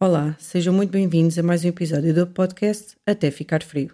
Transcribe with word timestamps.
Olá, 0.00 0.36
sejam 0.38 0.72
muito 0.72 0.90
bem-vindos 0.90 1.36
a 1.40 1.42
mais 1.42 1.64
um 1.64 1.68
episódio 1.68 2.14
do 2.14 2.24
podcast 2.24 2.96
Até 3.04 3.32
Ficar 3.32 3.64
Frio. 3.64 3.90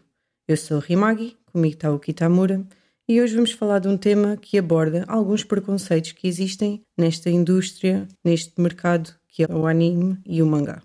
Eu 0.47 0.55
sou 0.55 0.77
a 0.77 0.81
Rimagi, 0.81 1.35
comigo 1.51 1.77
está 1.77 1.91
o 1.91 1.99
Kitamura, 1.99 2.63
e 3.09 3.23
hoje 3.23 3.35
vamos 3.35 3.53
falar 3.53 3.79
de 3.79 3.89
um 3.89 3.97
tema 3.97 4.37
que 4.37 4.59
aborda 4.59 5.07
alguns 5.09 5.43
preconceitos 5.45 6.13
que 6.13 6.29
existem 6.29 6.83
nesta 6.95 7.31
indústria, 7.31 8.07
neste 8.23 8.61
mercado 8.61 9.15
que 9.27 9.45
é 9.45 9.47
o 9.47 9.67
anime 9.67 10.19
e 10.27 10.43
o 10.43 10.47
mangá. 10.47 10.83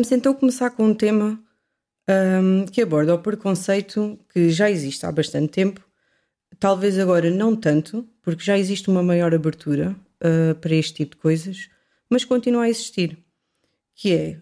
Vamos 0.00 0.12
então 0.12 0.32
começar 0.32 0.70
com 0.70 0.84
um 0.86 0.94
tema 0.94 1.38
um, 2.08 2.64
que 2.64 2.80
aborda 2.80 3.14
o 3.14 3.18
preconceito 3.18 4.18
que 4.32 4.48
já 4.48 4.70
existe 4.70 5.04
há 5.04 5.12
bastante 5.12 5.48
tempo, 5.48 5.86
talvez 6.58 6.98
agora 6.98 7.30
não 7.30 7.54
tanto, 7.54 8.08
porque 8.22 8.42
já 8.42 8.56
existe 8.56 8.88
uma 8.88 9.02
maior 9.02 9.34
abertura 9.34 9.94
uh, 10.24 10.54
para 10.54 10.74
este 10.74 10.94
tipo 10.94 11.16
de 11.16 11.20
coisas, 11.20 11.68
mas 12.08 12.24
continua 12.24 12.62
a 12.62 12.70
existir, 12.70 13.18
que 13.94 14.14
é 14.14 14.40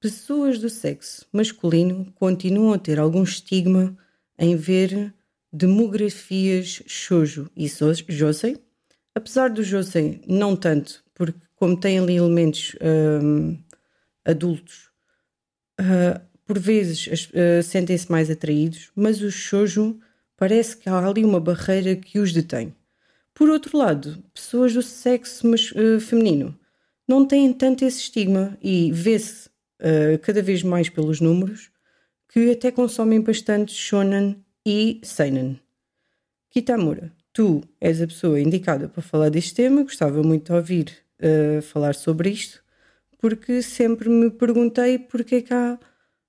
pessoas 0.00 0.58
do 0.58 0.70
sexo 0.70 1.26
masculino 1.30 2.10
continuam 2.14 2.72
a 2.72 2.78
ter 2.78 2.98
algum 2.98 3.24
estigma 3.24 3.94
em 4.38 4.56
ver 4.56 5.12
demografias 5.52 6.82
shoujo 6.86 7.50
e 7.54 7.70
josei, 8.08 8.56
apesar 9.14 9.50
do 9.50 9.62
josei 9.62 10.22
não 10.26 10.56
tanto, 10.56 11.04
porque 11.12 11.38
como 11.56 11.78
tem 11.78 11.98
ali 11.98 12.16
elementos 12.16 12.74
um, 13.22 13.58
adultos 14.24 14.93
uh, 15.80 16.20
por 16.46 16.58
vezes 16.58 17.28
uh, 17.28 17.62
sentem-se 17.62 18.10
mais 18.10 18.30
atraídos, 18.30 18.90
mas 18.94 19.20
o 19.20 19.30
shoujo 19.30 19.98
parece 20.36 20.76
que 20.76 20.88
há 20.88 20.98
ali 20.98 21.24
uma 21.24 21.40
barreira 21.40 21.96
que 21.96 22.18
os 22.18 22.32
detém. 22.32 22.74
Por 23.32 23.48
outro 23.48 23.76
lado, 23.76 24.22
pessoas 24.32 24.74
do 24.74 24.82
sexo 24.82 25.48
mas, 25.48 25.70
uh, 25.72 26.00
feminino 26.00 26.58
não 27.06 27.26
têm 27.26 27.52
tanto 27.52 27.84
esse 27.84 28.00
estigma 28.00 28.56
e 28.62 28.90
vê-se 28.90 29.52
cada 30.22 30.40
vez 30.40 30.62
mais 30.62 30.88
pelos 30.88 31.20
números 31.20 31.70
que 32.32 32.50
até 32.50 32.70
consomem 32.70 33.20
bastante 33.20 33.74
shonen 33.74 34.42
e 34.64 34.98
seinen. 35.02 35.60
Kitamura, 36.48 37.12
tu 37.30 37.60
és 37.78 38.00
a 38.00 38.06
pessoa 38.06 38.40
indicada 38.40 38.88
para 38.88 39.02
falar 39.02 39.28
deste 39.28 39.52
tema, 39.52 39.82
gostava 39.82 40.22
muito 40.22 40.46
de 40.46 40.52
ouvir 40.56 41.04
falar 41.60 41.94
sobre 41.94 42.30
isto 42.30 42.63
porque 43.24 43.62
sempre 43.62 44.10
me 44.10 44.30
perguntei 44.30 44.98
porque 44.98 45.36
é 45.36 45.40
que 45.40 45.54
há, 45.54 45.78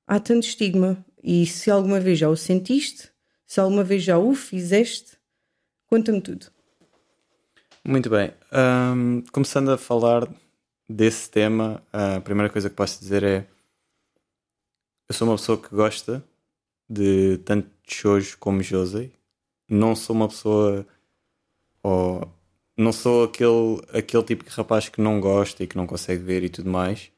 há 0.08 0.18
tanto 0.18 0.48
estigma 0.48 1.06
e 1.22 1.46
se 1.46 1.70
alguma 1.70 2.00
vez 2.00 2.18
já 2.18 2.30
o 2.30 2.38
sentiste, 2.38 3.12
se 3.46 3.60
alguma 3.60 3.84
vez 3.84 4.02
já 4.02 4.18
o 4.18 4.34
fizeste, 4.34 5.18
conta-me 5.88 6.22
tudo. 6.22 6.46
Muito 7.86 8.10
bem. 8.10 8.32
Um, 8.50 9.22
começando 9.30 9.72
a 9.72 9.78
falar 9.78 10.26
desse 10.88 11.30
tema, 11.30 11.84
a 11.92 12.22
primeira 12.22 12.50
coisa 12.50 12.70
que 12.70 12.76
posso 12.78 12.98
dizer 12.98 13.23
é 13.23 13.46
eu 15.10 15.14
sou 15.14 15.28
uma 15.28 15.36
pessoa 15.36 15.62
que 15.62 15.76
gosta 15.76 16.23
de 16.90 17.40
tanto 17.40 17.70
shoujo 17.86 18.38
como 18.38 18.64
josei. 18.64 19.12
Não 19.68 19.98
sou 19.98 20.16
uma 20.16 20.30
pessoa 20.30 20.88
ou 21.84 22.34
não 22.78 22.92
sou 22.92 23.23
aquele, 23.26 23.81
aquele 23.94 24.23
tipo 24.23 24.44
de 24.44 24.50
rapaz 24.52 24.90
que 24.90 25.02
não 25.02 25.20
gosta 25.20 25.64
e 25.64 25.68
que 25.68 25.78
não 25.78 25.88
consegue 25.88 26.23
ver 26.23 26.44
e 26.44 26.50
tudo 26.50 26.70
mais. 26.70 27.12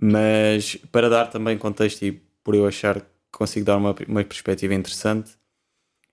Mas 0.00 0.76
para 0.92 1.08
dar 1.08 1.26
também 1.26 1.58
contexto 1.58 2.02
e 2.04 2.12
por 2.44 2.54
eu 2.54 2.66
achar 2.66 3.00
que 3.00 3.06
consigo 3.32 3.66
dar 3.66 3.76
uma, 3.76 3.94
uma 4.06 4.24
perspectiva 4.24 4.74
interessante, 4.74 5.36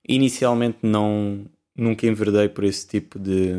inicialmente 0.07 0.79
não 0.81 1.45
nunca 1.75 2.07
enverdei 2.07 2.49
por 2.49 2.63
esse 2.63 2.87
tipo 2.87 3.19
de, 3.19 3.53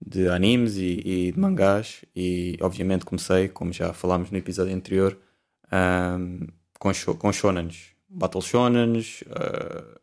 de 0.00 0.28
animes 0.28 0.76
e, 0.76 1.00
e 1.04 1.32
de 1.32 1.38
mangás 1.38 2.04
e 2.14 2.56
obviamente 2.60 3.04
comecei, 3.04 3.48
como 3.48 3.72
já 3.72 3.92
falámos 3.92 4.30
no 4.30 4.38
episódio 4.38 4.74
anterior, 4.74 5.18
um, 5.72 6.46
com, 6.78 6.90
com 7.18 7.32
shonens, 7.32 7.92
battle 8.08 8.42
shonens, 8.42 9.22
uh, 9.22 9.98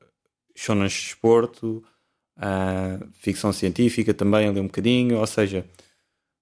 shonens 0.56 0.92
de 0.92 1.00
esporto, 1.00 1.84
uh, 2.38 3.08
ficção 3.14 3.52
científica 3.54 4.14
também 4.14 4.48
ali 4.48 4.60
um 4.60 4.66
bocadinho, 4.66 5.18
ou 5.18 5.28
seja, 5.28 5.66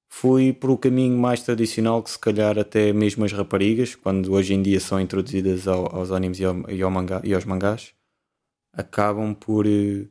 fui 0.09 0.53
por 0.53 0.69
o 0.69 0.77
caminho 0.77 1.17
mais 1.17 1.41
tradicional 1.41 2.01
que 2.03 2.11
se 2.11 2.19
calhar 2.19 2.57
até 2.57 2.93
mesmo 2.93 3.25
as 3.25 3.31
raparigas, 3.31 3.95
quando 3.95 4.33
hoje 4.33 4.53
em 4.53 4.61
dia 4.61 4.79
são 4.79 4.99
introduzidas 4.99 5.67
ao, 5.67 5.95
aos 5.95 6.11
animes 6.11 6.39
e, 6.39 6.45
ao, 6.45 6.69
e, 6.69 6.81
ao 6.81 6.91
e 7.23 7.33
aos 7.33 7.45
mangás, 7.45 7.93
acabam 8.71 9.33
por, 9.33 9.65
uh, 9.65 10.07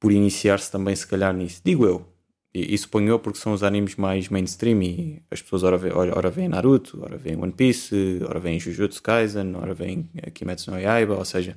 por 0.00 0.12
iniciar-se 0.12 0.70
também 0.70 0.94
se 0.96 1.06
calhar 1.06 1.34
nisso. 1.34 1.60
Digo 1.64 1.86
eu, 1.86 2.06
e, 2.54 2.74
e 2.74 2.78
suponho 2.78 3.08
eu 3.08 3.18
porque 3.18 3.38
são 3.38 3.52
os 3.52 3.62
animes 3.62 3.96
mais 3.96 4.28
mainstream 4.28 4.82
e 4.82 5.22
as 5.30 5.42
pessoas 5.42 5.64
ora, 5.64 5.76
ora, 5.96 6.16
ora 6.16 6.30
veem 6.30 6.48
Naruto, 6.48 7.02
ora 7.02 7.16
veem 7.16 7.36
One 7.36 7.52
Piece, 7.52 8.20
ora 8.26 8.38
veem 8.38 8.60
Jujutsu 8.60 9.02
Kaisen, 9.02 9.56
ora 9.56 9.74
veem 9.74 10.08
Kimetsu 10.32 10.70
no 10.70 10.78
Yaiba, 10.78 11.16
ou 11.16 11.24
seja, 11.24 11.56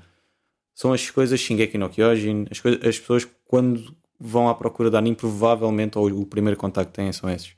são 0.77 0.93
as 0.93 1.09
coisas 1.09 1.39
Shingeki 1.39 1.75
no 1.75 1.89
Kyojin, 1.89 2.45
as, 2.51 2.59
coisas, 2.59 2.85
as 2.85 2.99
pessoas 2.99 3.27
quando 3.45 3.95
vão 4.19 4.47
à 4.47 4.53
procura 4.53 4.91
de 4.91 4.95
anime, 4.95 5.15
provavelmente, 5.15 5.97
ou 5.97 6.05
o 6.21 6.23
primeiro 6.23 6.55
contacto 6.55 6.91
que 6.91 6.97
têm 6.97 7.11
são 7.11 7.27
esses. 7.27 7.53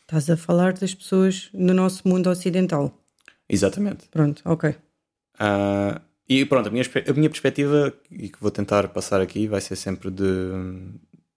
Estás 0.00 0.30
a 0.30 0.36
falar 0.36 0.72
das 0.72 0.94
pessoas 0.94 1.50
no 1.52 1.74
nosso 1.74 2.08
mundo 2.08 2.30
ocidental. 2.30 2.98
Exatamente. 3.46 4.08
Pronto, 4.10 4.40
ok. 4.46 4.70
Uh, 4.70 6.00
e 6.26 6.46
pronto, 6.46 6.70
a 6.70 6.72
minha, 6.72 6.84
a 7.06 7.12
minha 7.12 7.28
perspectiva, 7.28 7.92
e 8.10 8.30
que 8.30 8.40
vou 8.40 8.50
tentar 8.50 8.88
passar 8.88 9.20
aqui, 9.20 9.46
vai 9.46 9.60
ser 9.60 9.76
sempre 9.76 10.10
de, 10.10 10.24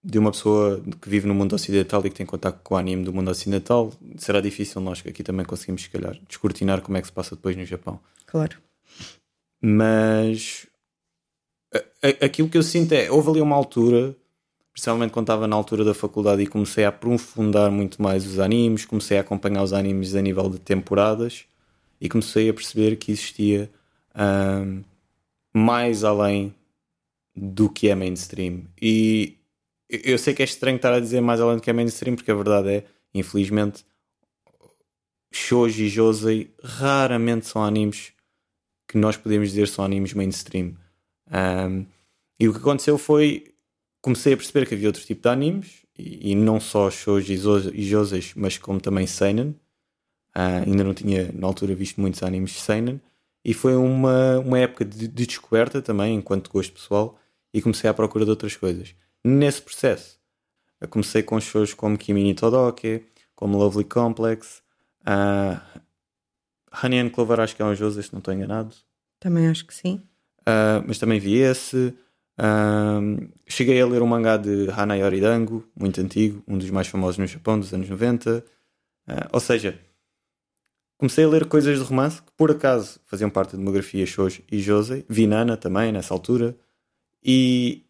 de 0.01 0.17
uma 0.17 0.31
pessoa 0.31 0.81
que 1.01 1.09
vive 1.09 1.27
no 1.27 1.35
mundo 1.35 1.53
ocidental 1.55 2.05
e 2.05 2.09
que 2.09 2.15
tem 2.15 2.25
contato 2.25 2.61
com 2.63 2.75
o 2.75 2.77
anime 2.77 3.03
do 3.03 3.11
mundo 3.11 3.29
ocidental. 3.29 3.91
Será 4.15 4.39
difícil 4.39 4.79
nós 4.79 5.01
que 5.01 5.09
aqui 5.09 5.23
também 5.23 5.45
conseguimos, 5.45 5.81
se 5.81 5.89
calhar, 5.89 6.17
descortinar 6.25 6.79
como 6.79 6.97
é 6.97 7.01
que 7.01 7.07
se 7.07 7.13
passa 7.13 7.35
depois 7.35 7.57
no 7.57 7.65
Japão. 7.65 7.99
Claro. 8.25 8.55
Mas 9.61 10.66
aquilo 12.22 12.50
que 12.50 12.57
eu 12.57 12.63
sinto 12.63 12.94
é, 12.94 13.11
houve 13.11 13.29
ali 13.29 13.41
uma 13.41 13.55
altura, 13.55 14.16
principalmente 14.72 15.11
quando 15.11 15.25
estava 15.25 15.47
na 15.47 15.55
altura 15.55 15.83
da 15.83 15.94
faculdade 15.94 16.41
e 16.41 16.47
comecei 16.47 16.85
a 16.85 16.89
aprofundar 16.89 17.72
muito 17.72 18.01
mais 18.01 18.25
os 18.25 18.39
animes, 18.39 18.85
comecei 18.85 19.17
a 19.17 19.22
acompanhar 19.22 19.63
os 19.63 19.73
animes 19.73 20.16
a 20.16 20.22
nível 20.22 20.50
de 20.50 20.59
temporadas 20.59 21.45
e 22.00 22.07
comecei 22.07 22.50
a 22.50 22.53
perceber 22.53 22.95
que 22.95 23.11
existia 23.11 23.69
um, 24.16 24.83
mais 25.53 26.03
além 26.03 26.53
do 27.35 27.69
que 27.69 27.89
é 27.89 27.95
mainstream. 27.95 28.63
E 28.81 29.38
eu 29.89 30.17
sei 30.17 30.33
que 30.33 30.41
é 30.41 30.45
estranho 30.45 30.77
estar 30.77 30.94
a 30.94 31.00
dizer 31.00 31.22
mais 31.22 31.39
além 31.39 31.57
do 31.57 31.61
que 31.61 31.69
é 31.69 31.73
mainstream, 31.73 32.16
porque 32.16 32.31
a 32.31 32.35
verdade 32.35 32.69
é, 32.69 32.83
infelizmente, 33.13 33.85
Shoujo 35.31 35.83
e 35.83 35.89
Josei 35.89 36.53
raramente 36.63 37.47
são 37.47 37.63
animes 37.63 38.13
que 38.88 38.97
nós 38.97 39.17
podemos 39.17 39.50
dizer 39.50 39.67
são 39.67 39.83
animes 39.83 40.13
mainstream. 40.13 40.75
Um, 41.31 41.85
e 42.39 42.47
o 42.47 42.53
que 42.53 42.59
aconteceu 42.59 42.97
foi 42.97 43.53
comecei 44.01 44.33
a 44.33 44.38
perceber 44.38 44.67
que 44.67 44.75
havia 44.75 44.88
outro 44.88 45.03
tipo 45.03 45.21
de 45.21 45.29
animes 45.29 45.85
e, 45.97 46.31
e 46.31 46.35
não 46.35 46.59
só 46.59 46.89
shows 46.89 47.27
e 47.27 47.35
josei, 47.83 48.23
mas 48.35 48.57
como 48.57 48.79
também 48.79 49.07
seinen. 49.07 49.55
Uh, 50.35 50.63
ainda 50.65 50.83
não 50.83 50.93
tinha 50.93 51.31
na 51.33 51.47
altura 51.47 51.73
visto 51.73 51.99
muitos 51.99 52.21
animes 52.21 52.61
seinen 52.61 53.01
e 53.43 53.55
foi 53.55 53.75
uma, 53.75 54.38
uma 54.39 54.59
época 54.59 54.85
de, 54.85 55.07
de, 55.07 55.25
descoberta 55.25 55.81
também 55.81 56.15
enquanto 56.15 56.51
gosto 56.51 56.73
pessoal 56.73 57.17
e 57.51 57.59
comecei 57.59 57.89
à 57.89 57.94
procura 57.94 58.23
de 58.23 58.29
outras 58.29 58.55
coisas. 58.55 58.94
Nesse 59.23 59.62
processo, 59.62 60.19
comecei 60.91 61.23
com 61.23 61.39
shows 61.39 61.73
como 61.73 61.97
Kimi 61.97 62.35
Todoke, 62.35 63.03
como 63.35 63.57
Lovely 63.57 63.85
Complex, 63.85 64.62
uh, 65.01 65.81
Honey 66.83 67.00
and 67.00 67.09
Clover 67.09 67.39
acho 67.39 67.56
que 67.56 67.62
é 67.63 67.65
um 67.65 67.73
josei, 67.73 68.03
se 68.03 68.13
não 68.13 68.19
estou 68.19 68.33
enganado. 68.33 68.75
Também 69.19 69.47
acho 69.47 69.65
que 69.65 69.73
sim 69.73 70.03
uh, 70.47 70.83
mas 70.88 70.97
também 70.97 71.19
vi 71.19 71.35
esse. 71.35 71.94
Uh, 72.39 73.29
cheguei 73.47 73.81
a 73.81 73.85
ler 73.85 74.01
um 74.01 74.07
mangá 74.07 74.38
de 74.38 74.69
Hanayori 74.69 75.19
Dango, 75.19 75.67
muito 75.75 75.99
antigo, 75.99 76.44
um 76.47 76.57
dos 76.57 76.69
mais 76.69 76.88
famosos 76.88 77.17
no 77.17 77.27
Japão, 77.27 77.59
dos 77.59 77.73
anos 77.73 77.89
90. 77.89 78.38
Uh, 78.38 78.44
ah, 79.07 79.29
ou 79.33 79.39
seja, 79.39 79.79
comecei 80.97 81.25
a 81.25 81.27
ler 81.27 81.47
coisas 81.47 81.77
de 81.77 81.83
romance 81.83 82.21
que 82.21 82.31
por 82.38 82.51
acaso 82.51 82.99
faziam 83.05 83.29
parte 83.29 83.51
da 83.51 83.57
demografia 83.57 84.05
Shoujo 84.05 84.44
e 84.51 84.59
Josei. 84.59 85.05
Vi 85.09 85.27
Nana 85.27 85.57
também 85.57 85.91
nessa 85.91 86.13
altura. 86.13 86.55
E 87.23 87.83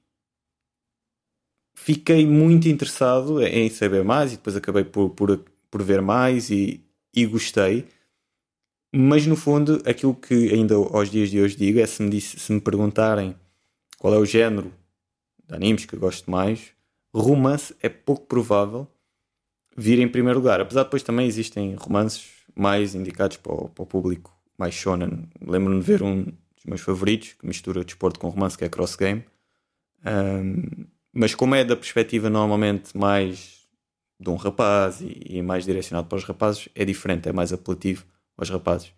fiquei 1.76 2.26
muito 2.26 2.68
interessado 2.68 3.42
em 3.44 3.70
saber 3.70 4.04
mais 4.04 4.34
e 4.34 4.38
depois 4.38 4.56
acabei 4.56 4.84
por, 4.84 5.10
por, 5.12 5.46
por 5.70 5.84
ver 5.84 6.02
mais 6.02 6.50
e, 6.50 6.84
e 7.16 7.26
gostei. 7.26 7.86
Mas 9.00 9.28
no 9.28 9.36
fundo, 9.36 9.80
aquilo 9.86 10.16
que 10.16 10.52
ainda 10.52 10.74
aos 10.74 11.12
dias 11.12 11.30
de 11.30 11.40
hoje 11.40 11.56
digo 11.56 11.80
é 11.80 11.86
se 11.86 12.02
me, 12.02 12.10
disse, 12.10 12.40
se 12.40 12.52
me 12.52 12.60
perguntarem 12.60 13.36
qual 14.00 14.12
é 14.12 14.18
o 14.18 14.26
género 14.26 14.74
de 15.48 15.54
animes 15.54 15.86
que 15.86 15.96
gosto 15.96 16.32
mais, 16.32 16.72
romance 17.14 17.76
é 17.80 17.90
pouco 17.90 18.26
provável 18.26 18.88
vir 19.78 20.00
em 20.00 20.08
primeiro 20.08 20.40
lugar. 20.40 20.60
Apesar 20.60 20.82
de 20.82 20.88
depois 20.88 21.04
também 21.04 21.28
existem 21.28 21.76
romances 21.76 22.28
mais 22.56 22.96
indicados 22.96 23.38
para 23.38 23.54
o, 23.54 23.70
para 23.70 23.84
o 23.84 23.86
público 23.86 24.36
mais 24.58 24.74
shonen. 24.74 25.30
Lembro-me 25.46 25.80
de 25.80 25.86
ver 25.86 26.02
um 26.02 26.24
dos 26.24 26.66
meus 26.66 26.82
favoritos 26.82 27.34
que 27.34 27.46
mistura 27.46 27.84
desporto 27.84 28.20
com 28.20 28.30
romance, 28.30 28.58
que 28.58 28.66
é 28.66 28.70
Cross 28.70 28.96
Game. 28.96 29.24
Um, 30.04 30.88
mas 31.14 31.36
como 31.36 31.54
é 31.54 31.64
da 31.64 31.76
perspectiva 31.76 32.32
normalmente 32.32 32.98
mais 32.98 33.68
de 34.20 34.28
um 34.28 34.38
rapaz 34.38 35.02
e, 35.02 35.38
e, 35.38 35.42
mais 35.44 35.66
direcionado 35.66 36.08
para 36.08 36.18
os 36.18 36.24
rapazes, 36.24 36.68
é 36.74 36.84
diferente, 36.84 37.30
é 37.30 37.32
mais 37.32 37.54
apelativo 37.54 38.04
aos 38.38 38.50
rapazes. 38.50 38.94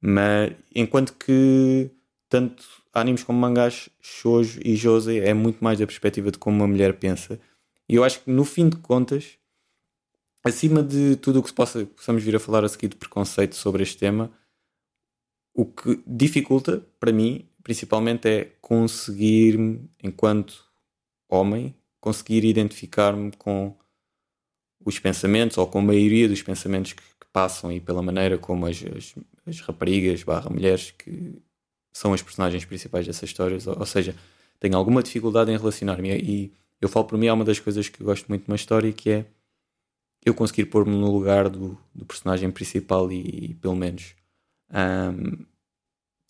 Mas 0.00 0.52
enquanto 0.74 1.14
que 1.14 1.90
tanto 2.28 2.64
animes 2.92 3.22
como 3.22 3.38
mangás, 3.38 3.90
shoujo 4.00 4.60
e 4.64 4.76
josei 4.76 5.20
é 5.20 5.34
muito 5.34 5.62
mais 5.62 5.78
da 5.78 5.86
perspectiva 5.86 6.30
de 6.30 6.38
como 6.38 6.56
uma 6.56 6.66
mulher 6.66 6.98
pensa. 6.98 7.40
E 7.88 7.96
eu 7.96 8.04
acho 8.04 8.20
que 8.20 8.30
no 8.30 8.44
fim 8.44 8.68
de 8.68 8.76
contas, 8.76 9.36
acima 10.44 10.82
de 10.82 11.16
tudo 11.16 11.40
o 11.40 11.42
que 11.42 11.48
se 11.48 11.54
possa, 11.54 11.84
possamos 11.86 12.22
vir 12.22 12.36
a 12.36 12.40
falar 12.40 12.64
a 12.64 12.68
seguir 12.68 12.88
de 12.88 12.96
preconceito 12.96 13.56
sobre 13.56 13.82
este 13.82 13.98
tema, 13.98 14.30
o 15.52 15.66
que 15.66 16.00
dificulta 16.06 16.86
para 17.00 17.12
mim, 17.12 17.48
principalmente, 17.62 18.28
é 18.28 18.44
conseguir, 18.60 19.58
enquanto 20.02 20.64
homem, 21.28 21.74
conseguir 22.00 22.44
identificar-me 22.44 23.32
com 23.36 23.76
os 24.84 24.98
pensamentos 24.98 25.58
ou 25.58 25.66
com 25.66 25.80
a 25.80 25.82
maioria 25.82 26.28
dos 26.28 26.42
pensamentos 26.42 26.92
que 26.92 27.02
passam 27.32 27.70
e 27.72 27.80
pela 27.80 28.02
maneira 28.02 28.38
como 28.38 28.66
as, 28.66 28.82
as, 28.96 29.14
as 29.46 29.60
raparigas 29.60 30.22
barra 30.22 30.50
mulheres 30.50 30.90
que 30.90 31.40
são 31.92 32.12
as 32.12 32.22
personagens 32.22 32.64
principais 32.64 33.06
dessas 33.06 33.28
histórias, 33.28 33.66
ou, 33.66 33.78
ou 33.78 33.86
seja, 33.86 34.14
tenho 34.58 34.76
alguma 34.76 35.02
dificuldade 35.02 35.50
em 35.50 35.56
relacionar-me 35.56 36.10
e 36.16 36.52
eu 36.80 36.88
falo 36.88 37.06
por 37.06 37.18
mim, 37.18 37.26
é 37.26 37.32
uma 37.32 37.44
das 37.44 37.58
coisas 37.58 37.88
que 37.88 38.00
eu 38.00 38.06
gosto 38.06 38.26
muito 38.28 38.44
de 38.44 38.50
uma 38.50 38.56
história 38.56 38.92
que 38.92 39.10
é 39.10 39.26
eu 40.24 40.34
conseguir 40.34 40.66
pôr-me 40.66 40.92
no 40.92 41.10
lugar 41.10 41.48
do, 41.48 41.78
do, 41.94 42.04
personagem 42.04 42.50
principal 42.50 43.10
e, 43.10 43.50
e 43.50 43.54
pelo 43.54 43.74
menos 43.74 44.14
um, 44.70 45.46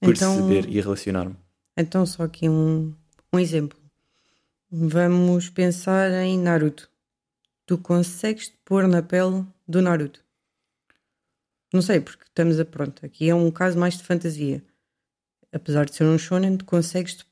perceber 0.00 0.60
então, 0.60 0.70
e 0.70 0.80
relacionar-me. 0.80 1.36
Então, 1.76 2.06
só 2.06 2.24
aqui 2.24 2.48
um, 2.48 2.94
um 3.32 3.38
exemplo. 3.38 3.78
Vamos 4.70 5.48
pensar 5.48 6.12
em 6.12 6.38
Naruto. 6.38 6.88
Tu 7.66 7.76
consegues 7.78 8.48
te 8.48 8.56
pôr 8.64 8.86
na 8.86 9.02
pele 9.02 9.44
do 9.66 9.82
Naruto? 9.82 10.24
Não 11.72 11.82
sei, 11.82 12.00
porque 12.00 12.24
estamos 12.24 12.58
a 12.58 12.64
pronto. 12.64 13.04
Aqui 13.04 13.28
é 13.28 13.34
um 13.34 13.50
caso 13.50 13.78
mais 13.78 13.96
de 13.96 14.02
fantasia. 14.02 14.62
Apesar 15.52 15.84
de 15.84 15.94
ser 15.94 16.04
um 16.04 16.18
shonen, 16.18 16.56
tu 16.56 16.64
consegues 16.64 17.14
te 17.14 17.26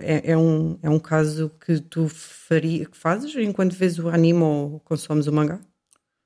é, 0.00 0.32
é, 0.32 0.38
um, 0.38 0.78
é 0.82 0.88
um 0.88 0.98
caso 0.98 1.50
que 1.64 1.80
tu 1.80 2.08
faria, 2.08 2.86
que 2.86 2.96
fazes 2.96 3.34
enquanto 3.36 3.74
vês 3.74 3.98
o 3.98 4.08
anime 4.08 4.42
ou 4.42 4.80
consomes 4.80 5.26
o 5.26 5.32
mangá? 5.32 5.60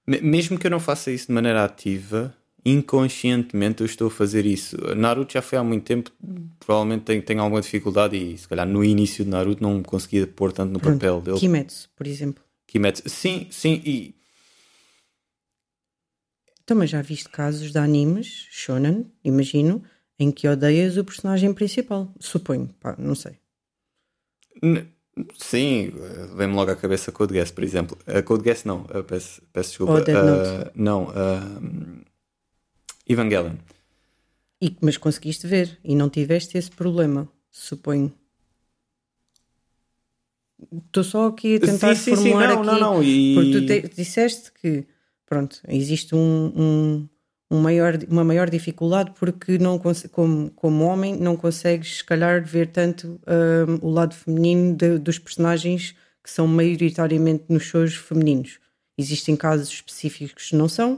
Mesmo 0.06 0.58
que 0.58 0.66
eu 0.66 0.70
não 0.70 0.80
faça 0.80 1.10
isso 1.10 1.26
de 1.28 1.32
maneira 1.32 1.64
ativa, 1.64 2.34
inconscientemente 2.64 3.80
eu 3.80 3.86
estou 3.86 4.08
a 4.08 4.10
fazer 4.10 4.46
isso. 4.46 4.76
Naruto 4.94 5.32
já 5.32 5.42
foi 5.42 5.58
há 5.58 5.64
muito 5.64 5.84
tempo, 5.84 6.10
provavelmente 6.58 7.02
tenho, 7.02 7.22
tenho 7.22 7.40
alguma 7.40 7.60
dificuldade 7.60 8.16
e 8.16 8.36
se 8.36 8.48
calhar 8.48 8.66
no 8.66 8.84
início 8.84 9.24
de 9.24 9.30
Naruto 9.30 9.62
não 9.62 9.82
conseguia 9.82 10.26
pôr 10.26 10.52
tanto 10.52 10.72
no 10.72 10.80
Pronto. 10.80 10.94
papel 10.94 11.20
dele. 11.20 11.38
Kimetsu, 11.38 11.88
por 11.96 12.06
exemplo. 12.06 12.42
Kimetsu, 12.66 13.08
sim, 13.08 13.46
sim, 13.50 13.82
e. 13.84 14.19
Também 16.70 16.86
já 16.86 17.02
viste 17.02 17.28
casos 17.28 17.72
de 17.72 17.78
animes, 17.78 18.46
shonen, 18.48 19.10
imagino, 19.24 19.82
em 20.16 20.30
que 20.30 20.46
odeias 20.46 20.96
o 20.96 21.04
personagem 21.04 21.52
principal. 21.52 22.14
Suponho, 22.20 22.68
pá, 22.78 22.94
não 22.96 23.16
sei. 23.16 23.40
N 24.62 24.86
sim, 25.36 25.92
vem-me 26.36 26.54
logo 26.54 26.70
à 26.70 26.76
cabeça 26.76 27.10
Code 27.10 27.34
Geass, 27.34 27.50
por 27.50 27.64
exemplo. 27.64 27.98
A 28.06 28.22
Code 28.22 28.44
Geass 28.44 28.62
não, 28.62 28.84
peço, 28.84 29.42
peço 29.52 29.70
desculpa. 29.70 29.94
Uh, 29.94 30.70
não, 30.76 31.08
uh, 31.08 32.04
Evangelion. 33.04 33.56
E, 34.62 34.76
mas 34.80 34.96
conseguiste 34.96 35.48
ver 35.48 35.76
e 35.82 35.96
não 35.96 36.08
tiveste 36.08 36.56
esse 36.56 36.70
problema, 36.70 37.28
suponho. 37.50 38.12
Estou 40.86 41.02
só 41.02 41.26
aqui 41.26 41.56
a 41.56 41.60
tentar 41.62 41.96
sim, 41.96 42.14
sim, 42.14 42.14
formular 42.14 42.48
sim, 42.50 42.54
não, 42.54 42.62
aqui. 42.62 42.80
Não, 42.80 42.94
não, 42.94 43.02
e... 43.02 43.34
Porque 43.34 43.50
tu 43.50 43.66
te, 43.66 43.96
disseste 43.96 44.52
que 44.52 44.86
pronto, 45.30 45.60
existe 45.68 46.12
um, 46.12 46.52
um, 46.56 47.08
um, 47.52 47.60
maior, 47.60 47.96
uma 48.08 48.24
maior 48.24 48.50
dificuldade 48.50 49.12
porque 49.16 49.58
não 49.58 49.78
como, 49.78 50.50
como 50.50 50.84
homem 50.84 51.16
não 51.16 51.36
consegues 51.36 51.98
se 51.98 52.04
calhar 52.04 52.44
ver 52.44 52.66
tanto 52.72 53.20
um, 53.80 53.86
o 53.86 53.90
lado 53.90 54.12
feminino 54.12 54.74
de, 54.74 54.98
dos 54.98 55.20
personagens 55.20 55.94
que 56.22 56.30
são 56.30 56.48
maioritariamente 56.48 57.44
nos 57.48 57.62
shows 57.62 57.94
femininos. 57.94 58.58
Existem 58.98 59.36
casos 59.36 59.68
específicos 59.68 60.50
que 60.50 60.56
não 60.56 60.68
são, 60.68 60.96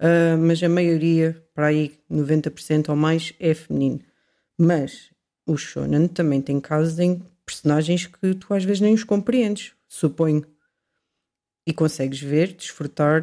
uh, 0.00 0.38
mas 0.38 0.62
a 0.62 0.68
maioria, 0.68 1.44
para 1.52 1.66
aí 1.66 1.98
90% 2.10 2.88
ou 2.88 2.96
mais, 2.96 3.34
é 3.40 3.52
feminino. 3.52 4.00
Mas 4.56 5.10
o 5.44 5.56
shonen 5.56 6.06
também 6.06 6.40
tem 6.40 6.60
casos 6.60 6.98
em 7.00 7.20
personagens 7.44 8.06
que 8.06 8.34
tu 8.36 8.54
às 8.54 8.64
vezes 8.64 8.80
nem 8.80 8.94
os 8.94 9.04
compreendes, 9.04 9.72
suponho. 9.88 10.46
E 11.66 11.72
consegues 11.72 12.20
ver, 12.20 12.52
desfrutar, 12.52 13.22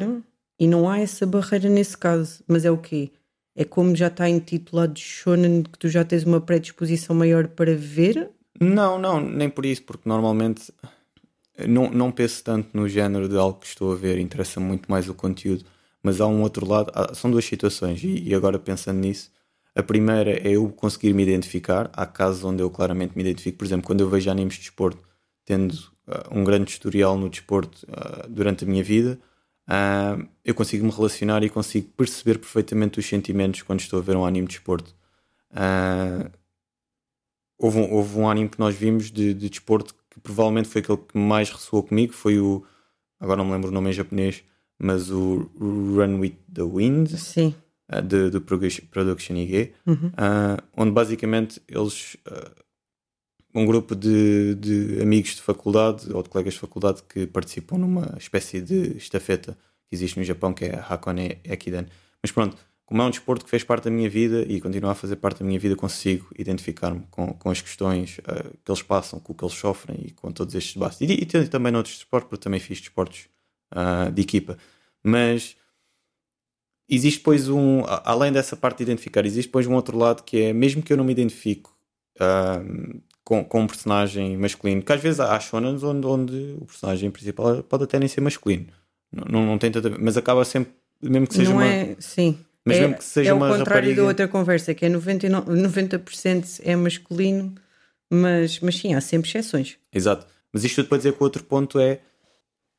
e 0.62 0.68
não 0.68 0.88
há 0.88 1.00
essa 1.00 1.26
barreira 1.26 1.68
nesse 1.68 1.98
caso. 1.98 2.40
Mas 2.46 2.64
é 2.64 2.70
o 2.70 2.78
quê? 2.78 3.10
É 3.52 3.64
como 3.64 3.96
já 3.96 4.06
está 4.06 4.28
intitulado 4.28 4.96
shonen 4.96 5.64
que 5.64 5.76
tu 5.76 5.88
já 5.88 6.04
tens 6.04 6.22
uma 6.22 6.40
predisposição 6.40 7.16
maior 7.16 7.48
para 7.48 7.74
ver? 7.74 8.30
Não, 8.60 8.96
não, 8.96 9.20
nem 9.20 9.50
por 9.50 9.66
isso, 9.66 9.82
porque 9.82 10.08
normalmente 10.08 10.72
não, 11.66 11.90
não 11.90 12.12
penso 12.12 12.44
tanto 12.44 12.68
no 12.76 12.88
género 12.88 13.28
de 13.28 13.36
algo 13.36 13.58
que 13.58 13.66
estou 13.66 13.92
a 13.92 13.96
ver, 13.96 14.18
interessa 14.18 14.60
muito 14.60 14.88
mais 14.88 15.08
o 15.08 15.14
conteúdo. 15.14 15.64
Mas 16.00 16.20
há 16.20 16.28
um 16.28 16.42
outro 16.42 16.64
lado, 16.64 16.92
são 17.16 17.28
duas 17.28 17.44
situações, 17.44 18.04
e, 18.04 18.22
e 18.22 18.32
agora 18.32 18.56
pensando 18.56 19.00
nisso, 19.00 19.32
a 19.74 19.82
primeira 19.82 20.30
é 20.30 20.52
eu 20.52 20.68
conseguir 20.68 21.12
me 21.12 21.24
identificar. 21.24 21.90
Há 21.92 22.06
casos 22.06 22.44
onde 22.44 22.62
eu 22.62 22.70
claramente 22.70 23.16
me 23.16 23.22
identifico, 23.24 23.58
por 23.58 23.64
exemplo, 23.64 23.84
quando 23.84 24.02
eu 24.02 24.08
vejo 24.08 24.30
animes 24.30 24.54
de 24.54 24.60
desporto, 24.60 25.02
tendo 25.44 25.72
uh, 25.72 26.38
um 26.38 26.44
grande 26.44 26.70
historial 26.70 27.18
no 27.18 27.28
desporto 27.28 27.84
uh, 27.88 28.28
durante 28.28 28.62
a 28.62 28.68
minha 28.68 28.84
vida, 28.84 29.18
uh, 29.68 30.28
eu 30.44 30.54
consigo 30.54 30.84
me 30.84 30.90
relacionar 30.90 31.42
e 31.42 31.48
consigo 31.48 31.88
perceber 31.96 32.38
perfeitamente 32.38 32.98
os 32.98 33.06
sentimentos 33.06 33.62
quando 33.62 33.80
estou 33.80 33.98
a 33.98 34.02
ver 34.02 34.16
um 34.16 34.24
anime 34.24 34.46
de 34.46 34.54
desporto. 34.54 34.94
houve, 37.58 37.78
um, 37.78 37.92
houve 37.92 38.18
um 38.18 38.28
anime 38.28 38.48
que 38.48 38.60
nós 38.60 38.74
vimos 38.74 39.10
de, 39.10 39.34
de 39.34 39.48
desporto 39.48 39.94
que 40.12 40.20
provavelmente 40.20 40.68
foi 40.68 40.82
aquele 40.82 40.98
que 40.98 41.16
mais 41.16 41.50
ressoou 41.50 41.82
comigo, 41.82 42.12
foi 42.12 42.38
o. 42.38 42.64
Agora 43.18 43.38
não 43.38 43.46
me 43.46 43.52
lembro 43.52 43.70
o 43.70 43.72
nome 43.72 43.90
em 43.90 43.92
japonês, 43.92 44.44
mas 44.78 45.10
o 45.10 45.50
Run 45.58 46.18
with 46.18 46.36
the 46.52 46.62
Wind 46.62 47.08
Sim. 47.16 47.54
Uh, 47.90 48.02
de, 48.02 48.30
de 48.30 48.40
Production 48.40 49.36
IG, 49.36 49.72
uhum. 49.86 50.08
uh, 50.08 50.62
onde 50.76 50.92
basicamente 50.92 51.62
eles, 51.68 52.16
uh, 52.26 52.62
um 53.54 53.66
grupo 53.66 53.94
de, 53.94 54.54
de 54.54 55.02
amigos 55.02 55.36
de 55.36 55.42
faculdade 55.42 56.12
ou 56.12 56.22
de 56.22 56.28
colegas 56.28 56.54
de 56.54 56.60
faculdade 56.60 57.02
que 57.08 57.26
participam 57.26 57.78
numa 57.78 58.16
espécie 58.18 58.60
de 58.60 58.96
estafeta 58.96 59.56
que 59.88 59.94
existe 59.94 60.18
no 60.18 60.24
Japão, 60.24 60.54
que 60.54 60.64
é 60.64 60.74
a 60.74 60.80
Hakone 60.80 61.38
Ekiden. 61.44 61.86
Mas 62.22 62.32
pronto, 62.32 62.56
como 62.86 63.02
é 63.02 63.04
um 63.04 63.10
desporto 63.10 63.44
que 63.44 63.50
fez 63.50 63.64
parte 63.64 63.84
da 63.84 63.90
minha 63.90 64.08
vida 64.08 64.42
e 64.42 64.60
continua 64.60 64.92
a 64.92 64.94
fazer 64.94 65.16
parte 65.16 65.40
da 65.40 65.46
minha 65.46 65.58
vida, 65.58 65.76
consigo 65.76 66.28
identificar-me 66.38 67.06
com, 67.10 67.32
com 67.34 67.50
as 67.50 67.60
questões 67.60 68.18
uh, 68.18 68.56
que 68.64 68.70
eles 68.70 68.82
passam, 68.82 69.20
com 69.20 69.32
o 69.32 69.36
que 69.36 69.44
eles 69.44 69.54
sofrem 69.54 69.98
e 70.06 70.10
com 70.12 70.30
todos 70.32 70.54
estes 70.54 70.74
debates. 70.74 71.00
E, 71.00 71.04
e, 71.06 71.22
e 71.22 71.48
também 71.48 71.72
noutros 71.72 71.96
desportos, 71.96 72.28
porque 72.28 72.42
também 72.42 72.60
fiz 72.60 72.80
desportos 72.80 73.28
uh, 73.74 74.10
de 74.10 74.22
equipa. 74.22 74.56
Mas 75.02 75.56
existe 76.88 77.18
depois 77.18 77.48
um, 77.48 77.82
além 78.04 78.32
dessa 78.32 78.56
parte 78.56 78.78
de 78.78 78.84
identificar, 78.84 79.24
existe 79.24 79.48
depois 79.48 79.66
um 79.66 79.74
outro 79.74 79.96
lado 79.96 80.22
que 80.22 80.42
é, 80.42 80.52
mesmo 80.52 80.82
que 80.82 80.92
eu 80.92 80.96
não 80.96 81.04
me 81.04 81.12
identifico 81.12 81.74
uh, 82.16 83.02
com, 83.24 83.44
com 83.44 83.62
um 83.62 83.66
personagem 83.66 84.36
masculino, 84.36 84.82
que 84.82 84.92
às 84.92 85.00
vezes 85.00 85.20
há 85.20 85.38
shonens 85.38 85.82
onde, 85.82 86.06
onde 86.06 86.56
o 86.60 86.66
personagem 86.66 87.10
principal 87.10 87.62
pode 87.62 87.84
até 87.84 87.98
nem 87.98 88.08
ser 88.08 88.20
masculino, 88.20 88.66
não, 89.12 89.24
não, 89.30 89.46
não 89.46 89.58
tem 89.58 89.70
tanta, 89.70 89.90
mas 89.98 90.16
acaba 90.16 90.44
sempre, 90.44 90.72
mesmo 91.00 91.26
que 91.26 91.34
seja 91.34 91.50
não 91.50 91.56
uma... 91.56 91.66
É, 91.66 91.96
sim. 91.98 92.38
Mas 92.64 92.76
é, 92.76 92.80
mesmo 92.80 92.96
que 92.96 93.04
seja 93.04 93.30
é 93.30 93.34
o 93.34 93.38
contrário 93.38 93.64
rapariga... 93.64 94.02
da 94.02 94.08
outra 94.08 94.28
conversa, 94.28 94.72
que 94.72 94.86
é 94.86 94.88
99, 94.88 95.50
90% 95.50 96.60
é 96.62 96.76
masculino, 96.76 97.54
mas, 98.10 98.60
mas 98.60 98.76
sim, 98.76 98.94
há 98.94 99.00
sempre 99.00 99.28
exceções. 99.28 99.78
Exato. 99.92 100.26
Mas 100.52 100.64
isto 100.64 100.76
tudo 100.76 100.88
para 100.88 100.98
dizer 100.98 101.12
que 101.12 101.20
o 101.20 101.24
outro 101.24 101.42
ponto 101.42 101.80
é 101.80 102.00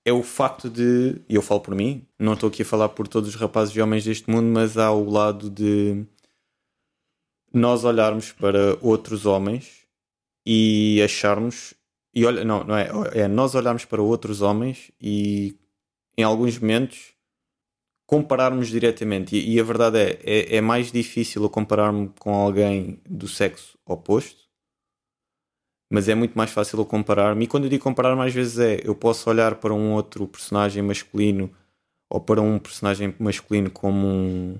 é 0.06 0.12
o 0.12 0.22
facto 0.22 0.70
de, 0.70 1.22
e 1.30 1.36
eu 1.36 1.42
falo 1.42 1.62
por 1.62 1.74
mim, 1.74 2.06
não 2.20 2.34
estou 2.34 2.50
aqui 2.50 2.62
a 2.62 2.66
falar 2.66 2.90
por 2.90 3.08
todos 3.08 3.30
os 3.30 3.36
rapazes 3.36 3.76
e 3.76 3.82
homens 3.82 4.04
deste 4.04 4.30
mundo, 4.30 4.48
mas 4.48 4.78
há 4.78 4.92
o 4.92 5.10
lado 5.10 5.50
de 5.50 6.04
nós 7.54 7.84
olharmos 7.86 8.32
para 8.32 8.78
outros 8.82 9.26
homens 9.26 9.83
e 10.46 11.02
acharmos, 11.04 11.74
e 12.14 12.26
olha, 12.26 12.44
não, 12.44 12.64
não 12.64 12.78
é, 12.78 12.90
é 13.14 13.28
nós 13.28 13.56
olharmos 13.56 13.86
para 13.86 14.02
outros 14.02 14.42
homens 14.42 14.92
e 15.02 15.58
em 16.18 16.24
alguns 16.24 16.58
momentos 16.60 17.14
compararmos 18.06 18.68
diretamente. 18.68 19.36
E, 19.36 19.56
e 19.56 19.60
a 19.60 19.64
verdade 19.64 19.98
é, 19.98 20.20
é, 20.24 20.56
é 20.58 20.62
mais 20.62 20.92
difícil 20.92 21.44
eu 21.44 21.50
comparar-me 21.50 22.10
com 22.20 22.34
alguém 22.34 23.02
do 23.10 23.28
sexo 23.28 23.78
oposto 23.86 24.44
mas 25.94 26.10
é 26.10 26.16
muito 26.16 26.36
mais 26.36 26.50
fácil 26.50 26.80
eu 26.80 26.86
comparar-me. 26.88 27.46
E 27.46 27.48
quando 27.48 27.66
eu 27.66 27.70
digo 27.70 27.84
comparar, 27.84 28.16
mais 28.16 28.34
vezes 28.34 28.58
é 28.58 28.82
eu 28.84 28.96
posso 28.96 29.30
olhar 29.30 29.58
para 29.58 29.72
um 29.72 29.94
outro 29.94 30.28
personagem 30.28 30.82
masculino 30.82 31.56
ou 32.10 32.20
para 32.20 32.42
um 32.42 32.58
personagem 32.58 33.16
masculino 33.20 33.70
como 33.70 34.08
um. 34.08 34.60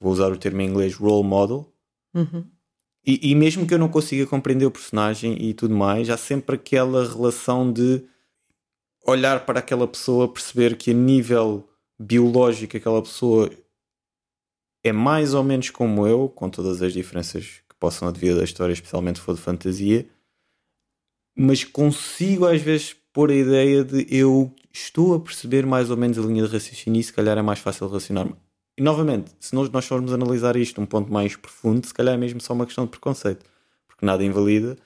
Vou 0.00 0.10
usar 0.10 0.32
o 0.32 0.38
termo 0.38 0.62
em 0.62 0.70
inglês, 0.70 0.94
role 0.94 1.22
model. 1.22 1.70
Uhum. 2.14 2.50
E, 3.06 3.30
e, 3.30 3.34
mesmo 3.36 3.64
que 3.66 3.72
eu 3.72 3.78
não 3.78 3.88
consiga 3.88 4.26
compreender 4.26 4.66
o 4.66 4.70
personagem 4.70 5.40
e 5.40 5.54
tudo 5.54 5.74
mais, 5.74 6.10
há 6.10 6.16
sempre 6.16 6.56
aquela 6.56 7.06
relação 7.08 7.72
de 7.72 8.02
olhar 9.04 9.46
para 9.46 9.60
aquela 9.60 9.86
pessoa, 9.86 10.32
perceber 10.32 10.76
que 10.76 10.90
a 10.90 10.94
nível 10.94 11.68
biológico 11.98 12.76
aquela 12.76 13.00
pessoa 13.00 13.48
é 14.84 14.92
mais 14.92 15.34
ou 15.34 15.44
menos 15.44 15.70
como 15.70 16.06
eu, 16.06 16.28
com 16.28 16.50
todas 16.50 16.82
as 16.82 16.92
diferenças 16.92 17.62
que 17.68 17.76
possam 17.78 18.08
advir 18.08 18.34
da 18.34 18.42
história, 18.42 18.72
especialmente 18.72 19.20
se 19.20 19.24
for 19.24 19.36
de 19.36 19.40
fantasia, 19.40 20.08
mas 21.36 21.62
consigo 21.62 22.44
às 22.46 22.60
vezes 22.60 22.94
pôr 23.12 23.30
a 23.30 23.34
ideia 23.34 23.84
de 23.84 24.06
eu 24.10 24.52
estou 24.72 25.14
a 25.14 25.20
perceber 25.20 25.64
mais 25.64 25.90
ou 25.90 25.96
menos 25.96 26.18
a 26.18 26.22
linha 26.22 26.44
de 26.44 26.52
raciocínio 26.52 27.00
e 27.00 27.04
se 27.04 27.12
calhar 27.12 27.38
é 27.38 27.42
mais 27.42 27.60
fácil 27.60 27.86
relacionar-me. 27.86 28.34
E 28.78 28.82
novamente, 28.82 29.32
se 29.40 29.54
nós, 29.54 29.70
nós 29.70 29.86
formos 29.86 30.12
analisar 30.12 30.54
isto 30.56 30.80
um 30.80 30.86
ponto 30.86 31.10
mais 31.10 31.34
profundo, 31.34 31.86
se 31.86 31.94
calhar 31.94 32.14
é 32.14 32.18
mesmo 32.18 32.40
só 32.40 32.52
uma 32.52 32.66
questão 32.66 32.84
de 32.84 32.90
preconceito, 32.90 33.44
porque 33.88 34.04
nada 34.04 34.22
invalida. 34.22 34.76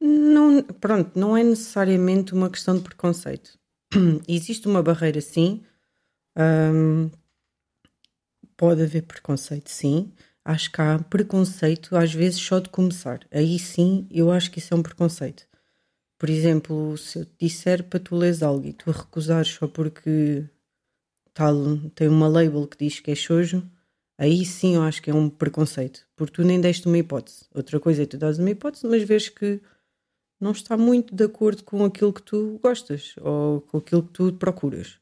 Não, 0.00 0.62
pronto, 0.62 1.18
não 1.18 1.36
é 1.36 1.42
necessariamente 1.42 2.32
uma 2.32 2.48
questão 2.48 2.76
de 2.76 2.82
preconceito. 2.82 3.58
Existe 4.26 4.66
uma 4.66 4.82
barreira, 4.82 5.20
sim. 5.20 5.62
Pode 8.56 8.82
haver 8.82 9.02
preconceito, 9.02 9.68
sim. 9.68 10.12
Acho 10.44 10.70
que 10.70 10.80
há 10.80 10.98
preconceito, 10.98 11.96
às 11.96 12.12
vezes, 12.12 12.40
só 12.40 12.58
de 12.60 12.68
começar. 12.68 13.20
Aí 13.30 13.58
sim, 13.58 14.06
eu 14.10 14.30
acho 14.30 14.50
que 14.50 14.58
isso 14.58 14.74
é 14.74 14.76
um 14.76 14.82
preconceito. 14.82 15.46
Por 16.18 16.30
exemplo, 16.30 16.96
se 16.96 17.18
eu 17.18 17.24
te 17.24 17.32
disser 17.40 17.84
para 17.84 18.00
tu 18.00 18.16
leres 18.16 18.42
algo 18.42 18.66
e 18.66 18.72
tu 18.72 18.90
recusares 18.90 19.48
só 19.48 19.66
porque 19.66 20.44
tal, 21.34 21.54
tem 21.94 22.08
uma 22.08 22.28
label 22.28 22.66
que 22.66 22.78
diz 22.78 23.00
que 23.00 23.10
é 23.10 23.14
shoujo, 23.14 23.68
aí 24.16 24.44
sim 24.46 24.76
eu 24.76 24.82
acho 24.82 25.02
que 25.02 25.10
é 25.10 25.14
um 25.14 25.28
preconceito. 25.28 26.06
Porque 26.16 26.34
tu 26.34 26.44
nem 26.44 26.60
deste 26.60 26.86
uma 26.86 26.96
hipótese. 26.96 27.46
Outra 27.52 27.80
coisa 27.80 28.04
é 28.04 28.06
tu 28.06 28.16
dás 28.16 28.38
uma 28.38 28.50
hipótese, 28.50 28.86
mas 28.86 29.02
vês 29.02 29.28
que 29.28 29.60
não 30.40 30.52
está 30.52 30.76
muito 30.76 31.14
de 31.14 31.24
acordo 31.24 31.64
com 31.64 31.84
aquilo 31.84 32.12
que 32.12 32.22
tu 32.22 32.58
gostas 32.62 33.14
ou 33.20 33.60
com 33.62 33.78
aquilo 33.78 34.04
que 34.04 34.12
tu 34.12 34.32
procuras. 34.34 34.98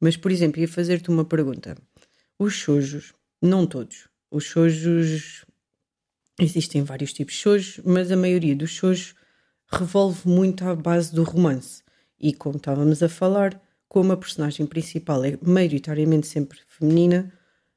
Mas, 0.00 0.16
por 0.16 0.32
exemplo, 0.32 0.60
ia 0.60 0.66
fazer-te 0.66 1.10
uma 1.10 1.24
pergunta. 1.24 1.76
Os 2.38 2.54
shoujos, 2.54 3.12
não 3.40 3.66
todos, 3.66 4.08
os 4.30 4.42
shoujos 4.44 5.44
existem 6.40 6.82
vários 6.82 7.12
tipos 7.12 7.34
de 7.34 7.40
shoujos, 7.40 7.80
mas 7.84 8.10
a 8.10 8.16
maioria 8.16 8.56
dos 8.56 8.70
shoujos 8.70 9.14
revolve 9.68 10.28
muito 10.28 10.64
à 10.64 10.74
base 10.74 11.14
do 11.14 11.22
romance. 11.22 11.82
E 12.18 12.32
como 12.32 12.56
estávamos 12.56 13.00
a 13.02 13.08
falar, 13.08 13.61
como 13.92 14.10
a 14.10 14.16
personagem 14.16 14.64
principal 14.64 15.22
é 15.22 15.38
maioritariamente 15.42 16.26
sempre 16.26 16.58
feminina, 16.66 17.30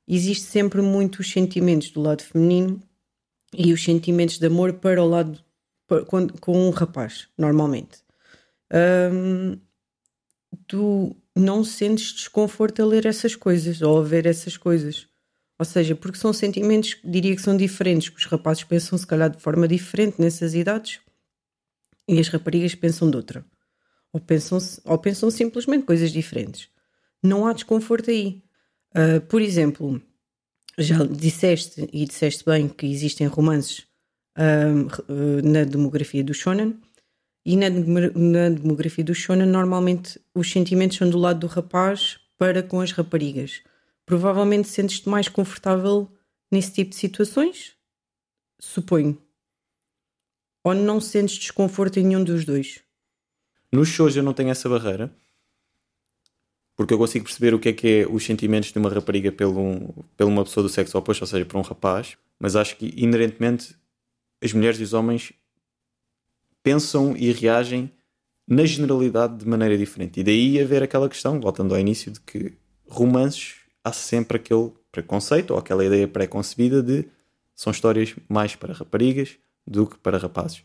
existe 0.07 0.45
sempre 0.45 0.81
muito 0.81 1.19
os 1.19 1.29
sentimentos 1.29 1.89
do 1.89 2.01
lado 2.01 2.23
feminino 2.23 2.81
e 3.53 3.73
os 3.73 3.83
sentimentos 3.83 4.39
de 4.39 4.47
amor 4.47 4.75
para 4.75 5.03
o 5.03 5.09
lado 5.09 5.43
com, 6.07 6.29
com 6.29 6.69
um 6.69 6.69
rapaz, 6.69 7.27
normalmente. 7.37 8.01
Tu 10.65 11.13
não 11.35 11.65
sentes 11.65 12.13
desconforto 12.13 12.81
a 12.81 12.85
ler 12.85 13.05
essas 13.05 13.35
coisas 13.35 13.81
ou 13.81 13.99
a 13.99 14.01
ver 14.01 14.25
essas 14.25 14.55
coisas. 14.55 15.09
Ou 15.59 15.65
seja, 15.65 15.97
porque 15.97 16.17
são 16.17 16.31
sentimentos, 16.31 16.97
diria 17.03 17.35
que 17.35 17.41
são 17.41 17.57
diferentes, 17.57 18.07
que 18.07 18.19
os 18.19 18.25
rapazes 18.25 18.63
pensam 18.63 18.97
se 18.97 19.05
calhar 19.05 19.29
de 19.29 19.41
forma 19.41 19.67
diferente 19.67 20.21
nessas 20.21 20.53
idades 20.53 21.01
e 22.07 22.17
as 22.17 22.29
raparigas 22.29 22.73
pensam 22.73 23.11
de 23.11 23.17
outra. 23.17 23.45
Ou 24.15 24.21
pensam, 24.21 24.59
ou 24.85 24.97
pensam 24.97 25.29
simplesmente 25.29 25.83
coisas 25.83 26.09
diferentes. 26.09 26.69
Não 27.21 27.45
há 27.45 27.51
desconforto 27.51 28.09
aí. 28.09 28.41
Uh, 28.95 29.19
por 29.27 29.41
exemplo, 29.41 30.01
já 30.77 31.03
disseste 31.03 31.89
e 31.91 32.05
disseste 32.05 32.45
bem 32.45 32.69
que 32.69 32.85
existem 32.85 33.27
romances 33.27 33.79
uh, 34.37 35.41
na 35.43 35.65
demografia 35.65 36.23
do 36.23 36.33
shonen 36.33 36.79
e 37.45 37.57
na, 37.57 37.69
na 37.69 38.49
demografia 38.51 39.03
do 39.03 39.13
shonen, 39.13 39.45
normalmente 39.45 40.17
os 40.33 40.49
sentimentos 40.49 40.95
são 40.95 41.09
do 41.09 41.17
lado 41.17 41.41
do 41.41 41.47
rapaz 41.47 42.17
para 42.37 42.63
com 42.63 42.79
as 42.79 42.93
raparigas. 42.93 43.63
Provavelmente 44.05 44.69
sentes-te 44.69 45.09
mais 45.09 45.27
confortável 45.27 46.09
nesse 46.49 46.71
tipo 46.71 46.91
de 46.91 46.95
situações? 46.95 47.73
Suponho. 48.61 49.21
Ou 50.63 50.73
não 50.73 51.01
sentes 51.01 51.35
desconforto 51.35 51.99
em 51.99 52.05
nenhum 52.05 52.23
dos 52.23 52.45
dois? 52.45 52.84
Nos 53.75 53.89
shows 53.89 54.15
eu 54.15 54.23
não 54.23 54.33
tenho 54.33 54.51
essa 54.51 54.69
barreira. 54.69 55.13
Porque 56.77 56.93
eu 56.93 56.97
consigo 56.97 57.25
perceber 57.25 57.53
o 57.53 57.59
que 57.59 57.69
é 57.69 57.73
que 57.73 57.87
é 57.87 58.07
os 58.07 58.25
sentimentos 58.25 58.71
de 58.71 58.79
uma 58.79 58.89
rapariga 58.89 59.33
pelo, 59.33 60.05
pelo 60.15 60.29
uma 60.29 60.45
pessoa 60.45 60.63
do 60.63 60.69
sexo 60.69 60.97
oposto, 60.97 61.23
ou 61.23 61.27
seja, 61.27 61.45
por 61.45 61.57
um 61.57 61.61
rapaz. 61.61 62.17
Mas 62.39 62.55
acho 62.55 62.77
que 62.77 62.93
inerentemente 62.95 63.75
as 64.41 64.53
mulheres 64.53 64.79
e 64.79 64.83
os 64.83 64.93
homens 64.93 65.33
pensam 66.63 67.17
e 67.17 67.33
reagem 67.33 67.91
na 68.47 68.65
generalidade 68.65 69.39
de 69.39 69.45
maneira 69.45 69.77
diferente. 69.77 70.21
E 70.21 70.23
daí 70.23 70.61
haver 70.61 70.81
aquela 70.81 71.09
questão, 71.09 71.41
voltando 71.41 71.73
ao 71.73 71.79
início, 71.79 72.13
de 72.13 72.21
que 72.21 72.53
romances 72.87 73.55
há 73.83 73.91
sempre 73.91 74.37
aquele 74.37 74.71
preconceito 74.89 75.51
ou 75.51 75.57
aquela 75.57 75.83
ideia 75.83 76.07
pré-concebida 76.07 76.81
de 76.81 77.05
são 77.53 77.71
histórias 77.71 78.15
mais 78.29 78.55
para 78.55 78.73
raparigas 78.73 79.37
do 79.67 79.85
que 79.85 79.97
para 79.97 80.17
rapazes. 80.17 80.63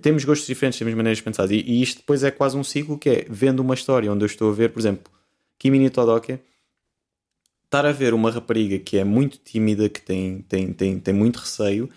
Temos 0.00 0.24
gostos 0.24 0.46
diferentes, 0.46 0.78
temos 0.78 0.94
maneiras 0.94 1.18
de 1.18 1.24
pensar. 1.24 1.50
E, 1.50 1.60
e 1.60 1.82
isto 1.82 1.98
depois 1.98 2.22
é 2.22 2.30
quase 2.30 2.56
um 2.56 2.62
ciclo 2.62 2.98
que 2.98 3.10
é 3.10 3.26
vendo 3.28 3.60
uma 3.60 3.74
história 3.74 4.12
onde 4.12 4.24
eu 4.24 4.26
estou 4.26 4.50
a 4.50 4.54
ver, 4.54 4.70
por 4.70 4.78
exemplo, 4.78 5.12
Kimi 5.58 5.78
ni 5.78 5.90
Todoke, 5.90 6.38
estar 7.64 7.86
a 7.86 7.92
ver 7.92 8.12
uma 8.12 8.30
rapariga 8.30 8.78
que 8.78 8.98
é 8.98 9.04
muito 9.04 9.38
tímida, 9.38 9.88
que 9.88 10.00
tem, 10.00 10.42
tem, 10.42 10.72
tem, 10.72 11.00
tem 11.00 11.14
muito 11.14 11.38
receio, 11.38 11.88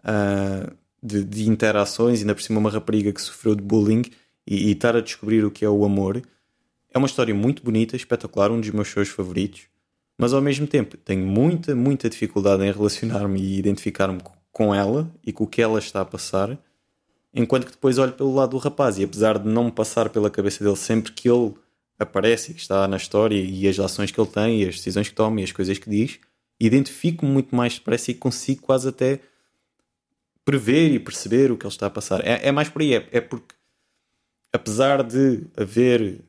uh, 0.00 0.72
de, 1.02 1.24
de, 1.24 1.48
interações, 1.48 2.20
ainda 2.20 2.34
por 2.34 2.42
cima 2.42 2.60
uma 2.60 2.70
rapariga 2.70 3.12
que 3.12 3.20
sofreu 3.20 3.54
de 3.54 3.62
bullying 3.62 4.02
e, 4.46 4.68
e 4.68 4.72
estar 4.72 4.96
a 4.96 5.00
descobrir 5.00 5.44
o 5.44 5.50
que 5.50 5.64
é 5.64 5.68
o 5.68 5.84
amor. 5.84 6.22
É 6.92 6.96
uma 6.96 7.06
história 7.06 7.34
muito 7.34 7.62
bonita, 7.62 7.96
espetacular, 7.96 8.50
um 8.52 8.60
dos 8.60 8.70
meus 8.70 8.88
shows 8.88 9.08
favoritos, 9.08 9.62
mas 10.16 10.32
ao 10.32 10.40
mesmo 10.40 10.66
tempo 10.66 10.96
tenho 10.96 11.26
muita, 11.26 11.74
muita 11.74 12.08
dificuldade 12.08 12.62
em 12.62 12.70
relacionar-me 12.70 13.40
e 13.40 13.58
identificar-me 13.58 14.20
com 14.52 14.74
ela 14.74 15.12
e 15.26 15.32
com 15.32 15.44
o 15.44 15.48
que 15.48 15.60
ela 15.60 15.80
está 15.80 16.00
a 16.00 16.04
passar, 16.04 16.56
enquanto 17.34 17.66
que 17.66 17.72
depois 17.72 17.98
olho 17.98 18.12
pelo 18.12 18.34
lado 18.34 18.50
do 18.50 18.58
rapaz 18.58 18.98
e 18.98 19.04
apesar 19.04 19.38
de 19.38 19.48
não 19.48 19.64
me 19.64 19.72
passar 19.72 20.08
pela 20.08 20.30
cabeça 20.30 20.62
dele 20.62 20.76
sempre 20.76 21.12
que 21.12 21.28
ele 21.28 21.54
aparece 21.98 22.52
e 22.52 22.54
que 22.54 22.60
está 22.60 22.86
na 22.86 22.96
história 22.96 23.36
e 23.36 23.68
as 23.68 23.78
ações 23.78 24.10
que 24.10 24.20
ele 24.20 24.30
tem 24.30 24.62
e 24.62 24.68
as 24.68 24.76
decisões 24.76 25.08
que 25.08 25.14
toma 25.14 25.40
e 25.40 25.44
as 25.44 25.52
coisas 25.52 25.78
que 25.78 25.90
diz, 25.90 26.20
identifico-me 26.60 27.30
muito 27.30 27.54
mais 27.54 27.74
depressa 27.74 28.10
e 28.10 28.14
consigo 28.14 28.62
quase 28.62 28.88
até 28.88 29.20
prever 30.44 30.92
e 30.92 30.98
perceber 30.98 31.50
o 31.50 31.56
que 31.56 31.66
ele 31.66 31.72
está 31.72 31.86
a 31.86 31.90
passar. 31.90 32.24
É, 32.24 32.48
é 32.48 32.52
mais 32.52 32.68
por 32.68 32.82
aí, 32.82 32.94
é, 32.94 33.08
é 33.10 33.20
porque 33.20 33.54
apesar 34.52 35.02
de 35.02 35.44
haver 35.56 36.20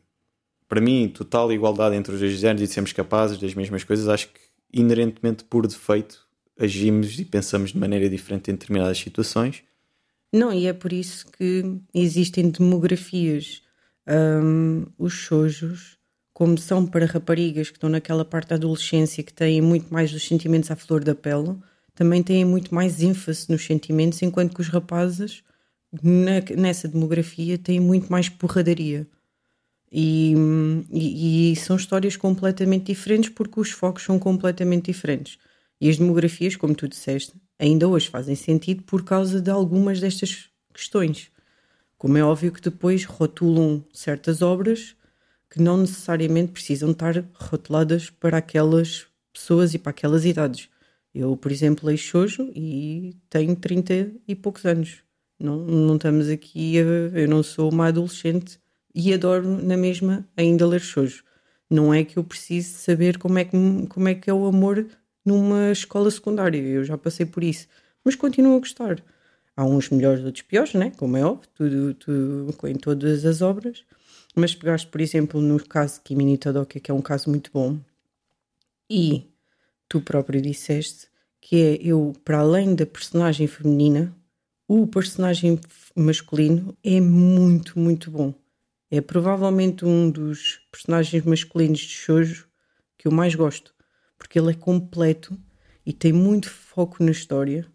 para 0.67 0.81
mim 0.81 1.07
total 1.07 1.51
igualdade 1.53 1.95
entre 1.95 2.13
os 2.13 2.19
dois 2.19 2.33
géneros 2.33 2.63
e 2.63 2.67
de 2.67 2.74
sermos 2.74 2.91
capazes 2.91 3.38
das 3.38 3.53
mesmas 3.53 3.83
coisas, 3.83 4.07
acho 4.07 4.29
que 4.29 4.39
inerentemente 4.74 5.43
por 5.43 5.67
defeito 5.67 6.25
agimos 6.59 7.19
e 7.19 7.25
pensamos 7.25 7.71
de 7.71 7.77
maneira 7.77 8.09
diferente 8.09 8.50
em 8.50 8.55
determinadas 8.55 8.97
situações. 8.97 9.63
Não, 10.34 10.51
e 10.53 10.67
é 10.67 10.74
por 10.74 10.91
isso 10.91 11.25
que 11.32 11.79
existem 11.94 12.50
demografias. 12.50 13.62
Um, 14.08 14.86
os 14.98 15.13
shojos, 15.13 15.98
como 16.34 16.58
são 16.58 16.86
para 16.86 17.05
raparigas 17.05 17.70
que 17.70 17.77
estão 17.77 17.89
naquela 17.89 18.25
parte 18.25 18.50
da 18.50 18.55
adolescência 18.55 19.24
que 19.24 19.34
têm 19.34 19.62
muito 19.62 19.91
mais 19.94 20.12
dos 20.12 20.27
sentimentos 20.27 20.70
à 20.70 20.75
flor 20.75 21.03
da 21.03 21.15
pele, 21.15 21.58
também 21.96 22.22
têm 22.22 22.44
muito 22.46 22.75
mais 22.75 23.01
ênfase 23.01 23.50
nos 23.50 23.65
sentimentos, 23.65 24.22
enquanto 24.22 24.53
que 24.53 24.62
os 24.62 24.67
rapazes 24.67 25.44
na, 26.03 26.41
nessa 26.58 26.88
demografia 26.88 27.58
têm 27.58 27.79
muito 27.79 28.12
mais 28.12 28.29
porradaria. 28.29 29.08
E, 29.91 30.34
e, 30.91 31.51
e, 31.53 31.55
são 31.55 31.77
histórias 31.77 32.17
completamente 32.17 32.88
diferentes 32.88 33.29
porque 33.29 33.60
os 33.60 33.72
focos 33.72 34.03
são 34.03 34.20
completamente 34.20 34.91
diferentes. 34.91 35.38
E 35.79 35.89
as 35.89 35.98
demografias, 35.98 36.55
como 36.55 36.74
tu 36.74 36.88
disseste, 36.88 37.34
ainda 37.60 37.88
hoje 37.88 38.10
fazem 38.10 38.36
sentido 38.36 38.84
por 38.84 39.03
causa 39.03 39.41
de 39.41 39.50
algumas 39.50 40.00
destas 40.00 40.50
questões. 40.74 41.32
Como 41.98 42.17
é 42.17 42.24
óbvio 42.24 42.51
que 42.51 42.62
depois 42.62 43.05
rotulam 43.05 43.84
certas 43.94 44.41
obras 44.41 44.96
que 45.50 45.62
não 45.62 45.77
necessariamente 45.77 46.51
precisam 46.51 46.91
estar 46.91 47.24
rotuladas 47.34 48.10
para 48.10 48.38
aquelas 48.38 49.05
pessoas 49.32 49.74
e 49.74 49.79
para 49.79 49.91
aquelas 49.91 50.25
idades. 50.25 50.70
Eu, 51.13 51.38
por 51.38 51.51
exemplo, 51.51 51.88
leio 51.88 51.98
Shoujo 51.98 52.51
e 52.53 53.15
tenho 53.29 53.55
30 53.55 54.12
e 54.27 54.36
poucos 54.36 54.65
anos. 54.65 54.98
Não, 55.39 55.58
não 55.58 55.96
estamos 55.96 56.27
aqui, 56.29 56.77
a, 56.77 56.82
eu 56.82 57.27
não 57.27 57.41
sou 57.41 57.72
uma 57.72 57.88
adolescente 57.88 58.60
e 58.94 59.13
adoro 59.13 59.48
na 59.63 59.77
mesma 59.77 60.27
ainda 60.36 60.67
ler 60.67 60.82
Shoujo. 60.82 61.24
Não 61.70 61.94
é 61.94 62.03
que 62.03 62.17
eu 62.17 62.24
precise 62.24 62.70
saber 62.70 63.17
como 63.17 63.39
é 63.39 63.46
que, 63.46 63.58
como 63.89 64.08
é, 64.08 64.15
que 64.15 64.29
é 64.29 64.34
o 64.34 64.46
amor 64.46 64.86
numa 65.25 65.72
escola 65.72 66.12
secundária. 66.12 66.60
Eu 66.60 66.84
já 66.84 66.98
passei 66.98 67.25
por 67.25 67.44
isso. 67.44 67.67
Mas 68.03 68.15
continuo 68.15 68.55
a 68.55 68.60
gostar. 68.60 69.03
Há 69.58 69.65
uns 69.65 69.89
melhores, 69.89 70.24
outros 70.24 70.44
piores, 70.44 70.74
né? 70.74 70.91
como 70.98 71.17
é 71.17 71.25
óbvio, 71.25 71.50
tudo, 71.55 71.94
tudo, 71.96 72.67
em 72.67 72.75
todas 72.75 73.25
as 73.25 73.41
obras. 73.41 73.84
Mas 74.36 74.53
pegaste, 74.53 74.88
por 74.88 75.01
exemplo, 75.01 75.41
no 75.41 75.63
caso 75.65 75.96
de 75.96 76.01
Kimi 76.01 76.38
Todoka, 76.38 76.79
que 76.79 76.91
é 76.91 76.94
um 76.94 77.01
caso 77.01 77.29
muito 77.29 77.50
bom, 77.53 77.79
e 78.89 79.24
tu 79.88 80.01
próprio 80.01 80.41
disseste 80.41 81.08
que 81.39 81.62
é 81.62 81.75
eu, 81.79 82.13
para 82.25 82.39
além 82.39 82.74
da 82.74 82.88
personagem 82.88 83.46
feminina, 83.46 84.12
o 84.67 84.88
personagem 84.88 85.60
masculino 85.96 86.75
é 86.84 87.00
muito, 87.00 87.77
muito 87.79 88.10
bom. 88.10 88.34
É 88.89 89.00
provavelmente 89.00 89.86
um 89.86 90.10
dos 90.10 90.60
personagens 90.72 91.24
masculinos 91.24 91.79
de 91.79 91.89
shoujo 91.89 92.48
que 92.98 93.08
eu 93.08 93.12
mais 93.12 93.36
gosto, 93.36 93.75
porque 94.17 94.39
ele 94.39 94.51
é 94.51 94.53
completo 94.53 95.38
e 95.86 95.93
tem 95.93 96.12
muito 96.12 96.50
foco 96.50 97.03
na 97.03 97.12
história. 97.12 97.65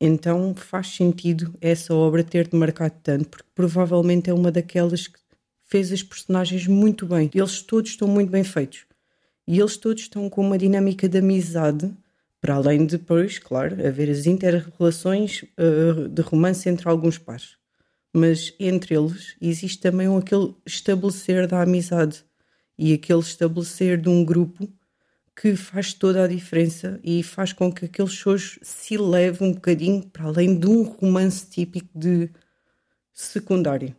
Então 0.00 0.54
faz 0.54 0.88
sentido 0.88 1.54
essa 1.60 1.94
obra 1.94 2.22
ter-te 2.22 2.54
marcado 2.54 2.94
tanto, 3.02 3.28
porque 3.28 3.48
provavelmente 3.54 4.28
é 4.28 4.34
uma 4.34 4.52
daquelas 4.52 5.06
que 5.06 5.18
fez 5.64 5.90
as 5.92 6.02
personagens 6.02 6.66
muito 6.66 7.06
bem. 7.06 7.30
Eles 7.34 7.62
todos 7.62 7.90
estão 7.90 8.08
muito 8.08 8.30
bem 8.30 8.44
feitos. 8.44 8.86
E 9.46 9.58
eles 9.58 9.76
todos 9.76 10.02
estão 10.02 10.28
com 10.28 10.42
uma 10.42 10.58
dinâmica 10.58 11.08
de 11.08 11.18
amizade, 11.18 11.94
para 12.40 12.54
além 12.54 12.84
de 12.86 12.98
depois, 12.98 13.38
claro, 13.38 13.74
haver 13.86 14.10
as 14.10 14.26
inter-relações 14.26 15.42
uh, 15.58 16.08
de 16.08 16.22
romance 16.22 16.68
entre 16.68 16.88
alguns 16.88 17.18
pares. 17.18 17.56
Mas 18.12 18.54
entre 18.58 18.94
eles 18.94 19.36
existe 19.40 19.80
também 19.80 20.14
aquele 20.16 20.54
estabelecer 20.64 21.46
da 21.46 21.62
amizade 21.62 22.24
e 22.78 22.92
aquele 22.92 23.20
estabelecer 23.20 24.00
de 24.00 24.08
um 24.08 24.24
grupo 24.24 24.68
que 25.36 25.54
faz 25.54 25.92
toda 25.92 26.24
a 26.24 26.26
diferença 26.26 26.98
e 27.04 27.22
faz 27.22 27.52
com 27.52 27.70
que 27.70 27.84
aqueles 27.84 28.12
shows 28.12 28.58
se 28.62 28.96
leve 28.96 29.44
um 29.44 29.52
bocadinho 29.52 30.02
para 30.08 30.24
além 30.24 30.58
de 30.58 30.66
um 30.66 30.82
romance 30.82 31.46
típico 31.46 31.88
de 31.94 32.30
secundário. 33.12 33.94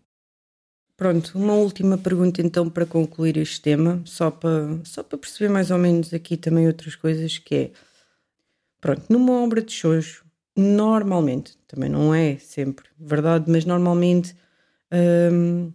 Pronto, 0.97 1.37
uma 1.37 1.53
última 1.53 1.95
pergunta 1.95 2.41
então 2.41 2.67
para 2.67 2.83
concluir 2.83 3.37
este 3.37 3.61
tema, 3.61 4.01
só 4.03 4.31
para, 4.31 4.79
só 4.83 5.03
para 5.03 5.19
perceber 5.19 5.47
mais 5.47 5.69
ou 5.69 5.77
menos 5.77 6.11
aqui 6.11 6.35
também 6.35 6.65
outras 6.65 6.95
coisas, 6.95 7.37
que 7.37 7.55
é, 7.55 7.71
pronto, 8.81 9.03
numa 9.07 9.33
obra 9.43 9.61
de 9.61 9.71
shoujo, 9.71 10.25
normalmente, 10.55 11.55
também 11.67 11.87
não 11.87 12.15
é 12.15 12.39
sempre 12.39 12.87
verdade, 12.99 13.45
mas 13.47 13.63
normalmente, 13.63 14.35
hum, 15.31 15.71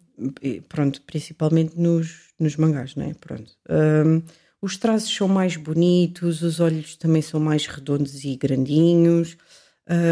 pronto, 0.69 1.01
principalmente 1.03 1.79
nos, 1.79 2.33
nos 2.37 2.57
mangás, 2.57 2.97
né? 2.97 3.15
Pronto. 3.21 3.57
Hum, 3.71 4.23
os 4.63 4.77
traços 4.77 5.15
são 5.15 5.29
mais 5.29 5.57
bonitos, 5.57 6.41
os 6.43 6.61
olhos 6.61 6.97
também 6.97 7.21
são 7.21 7.41
mais 7.41 7.67
redondos 7.67 8.25
e 8.25 8.37
grandinhos, 8.37 9.37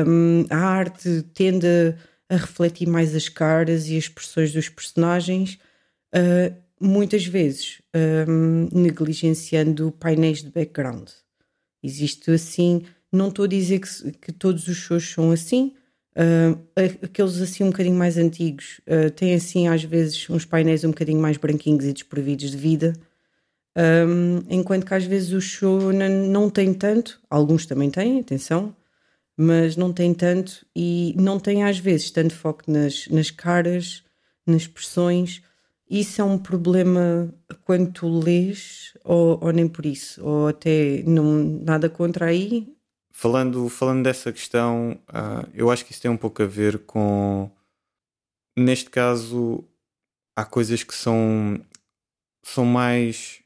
hum, 0.06 0.44
a 0.50 0.58
arte 0.58 1.22
tende 1.32 1.66
a 1.66 2.10
a 2.30 2.36
refletir 2.36 2.86
mais 2.86 3.14
as 3.14 3.28
caras 3.28 3.88
e 3.88 3.96
as 3.96 4.04
expressões 4.04 4.52
dos 4.52 4.68
personagens, 4.68 5.58
uh, 6.14 6.54
muitas 6.80 7.26
vezes 7.26 7.82
um, 8.28 8.68
negligenciando 8.72 9.90
painéis 9.90 10.40
de 10.40 10.48
background. 10.48 11.08
Existe 11.82 12.30
assim, 12.30 12.84
não 13.12 13.28
estou 13.28 13.46
a 13.46 13.48
dizer 13.48 13.80
que, 13.80 14.12
que 14.12 14.32
todos 14.32 14.68
os 14.68 14.76
shows 14.76 15.10
são 15.10 15.32
assim, 15.32 15.74
uh, 16.16 17.04
aqueles 17.04 17.40
assim 17.40 17.64
um 17.64 17.70
bocadinho 17.70 17.96
mais 17.96 18.16
antigos 18.16 18.80
uh, 18.86 19.10
têm 19.10 19.34
assim 19.34 19.66
às 19.66 19.82
vezes 19.82 20.30
uns 20.30 20.44
painéis 20.44 20.84
um 20.84 20.90
bocadinho 20.90 21.20
mais 21.20 21.36
branquinhos 21.36 21.84
e 21.84 21.92
desprovidos 21.92 22.52
de 22.52 22.56
vida. 22.56 22.92
Um, 23.76 24.42
enquanto 24.50 24.84
que 24.84 24.94
às 24.94 25.04
vezes 25.04 25.32
o 25.32 25.40
show 25.40 25.92
não, 25.92 26.08
não 26.08 26.50
tem 26.50 26.74
tanto, 26.74 27.20
alguns 27.30 27.66
também 27.66 27.90
têm, 27.90 28.20
atenção, 28.20 28.74
mas 29.36 29.76
não 29.76 29.92
tem 29.92 30.12
tanto 30.12 30.66
e 30.74 31.14
não 31.16 31.38
tem 31.38 31.64
às 31.64 31.78
vezes 31.78 32.10
tanto 32.10 32.34
foco 32.34 32.70
nas, 32.70 33.06
nas 33.08 33.30
caras, 33.30 34.02
nas 34.46 34.62
expressões. 34.62 35.42
Isso 35.88 36.20
é 36.20 36.24
um 36.24 36.38
problema 36.38 37.32
quando 37.64 37.92
tu 37.92 38.08
lês, 38.20 38.96
ou, 39.04 39.38
ou 39.42 39.52
nem 39.52 39.66
por 39.66 39.86
isso, 39.86 40.24
ou 40.24 40.48
até 40.48 41.02
não, 41.06 41.24
nada 41.64 41.88
contra 41.88 42.26
aí. 42.26 42.72
Falando, 43.12 43.68
falando 43.68 44.04
dessa 44.04 44.32
questão, 44.32 44.98
uh, 45.08 45.48
eu 45.52 45.70
acho 45.70 45.84
que 45.84 45.92
isso 45.92 46.00
tem 46.00 46.10
um 46.10 46.16
pouco 46.16 46.42
a 46.42 46.46
ver 46.46 46.78
com. 46.80 47.50
Neste 48.56 48.90
caso, 48.90 49.64
há 50.36 50.44
coisas 50.44 50.82
que 50.82 50.94
são, 50.94 51.60
são 52.42 52.64
mais 52.64 53.39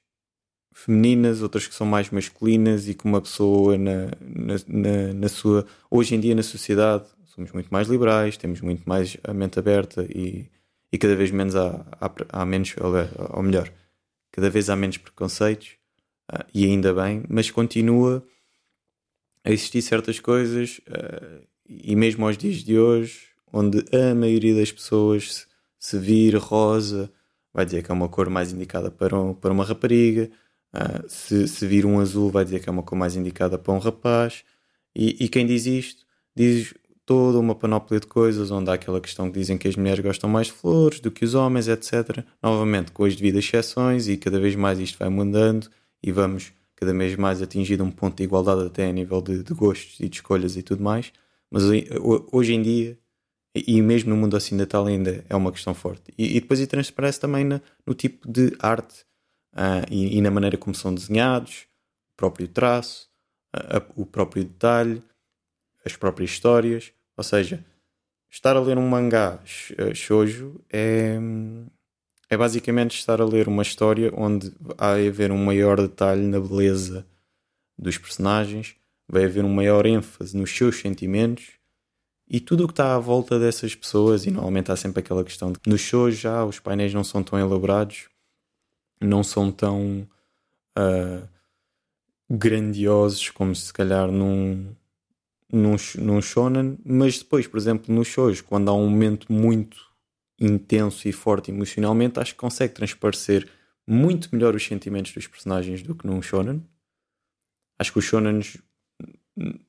femininas, 0.75 1.41
outras 1.41 1.69
que 1.69 1.75
são 1.75 1.87
mais 1.87 2.11
masculinas 2.11 2.89
e 2.89 2.95
que 2.95 3.05
uma 3.05 3.21
pessoa 3.21 3.79
na, 3.79 4.07
na, 4.21 4.55
na, 4.67 5.15
na, 5.15 5.29
sua 5.29 5.65
hoje 5.89 6.17
em 6.17 6.21
dia 6.21 6.35
na 6.35 6.43
sociedade 6.43 7.07
somos 7.27 7.53
muito 7.53 7.69
mais 7.71 7.87
liberais, 7.89 8.37
temos 8.37 8.61
muito 8.61 8.83
mais 8.85 9.17
a 9.23 9.33
mente 9.33 9.57
aberta 9.57 10.05
e, 10.11 10.51
e 10.93 10.99
cada 10.99 11.15
vez 11.15 11.31
menos 11.31 11.55
há, 11.55 11.87
há, 12.01 12.11
há 12.29 12.45
menos, 12.45 12.75
ou 13.31 13.43
melhor, 13.43 13.73
cada 14.33 14.51
vez 14.51 14.69
há 14.69 14.75
menos 14.75 14.99
preconceitos 14.99 15.77
uh, 16.33 16.45
e 16.53 16.65
ainda 16.65 16.93
bem, 16.93 17.23
mas 17.29 17.51
continua 17.53 18.27
a 19.45 19.53
existir 19.53 19.81
certas 19.81 20.19
coisas 20.19 20.81
uh, 20.89 21.47
e 21.67 21.95
mesmo 21.95 22.27
aos 22.27 22.37
dias 22.37 22.57
de 22.57 22.77
hoje, 22.77 23.29
onde 23.53 23.85
a 23.95 24.13
maioria 24.13 24.57
das 24.57 24.73
pessoas 24.73 25.35
se, 25.35 25.47
se 25.79 25.99
vir 25.99 26.35
rosa 26.37 27.13
vai 27.53 27.65
dizer 27.65 27.85
que 27.85 27.93
é 27.93 27.95
uma 27.95 28.09
cor 28.09 28.29
mais 28.29 28.53
indicada 28.53 28.91
para, 28.91 29.17
um, 29.17 29.33
para 29.33 29.53
uma 29.53 29.65
rapariga, 29.65 30.29
Uh, 30.75 31.09
se, 31.09 31.47
se 31.47 31.67
vir 31.69 31.87
um 31.87 32.01
azul, 32.01 32.31
vai 32.31 32.45
dizer 32.45 32.59
que 32.59 32.69
é 32.69 32.73
uma 32.73 32.83
cor 32.83 32.99
mais 32.99 33.15
indicada 33.15 33.57
para 33.57 33.73
um 33.73 33.79
rapaz. 33.79 34.43
E, 34.95 35.25
e, 35.25 35.29
quem 35.29 35.47
diz 35.47 35.67
isto 35.67 36.05
diz 36.35 36.75
toda 37.07 37.39
uma 37.39 37.55
panóplia 37.55 38.01
de 38.01 38.09
coisas, 38.09 38.51
onde 38.51 38.71
há 38.71 38.75
aquela 38.75 39.01
questão 39.01 39.31
que 39.31 39.39
dizem 39.39 39.57
que 39.57 39.69
as 39.69 39.77
mulheres 39.77 40.03
gostam 40.03 40.29
mais 40.29 40.49
de 40.49 40.55
flores 40.55 40.99
do 40.99 41.13
que 41.13 41.25
os 41.25 41.35
homens, 41.35 41.69
etc. 41.69 42.25
Novamente, 42.43 42.91
com 42.91 43.05
as 43.05 43.15
devidas 43.15 43.45
exceções, 43.45 44.09
e 44.09 44.17
cada 44.17 44.41
vez 44.41 44.57
mais 44.57 44.81
isto 44.81 44.99
vai 44.99 45.09
mudando 45.09 45.69
e 46.03 46.11
vamos 46.11 46.53
cada 46.75 46.93
vez 46.93 47.15
mais 47.17 47.41
atingir 47.41 47.81
um 47.81 47.91
ponto 47.91 48.17
de 48.17 48.25
igualdade 48.25 48.67
até 48.67 48.89
a 48.89 48.93
nível 48.93 49.21
de, 49.23 49.45
de 49.45 49.55
gostos 49.55 50.01
e 50.01 50.09
de 50.09 50.17
escolhas 50.17 50.57
e 50.57 50.63
tudo 50.63 50.83
mais. 50.83 51.13
Mas 51.51 51.63
hoje 52.33 52.53
em 52.53 52.63
dia, 52.63 52.99
e 53.55 53.81
mesmo 53.81 54.11
no 54.11 54.17
mundo 54.17 54.37
ocidental 54.37 54.87
ainda 54.87 55.25
é 55.29 55.37
uma 55.37 55.53
questão 55.53 55.73
forte. 55.73 56.13
E, 56.19 56.37
e 56.37 56.41
depois 56.41 56.59
isso 56.59 56.69
transparece 56.69 57.21
também 57.21 57.45
no, 57.45 57.61
no 57.87 57.95
tipo 57.95 58.29
de 58.29 58.53
arte 58.59 59.05
uh, 59.55 59.87
e, 59.91 60.19
e, 60.19 60.21
na 60.21 60.31
maneira 60.31 60.57
como 60.57 60.75
são 60.75 60.95
desenhados, 60.95 61.67
o 62.13 62.17
próprio 62.17 62.49
traço, 62.49 63.09
uh, 63.57 63.83
o 63.97 64.05
próprio 64.05 64.45
detalhe, 64.45 65.03
as 65.85 65.97
próprias 65.97 66.31
histórias. 66.31 66.93
Ou 67.17 67.25
seja, 67.25 67.65
estar 68.31 68.57
a 68.57 68.61
ler 68.61 68.77
um 68.77 68.89
mangá 68.89 69.39
shoujo 69.95 70.61
é, 70.73 71.17
é 72.29 72.37
basicamente 72.37 72.99
estar 72.99 73.21
a 73.21 73.25
ler 73.25 73.47
uma 73.47 73.63
história 73.63 74.13
onde 74.15 74.53
vai 74.61 75.07
haver 75.07 75.31
um 75.31 75.43
maior 75.43 75.81
detalhe 75.81 76.23
na 76.23 76.41
beleza 76.41 77.07
dos 77.79 77.97
personagens, 77.97 78.75
vai 79.09 79.25
haver 79.25 79.45
um 79.45 79.53
maior 79.53 79.87
ênfase 79.87 80.37
nos 80.37 80.51
seus 80.51 80.81
sentimentos 80.81 81.53
e 82.29 82.41
tudo 82.41 82.65
o 82.65 82.67
que 82.67 82.73
está 82.73 82.95
à 82.95 82.99
volta 82.99 83.39
dessas 83.39 83.75
pessoas, 83.75 84.25
e 84.25 84.31
normalmente 84.31 84.73
há 84.73 84.77
sempre 84.77 85.01
aquela 85.01 85.23
questão 85.23 85.53
de 85.53 85.59
nos 85.67 85.81
shows 85.81 86.17
já 86.17 86.45
os 86.45 86.59
painéis 86.59 86.95
não 86.95 87.05
são 87.05 87.23
tão 87.23 87.39
elaborados, 87.39 88.09
não 89.05 89.23
são 89.23 89.51
tão 89.51 90.09
uh, 90.79 91.29
grandiosos 92.31 93.31
como 93.31 93.55
se 93.55 93.73
calhar 93.73 94.11
num, 94.11 94.75
num, 95.53 95.77
num 95.99 96.23
shonen, 96.23 96.79
mas 96.85 97.19
depois, 97.19 97.47
por 97.47 97.59
exemplo, 97.59 97.95
nos 97.95 98.09
shows, 98.09 98.41
quando 98.41 98.71
há 98.71 98.75
um 98.75 98.89
momento 98.89 99.33
muito 99.33 99.79
intenso 100.41 101.09
e 101.09 101.13
forte 101.13 101.51
emocionalmente, 101.51 102.19
acho 102.19 102.33
que 102.33 102.41
consegue 102.41 102.75
transparecer 102.75 103.49
muito 103.87 104.29
melhor 104.33 104.55
os 104.55 104.65
sentimentos 104.65 105.13
dos 105.13 105.27
personagens 105.27 105.83
do 105.83 105.95
que 105.95 106.07
num 106.07 106.21
shonen. 106.21 106.63
Acho 107.79 107.93
que 107.93 107.99
os 107.99 108.05
shonens, 108.05 108.57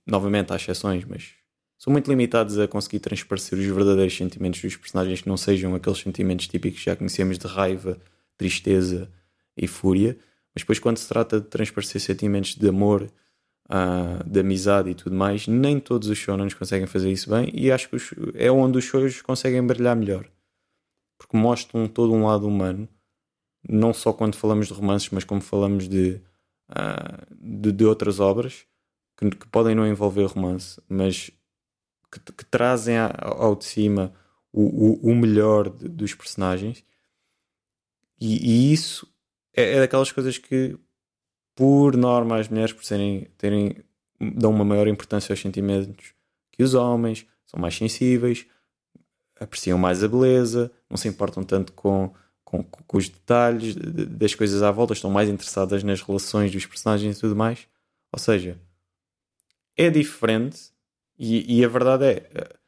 novamente 0.06 0.54
há 0.54 0.56
exceções, 0.56 1.04
mas 1.06 1.34
são 1.78 1.92
muito 1.92 2.10
limitados 2.10 2.58
a 2.58 2.68
conseguir 2.68 3.00
transparecer 3.00 3.60
os 3.60 3.66
verdadeiros 3.66 4.16
sentimentos 4.16 4.62
dos 4.62 4.78
personagens 4.78 5.22
que 5.22 5.28
não 5.28 5.38
sejam 5.38 5.76
aqueles 5.76 6.00
sentimentos 6.00 6.48
típicos 6.48 6.80
que 6.80 6.86
já 6.86 6.96
conhecemos 6.96 7.38
de 7.38 7.48
raiva, 7.48 8.00
tristeza 8.38 9.12
e 9.58 9.68
fúria, 9.68 10.18
mas 10.54 10.64
depois 10.64 10.80
quando 10.80 10.98
se 10.98 11.08
trata 11.08 11.40
de 11.40 11.48
transparecer 11.48 12.02
sentimentos 12.02 12.56
de 12.56 12.68
amor, 12.68 13.12
uh, 13.70 14.24
de 14.30 14.40
amizade 14.40 14.90
e 14.90 14.96
tudo 14.96 15.16
mais, 15.16 15.48
nem 15.48 15.80
todos 15.80 16.08
os 16.10 16.18
shonens 16.18 16.54
conseguem 16.54 16.88
fazer 16.88 17.12
isso 17.12 17.30
bem 17.30 17.50
e 17.54 17.72
acho 17.72 17.90
que 17.90 17.96
os, 17.96 18.14
é 18.34 18.52
onde 18.52 18.78
os 18.78 18.84
shows 18.84 19.22
conseguem 19.22 19.66
brilhar 19.66 19.96
melhor. 19.96 20.30
Porque 21.18 21.38
mostram 21.38 21.88
todo 21.88 22.14
um 22.14 22.26
lado 22.26 22.48
humano, 22.48 22.88
não 23.68 23.94
só 23.94 24.14
quando 24.14 24.36
falamos 24.36 24.68
de 24.68 24.74
romances, 24.74 25.10
mas 25.10 25.24
como 25.24 25.42
falamos 25.42 25.88
de, 25.88 26.22
uh, 26.70 27.36
de, 27.40 27.72
de, 27.72 27.86
outras 27.86 28.20
obras 28.20 28.66
que, 29.18 29.30
que, 29.30 29.48
podem 29.48 29.74
não 29.74 29.88
envolver 29.88 30.26
romance, 30.26 30.80
mas 30.88 31.32
que, 32.12 32.20
que 32.20 32.46
trazem 32.46 32.96
ao 32.98 33.56
de 33.56 33.66
cima 33.66 34.14
o, 34.52 35.10
o, 35.10 35.12
o 35.12 35.16
melhor 35.16 35.70
de, 35.70 35.88
dos 35.88 36.14
personagens. 36.14 36.84
E, 38.20 38.70
e, 38.70 38.74
isso 38.74 39.08
é, 39.56 39.74
é 39.74 39.80
daquelas 39.80 40.12
coisas 40.12 40.38
que, 40.38 40.78
por 41.56 41.96
norma, 41.96 42.38
as 42.38 42.50
mulheres, 42.50 42.74
por 42.74 42.84
serem, 42.84 43.28
terem, 43.38 43.76
dão 44.20 44.52
uma 44.52 44.66
maior 44.66 44.88
importância 44.88 45.34
aos 45.34 45.40
sentimentos 45.40 46.14
que 46.52 46.64
os 46.64 46.74
homens, 46.74 47.26
são 47.46 47.60
mais 47.60 47.76
sensíveis, 47.76 48.46
apreciam 49.40 49.78
mais 49.78 50.04
a 50.04 50.08
beleza, 50.08 50.72
não 50.90 50.98
se 50.98 51.08
importam 51.08 51.44
tanto 51.44 51.74
com, 51.74 52.14
com, 52.44 52.64
com 52.64 52.98
os 52.98 53.10
detalhes 53.10 53.76
das 53.76 54.34
coisas 54.34 54.64
à 54.64 54.72
volta, 54.72 54.94
estão 54.94 55.12
mais 55.12 55.30
interessadas 55.30 55.84
nas 55.84 56.02
relações 56.02 56.52
dos 56.52 56.66
personagens 56.66 57.18
e 57.18 57.20
tudo 57.20 57.36
mais. 57.36 57.68
Ou 58.12 58.20
seja, 58.20 58.60
é 59.76 59.90
diferente 59.90 60.72
e, 61.18 61.60
e 61.60 61.66
a 61.66 61.68
verdade 61.68 62.06
é, 62.06 62.30
eh, 62.34 62.60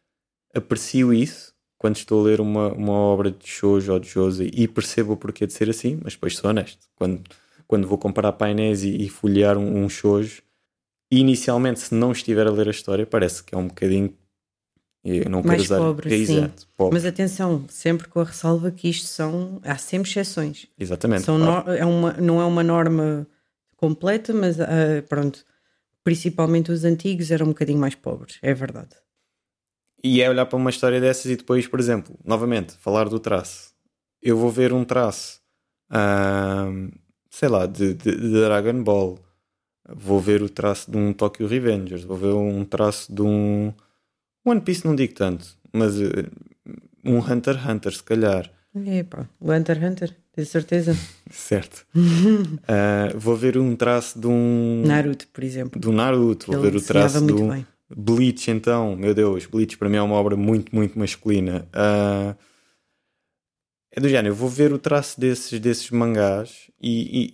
aprecio 0.54 1.14
isso 1.14 1.56
quando 1.78 1.96
estou 1.98 2.22
a 2.22 2.24
ler 2.24 2.42
uma, 2.42 2.72
uma 2.74 2.92
obra 2.94 3.30
de 3.32 3.48
shoujo 3.48 3.94
ou 3.94 4.00
de 4.00 4.08
jose 4.10 4.50
e 4.54 4.68
percebo 4.68 5.14
o 5.14 5.18
porquê 5.18 5.46
de 5.46 5.54
ser 5.54 5.70
assim, 5.70 6.00
mas 6.04 6.14
depois 6.14 6.36
sou 6.36 6.50
honesto. 6.50 6.88
Quando, 6.96 7.22
quando 7.68 7.88
vou 7.88 7.98
comparar 7.98 8.32
painéis 8.34 8.84
e, 8.84 8.96
e 9.04 9.10
folhear 9.10 9.58
um, 9.58 9.84
um 9.84 9.90
shoujo, 9.90 10.42
inicialmente, 11.12 11.80
se 11.80 11.94
não 11.94 12.12
estiver 12.12 12.48
a 12.48 12.52
ler 12.52 12.68
a 12.68 12.72
história, 12.72 13.06
parece 13.06 13.44
que 13.44 13.54
é 13.54 13.58
um 13.58 13.68
bocadinho. 13.68 14.14
Eu 15.04 15.30
não 15.30 15.42
Mais 15.42 15.62
usar. 15.62 15.78
pobre, 15.78 16.08
é, 16.14 16.26
sim. 16.26 16.38
exato, 16.38 16.68
pobre. 16.76 16.96
Mas 16.96 17.06
atenção, 17.06 17.66
sempre 17.70 18.08
com 18.10 18.20
a 18.20 18.26
ressalva 18.26 18.72
que 18.72 18.90
isto 18.90 19.06
são. 19.06 19.62
Há 19.64 19.78
sempre 19.78 20.10
exceções. 20.10 20.68
Exatamente. 20.78 21.22
São 21.24 21.38
claro. 21.40 21.66
no- 21.68 21.74
é 21.78 21.86
uma, 21.86 22.14
não 22.14 22.42
é 22.42 22.46
uma 22.46 22.64
norma 22.64 23.26
completa, 23.78 24.34
mas 24.34 24.60
ah, 24.60 24.68
pronto. 25.08 25.46
Principalmente 26.04 26.72
os 26.72 26.84
antigos 26.84 27.32
eram 27.32 27.46
um 27.48 27.50
bocadinho 27.50 27.80
mais 27.80 27.94
pobres, 27.96 28.38
é 28.42 28.54
verdade. 28.54 28.96
E 30.04 30.22
é 30.22 30.30
olhar 30.30 30.46
para 30.46 30.58
uma 30.58 30.70
história 30.70 31.02
dessas 31.02 31.26
e 31.32 31.36
depois, 31.36 31.68
por 31.68 31.80
exemplo, 31.80 32.16
novamente, 32.24 32.76
falar 32.78 33.10
do 33.10 33.20
traço. 33.20 33.72
Eu 34.22 34.38
vou 34.38 34.52
ver 34.52 34.72
um 34.74 34.84
traço, 34.84 35.42
sei 37.30 37.50
lá, 37.50 37.66
de, 37.66 37.94
de, 37.94 38.12
de 38.16 38.32
Dragon 38.42 38.84
Ball. 38.84 39.20
Vou 39.90 40.20
ver 40.20 40.42
o 40.42 40.50
traço 40.50 40.92
de 40.92 40.98
um 40.98 41.14
Tokyo 41.14 41.48
Revengers. 41.48 42.04
Vou 42.04 42.18
ver 42.18 42.34
um 42.34 42.64
traço 42.66 43.14
de 43.14 43.22
um 43.22 43.74
One 44.46 44.62
Piece, 44.62 44.86
não 44.86 44.96
digo 44.96 45.14
tanto, 45.14 45.46
mas 45.74 46.00
eh, 46.02 46.26
um 47.04 47.20
Hunter 47.20 47.56
x 47.58 47.66
Hunter, 47.70 47.94
se 47.94 48.04
calhar. 48.04 48.52
Epá, 48.76 49.28
o 49.40 49.52
Hunter 49.52 49.78
x 49.78 49.86
Hunter, 49.90 50.16
tenho 50.34 50.48
certeza. 50.48 50.96
Certo. 51.32 51.86
Ah, 52.68 53.12
vou 53.16 53.36
ver 53.36 53.58
um 53.58 53.76
traço 53.76 54.20
de 54.20 54.28
um 54.28 54.84
Naruto, 54.86 55.28
por 55.30 55.44
exemplo. 55.44 55.80
do 55.82 55.92
Naruto. 55.92 56.48
Vou 56.48 56.62
Ele 56.62 56.72
ver 56.72 56.78
o 56.78 56.82
traço 56.82 57.26
do 57.26 57.48
bem. 57.48 57.66
Bleach, 57.90 58.52
então, 58.52 58.96
meu 58.96 59.14
Deus, 59.14 59.46
Bleach 59.46 59.78
para 59.78 59.90
mim 59.90 59.98
é 59.98 60.02
uma 60.02 60.16
obra 60.16 60.36
muito, 60.36 60.76
muito 60.76 60.98
masculina. 61.00 61.68
Ah, 61.74 62.36
é 63.92 64.00
do 64.00 64.10
género, 64.10 64.30
eu 64.30 64.36
vou 64.36 64.50
ver 64.50 64.74
o 64.74 64.78
traço 64.78 65.20
desses, 65.20 65.60
desses 65.60 65.90
mangás 65.90 66.70
e, 66.82 67.20
e 67.20 67.34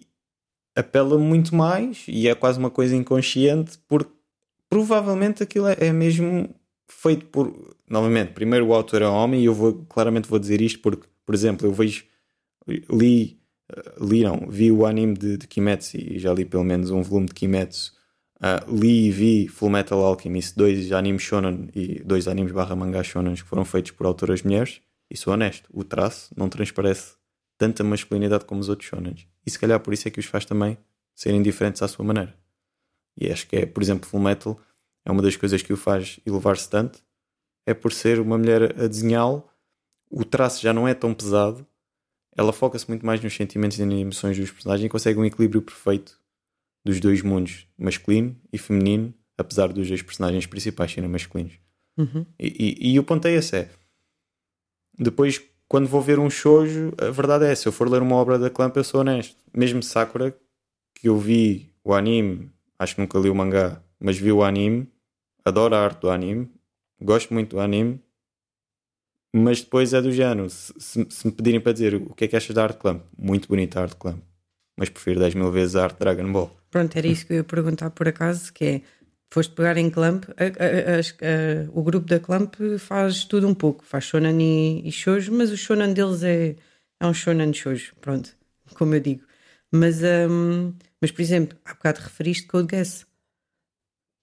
apela 0.75 1.17
muito 1.17 1.55
mais 1.55 2.05
e 2.07 2.27
é 2.27 2.35
quase 2.35 2.59
uma 2.59 2.69
coisa 2.69 2.95
inconsciente 2.95 3.77
porque 3.87 4.11
provavelmente 4.69 5.43
aquilo 5.43 5.67
é, 5.67 5.75
é 5.79 5.91
mesmo 5.91 6.49
feito 6.87 7.25
por. 7.27 7.75
Novamente, 7.89 8.31
primeiro 8.31 8.67
o 8.67 8.73
autor 8.73 9.01
é 9.01 9.07
homem 9.07 9.41
e 9.41 9.45
eu 9.45 9.53
vou 9.53 9.85
claramente 9.89 10.27
vou 10.27 10.39
dizer 10.39 10.61
isto 10.61 10.79
porque, 10.79 11.07
por 11.25 11.35
exemplo, 11.35 11.67
eu 11.67 11.73
vejo. 11.73 12.05
Li, 12.67 13.39
eh, 13.69 13.93
li 14.01 14.23
não, 14.23 14.47
vi 14.49 14.71
o 14.71 14.85
anime 14.85 15.15
de, 15.15 15.37
de 15.37 15.47
Kimetsu 15.47 15.97
e 15.97 16.17
já 16.17 16.33
li 16.33 16.45
pelo 16.45 16.63
menos 16.63 16.91
um 16.91 17.01
volume 17.01 17.27
de 17.27 17.33
Kimetsu. 17.33 17.93
Ah, 18.41 18.63
li 18.67 19.07
e 19.07 19.11
vi 19.11 19.47
Full 19.47 19.69
Metal 19.69 19.99
Alchemist, 19.99 20.55
dois 20.57 20.91
animes 20.91 21.21
shonen 21.21 21.69
e 21.73 22.03
dois 22.03 22.27
animes 22.27 22.51
barra 22.51 22.75
mangá 22.75 23.03
shonen 23.03 23.35
que 23.35 23.43
foram 23.43 23.63
feitos 23.63 23.91
por 23.91 24.05
autoras 24.05 24.41
mulheres. 24.43 24.81
E 25.09 25.17
sou 25.17 25.33
honesto, 25.33 25.69
o 25.71 25.83
traço 25.83 26.33
não 26.35 26.49
transparece 26.49 27.15
tanta 27.57 27.83
masculinidade 27.83 28.45
como 28.45 28.59
os 28.59 28.69
outros 28.69 28.89
shonens. 28.89 29.27
E 29.45 29.51
se 29.51 29.59
calhar 29.59 29.79
por 29.79 29.93
isso 29.93 30.07
é 30.07 30.11
que 30.11 30.19
os 30.19 30.25
faz 30.25 30.43
também 30.45 30.77
serem 31.13 31.41
diferentes 31.41 31.81
à 31.81 31.87
sua 31.87 32.03
maneira. 32.03 32.35
E 33.15 33.31
acho 33.31 33.47
que 33.47 33.55
é, 33.55 33.65
por 33.65 33.83
exemplo, 33.83 34.09
Full 34.09 34.19
Metal 34.19 34.59
é 35.05 35.11
uma 35.11 35.21
das 35.21 35.35
coisas 35.35 35.61
que 35.61 35.71
o 35.71 35.77
faz 35.77 36.19
elevar-se 36.25 36.69
tanto. 36.69 37.03
É 37.65 37.73
por 37.73 37.93
ser 37.93 38.19
uma 38.19 38.37
mulher 38.37 38.77
a 38.77 38.87
desenhá-lo, 38.87 39.47
o 40.09 40.25
traço 40.25 40.61
já 40.61 40.73
não 40.73 40.87
é 40.87 40.93
tão 40.93 41.13
pesado, 41.13 41.65
ela 42.35 42.51
foca-se 42.51 42.89
muito 42.89 43.05
mais 43.05 43.21
nos 43.21 43.33
sentimentos 43.33 43.79
e 43.79 43.85
nas 43.85 43.99
emoções 43.99 44.37
dos 44.37 44.51
personagens 44.51 44.85
e 44.85 44.89
consegue 44.89 45.19
um 45.19 45.25
equilíbrio 45.25 45.61
perfeito 45.61 46.19
dos 46.83 46.99
dois 46.99 47.21
mundos, 47.21 47.67
masculino 47.77 48.35
e 48.51 48.57
feminino, 48.57 49.13
apesar 49.37 49.71
dos 49.71 49.87
dois 49.87 50.01
personagens 50.01 50.45
principais 50.45 50.91
serem 50.91 51.09
masculinos. 51.09 51.53
Uhum. 51.97 52.25
E, 52.39 52.77
e- 52.81 52.93
e 52.93 52.99
o 52.99 53.03
ponto 53.03 53.27
é 53.27 53.33
esse: 53.33 53.55
é 53.55 53.69
depois, 54.97 55.41
quando 55.67 55.87
vou 55.87 56.01
ver 56.01 56.19
um 56.19 56.29
shoujo, 56.29 56.91
a 56.97 57.09
verdade 57.09 57.45
é: 57.45 57.55
se 57.55 57.67
eu 57.67 57.71
for 57.71 57.89
ler 57.89 58.01
uma 58.01 58.15
obra 58.15 58.37
da 58.37 58.49
Clamp, 58.49 58.75
eu 58.77 58.83
sou 58.83 59.01
honesto. 59.01 59.35
Mesmo 59.53 59.81
Sakura, 59.81 60.35
que 60.95 61.07
eu 61.09 61.17
vi 61.17 61.71
o 61.83 61.93
anime, 61.93 62.51
acho 62.77 62.95
que 62.95 63.01
nunca 63.01 63.17
li 63.19 63.29
o 63.29 63.35
mangá, 63.35 63.81
mas 63.99 64.17
vi 64.17 64.31
o 64.31 64.43
anime, 64.43 64.87
adoro 65.43 65.75
a 65.75 65.79
arte 65.83 66.01
do 66.01 66.09
anime, 66.09 66.49
gosto 67.01 67.33
muito 67.33 67.55
do 67.55 67.59
anime, 67.59 67.99
mas 69.35 69.61
depois 69.61 69.93
é 69.93 70.01
do 70.01 70.11
género. 70.11 70.49
Se, 70.49 70.73
se- 70.79 71.07
se 71.09 71.27
me 71.27 71.33
pedirem 71.33 71.59
para 71.59 71.73
dizer 71.73 71.95
o 71.95 72.13
que 72.13 72.25
é 72.25 72.27
que 72.27 72.35
achas 72.35 72.53
da 72.55 72.63
arte 72.63 72.77
Clamp, 72.77 73.03
muito 73.17 73.47
bonita 73.47 73.79
a 73.79 73.83
arte 73.83 73.95
Clamp, 73.95 74.21
mas 74.77 74.89
prefiro 74.89 75.19
10 75.19 75.33
mil 75.35 75.51
vezes 75.51 75.75
a 75.75 75.83
arte 75.83 75.99
Dragon 75.99 76.31
Ball. 76.31 76.55
Pronto, 76.73 76.97
era 76.97 77.07
isso 77.07 77.25
que 77.27 77.33
eu 77.33 77.37
ia 77.37 77.43
perguntar 77.43 77.91
por 77.91 78.07
acaso, 78.07 78.51
que 78.51 78.65
é, 78.65 78.81
foste 79.31 79.53
pegar 79.53 79.77
em 79.77 79.89
Clamp, 79.91 80.23
a- 80.31 80.43
a- 80.43 80.99
a- 80.99 81.69
o 81.71 81.83
grupo 81.83 82.07
da 82.07 82.19
Clamp 82.19 82.55
faz 82.79 83.25
tudo 83.25 83.47
um 83.47 83.53
pouco, 83.53 83.85
faz 83.85 84.05
shonen 84.05 84.39
e, 84.41 84.87
e 84.87 84.91
shoujo, 84.91 85.31
mas 85.31 85.51
o 85.51 85.57
shonen 85.57 85.93
deles 85.93 86.23
é, 86.23 86.55
é 86.99 87.05
um 87.05 87.13
shonen 87.13 87.53
shoujo, 87.53 87.95
pronto, 88.01 88.35
como 88.75 88.95
eu 88.95 88.99
digo. 88.99 89.23
Mas, 89.71 90.01
hum, 90.03 90.73
mas 91.01 91.11
por 91.11 91.21
exemplo, 91.21 91.57
há 91.65 91.73
bocado 91.75 91.99
referiste 92.01 92.47
Code 92.47 92.69
Geass. 92.75 93.05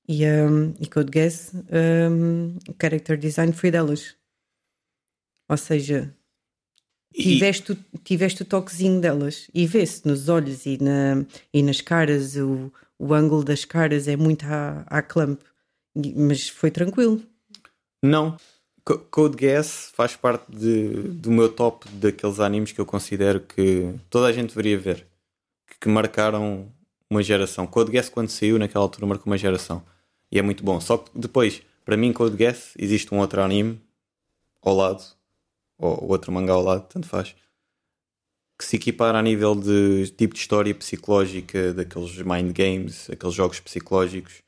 E, 0.08 0.24
hum, 0.26 0.74
e 0.80 0.86
Code 0.88 1.10
Geass, 1.14 1.52
hum, 1.54 2.56
o 2.68 2.74
character 2.80 3.16
design 3.16 3.52
foi 3.52 3.70
delas. 3.70 4.16
Ou 5.48 5.56
seja, 5.56 6.16
E- 7.14 7.22
tiveste, 7.22 7.72
o- 7.72 7.78
tiveste 8.04 8.42
o 8.42 8.44
toquezinho 8.44 9.00
delas 9.00 9.48
e 9.52 9.66
vê-se 9.66 10.06
nos 10.06 10.28
olhos 10.28 10.64
e, 10.66 10.78
na, 10.82 11.24
e 11.52 11.62
nas 11.62 11.80
caras, 11.80 12.36
o, 12.36 12.72
o 12.98 13.12
ângulo 13.12 13.42
das 13.44 13.64
caras 13.64 14.06
é 14.08 14.16
muito 14.16 14.44
à, 14.46 14.84
à 14.86 15.02
clamp, 15.02 15.40
E- 15.96 16.14
mas 16.14 16.48
foi 16.48 16.70
tranquilo. 16.70 17.20
Não. 18.02 18.36
Co- 18.84 18.98
Code 19.10 19.36
Geass 19.40 19.90
faz 19.94 20.16
parte 20.16 20.44
de- 20.50 20.88
do 21.08 21.30
meu 21.30 21.48
top 21.52 21.86
daqueles 21.90 22.40
animes 22.40 22.72
que 22.72 22.80
eu 22.80 22.86
considero 22.86 23.40
que 23.40 23.92
toda 24.08 24.26
a 24.26 24.32
gente 24.32 24.50
deveria 24.50 24.78
ver. 24.78 25.06
Que, 25.66 25.80
que 25.80 25.88
marcaram 25.88 26.66
uma 27.10 27.22
geração. 27.22 27.66
Code 27.66 27.90
Geass, 27.92 28.08
quando 28.08 28.28
saiu, 28.28 28.58
naquela 28.58 28.84
altura, 28.84 29.06
marcou 29.06 29.26
uma 29.30 29.36
geração. 29.38 29.82
E 30.32 30.38
é 30.38 30.42
muito 30.42 30.62
bom. 30.64 30.80
Só 30.80 30.96
que 30.98 31.10
depois, 31.14 31.60
para 31.84 31.96
mim, 31.96 32.12
Code 32.12 32.36
Geass, 32.38 32.72
existe 32.78 33.12
um 33.12 33.18
outro 33.18 33.42
anime 33.42 33.80
ao 34.62 34.74
lado, 34.76 35.02
ou 35.80 36.10
outro 36.10 36.30
mangá 36.30 36.52
ao 36.52 36.62
lado, 36.62 36.86
tanto 36.88 37.06
faz, 37.06 37.34
que 38.58 38.64
se 38.64 38.76
equipara 38.76 39.18
a 39.18 39.22
nível 39.22 39.54
de 39.54 40.10
tipo 40.16 40.34
de 40.34 40.40
história 40.40 40.74
psicológica, 40.74 41.72
daqueles 41.72 42.16
mind 42.18 42.52
games, 42.52 43.08
aqueles 43.08 43.34
jogos 43.34 43.58
psicológicos, 43.58 44.42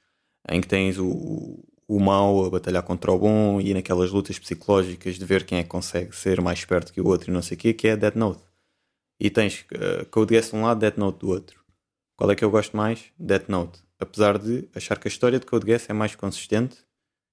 em 0.50 0.60
que 0.60 0.68
tens 0.68 0.98
o, 0.98 1.64
o 1.88 1.98
mau 1.98 2.44
a 2.44 2.50
batalhar 2.50 2.82
contra 2.82 3.10
o 3.10 3.18
bom 3.18 3.60
e 3.60 3.72
naquelas 3.72 4.10
lutas 4.10 4.38
psicológicas 4.38 5.18
de 5.18 5.24
ver 5.24 5.44
quem 5.44 5.58
é 5.58 5.62
que 5.62 5.68
consegue 5.68 6.14
ser 6.14 6.40
mais 6.42 6.58
esperto 6.58 6.92
que 6.92 7.00
o 7.00 7.06
outro 7.06 7.30
e 7.30 7.34
não 7.34 7.42
sei 7.42 7.56
o 7.56 7.60
quê, 7.60 7.72
que 7.72 7.88
é 7.88 7.96
Death 7.96 8.16
Note. 8.16 8.42
E 9.18 9.30
tens 9.30 9.64
uh, 9.72 10.04
Code 10.10 10.34
Geass 10.34 10.50
de 10.50 10.56
um 10.56 10.62
lado, 10.62 10.80
Death 10.80 10.98
Note 10.98 11.18
do 11.20 11.28
outro. 11.28 11.62
Qual 12.16 12.30
é 12.30 12.34
que 12.34 12.44
eu 12.44 12.50
gosto 12.50 12.76
mais? 12.76 13.04
Death 13.18 13.48
Note. 13.48 13.80
Apesar 13.98 14.36
de 14.36 14.68
achar 14.74 14.98
que 14.98 15.08
a 15.08 15.10
história 15.10 15.38
de 15.38 15.46
Code 15.46 15.66
Geass 15.66 15.88
é 15.88 15.92
mais 15.92 16.14
consistente 16.14 16.76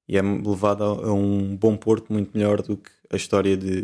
e 0.10 0.18
é 0.18 0.22
levada 0.22 0.84
a, 0.84 1.14
um 1.14 1.56
bom 1.56 1.78
porto 1.78 2.12
muito 2.12 2.36
melhor 2.38 2.62
do 2.62 2.76
que 2.76 2.90
a 3.12 3.16
história 3.16 3.56
de, 3.56 3.84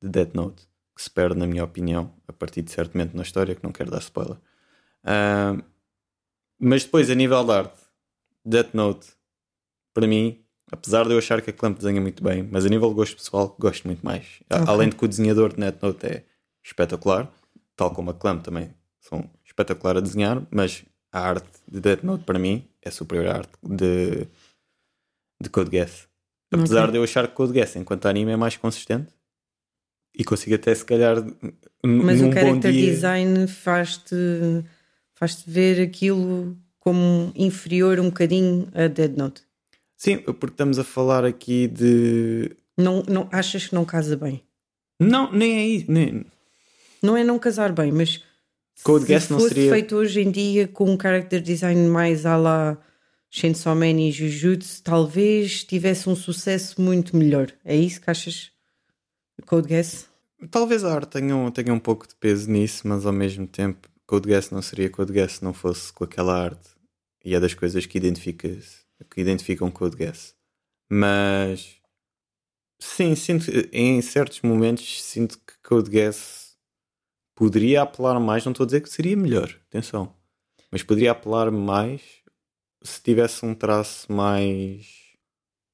de 0.00 0.08
Death 0.08 0.32
Note, 0.34 0.62
que 0.94 1.02
se 1.02 1.10
perde, 1.10 1.36
na 1.38 1.46
minha 1.46 1.64
opinião, 1.64 2.12
a 2.28 2.32
partir 2.32 2.62
de 2.62 2.70
certo 2.70 2.96
momento 2.96 3.14
na 3.16 3.22
história, 3.24 3.54
que 3.54 3.64
não 3.64 3.72
quero 3.72 3.90
dar 3.90 3.98
spoiler. 3.98 4.36
Ah, 5.02 5.56
mas 6.58 6.84
depois, 6.84 7.10
a 7.10 7.14
nível 7.14 7.44
de 7.44 7.50
arte, 7.52 7.80
Death 8.44 8.72
Note, 8.72 9.08
para 9.92 10.06
mim, 10.06 10.38
apesar 10.70 11.04
de 11.06 11.12
eu 11.12 11.18
achar 11.18 11.42
que 11.42 11.50
a 11.50 11.52
Clamp 11.52 11.76
desenha 11.78 12.00
muito 12.00 12.22
bem, 12.22 12.48
mas 12.50 12.64
a 12.64 12.68
nível 12.68 12.88
de 12.90 12.94
gosto 12.94 13.16
pessoal, 13.16 13.54
gosto 13.58 13.84
muito 13.86 14.04
mais. 14.04 14.40
A- 14.48 14.56
Ok. 14.62 14.68
Além 14.68 14.88
de 14.90 14.96
que 14.96 15.04
o 15.04 15.08
desenhador 15.08 15.50
de 15.50 15.56
Death 15.60 15.82
Note 15.82 16.06
é 16.06 16.24
espetacular, 16.62 17.30
tal 17.76 17.90
como 17.90 18.10
a 18.10 18.14
Clamp 18.14 18.42
também 18.44 18.70
são 19.00 19.28
espetacular 19.44 19.96
a 19.96 20.00
desenhar, 20.00 20.46
mas 20.50 20.84
a 21.12 21.20
arte 21.20 21.48
de 21.68 21.80
Death 21.80 22.02
Note, 22.02 22.24
para 22.24 22.38
mim, 22.38 22.64
é 22.82 22.90
superior 22.90 23.26
à 23.28 23.36
arte 23.38 23.52
de, 23.62 24.26
de 25.40 25.48
Code 25.50 25.70
Geass. 25.70 26.08
Apesar 26.52 26.82
Ok. 26.82 26.92
de 26.92 26.98
eu 26.98 27.04
achar 27.04 27.26
que 27.28 27.34
Code 27.34 27.52
Geass, 27.54 27.76
enquanto 27.76 28.06
anime, 28.06 28.32
é 28.32 28.36
mais 28.36 28.56
consistente 28.56 29.12
e 30.16 30.24
consigo 30.24 30.54
até, 30.54 30.74
se 30.74 30.84
calhar, 30.84 31.16
Mas 31.84 32.20
o 32.20 32.32
character 32.32 32.72
dia... 32.72 32.90
design 32.90 33.46
faz-te 33.48 34.14
faz 35.14 35.42
ver 35.46 35.80
aquilo 35.82 36.56
como 36.78 37.32
inferior 37.34 37.98
um 37.98 38.06
bocadinho 38.06 38.68
a 38.74 38.86
Dead 38.88 39.16
Note. 39.16 39.42
Sim, 39.96 40.18
porque 40.18 40.52
estamos 40.52 40.78
a 40.78 40.84
falar 40.84 41.24
aqui 41.24 41.66
de... 41.68 42.50
Não, 42.76 43.02
não, 43.08 43.28
achas 43.32 43.66
que 43.68 43.74
não 43.74 43.84
casa 43.84 44.16
bem? 44.16 44.42
Não, 45.00 45.32
nem 45.32 45.56
é 45.58 45.66
isso. 45.66 45.90
Nem... 45.90 46.24
Não 47.02 47.16
é 47.16 47.24
não 47.24 47.38
casar 47.38 47.72
bem, 47.72 47.90
mas 47.92 48.22
Code 48.82 49.06
se 49.06 49.32
não 49.32 49.38
fosse 49.38 49.54
seria- 49.54 49.70
feito 49.72 49.94
hoje 49.96 50.20
em 50.20 50.30
dia 50.30 50.68
com 50.68 50.90
um 50.90 50.98
character 51.00 51.40
design 51.40 51.88
mais 51.88 52.26
à 52.26 52.36
lá 52.36 52.78
Chainsaw 53.36 53.74
Man 53.74 54.00
e 54.00 54.12
Jujutsu 54.12 54.80
talvez 54.80 55.64
tivesse 55.64 56.08
um 56.08 56.14
sucesso 56.14 56.80
muito 56.80 57.16
melhor. 57.16 57.50
É 57.64 57.74
isso 57.74 58.00
que 58.00 58.08
achas? 58.08 58.52
Code 59.44 59.68
Geass? 59.70 60.08
Talvez 60.52 60.84
a 60.84 60.94
arte 60.94 61.18
tenha, 61.18 61.34
um- 61.34 61.50
tenha 61.50 61.74
um 61.74 61.80
pouco 61.80 62.06
de 62.06 62.14
peso 62.14 62.48
nisso, 62.48 62.86
mas 62.86 63.04
ao 63.04 63.12
mesmo 63.12 63.44
tempo 63.44 63.88
Code 64.06 64.28
Geass 64.28 64.50
não 64.52 64.62
seria 64.62 64.88
Code 64.88 65.12
Geass 65.12 65.32
se 65.32 65.44
não 65.44 65.52
fosse 65.52 65.92
com 65.92 66.04
aquela 66.04 66.32
arte. 66.32 66.70
E 67.24 67.34
é 67.34 67.40
das 67.40 67.54
coisas 67.54 67.84
que, 67.86 67.98
identifica, 67.98 68.48
que 69.10 69.20
identificam 69.20 69.68
Code 69.68 69.96
Geass. 69.96 70.36
Mas 70.88 71.74
sim, 72.78 73.16
sinto 73.16 73.46
em 73.72 74.00
certos 74.00 74.42
momentos 74.42 75.02
sinto 75.02 75.38
que 75.40 75.54
Code 75.60 75.90
Geass 75.90 76.56
poderia 77.34 77.82
apelar 77.82 78.20
mais, 78.20 78.44
não 78.44 78.52
estou 78.52 78.62
a 78.62 78.66
dizer 78.66 78.80
que 78.80 78.88
seria 78.88 79.16
melhor, 79.16 79.52
atenção, 79.68 80.14
mas 80.70 80.84
poderia 80.84 81.10
apelar 81.10 81.50
mais 81.50 82.22
se 82.84 83.00
tivesse 83.02 83.44
um 83.44 83.54
traço 83.54 84.12
mais 84.12 85.04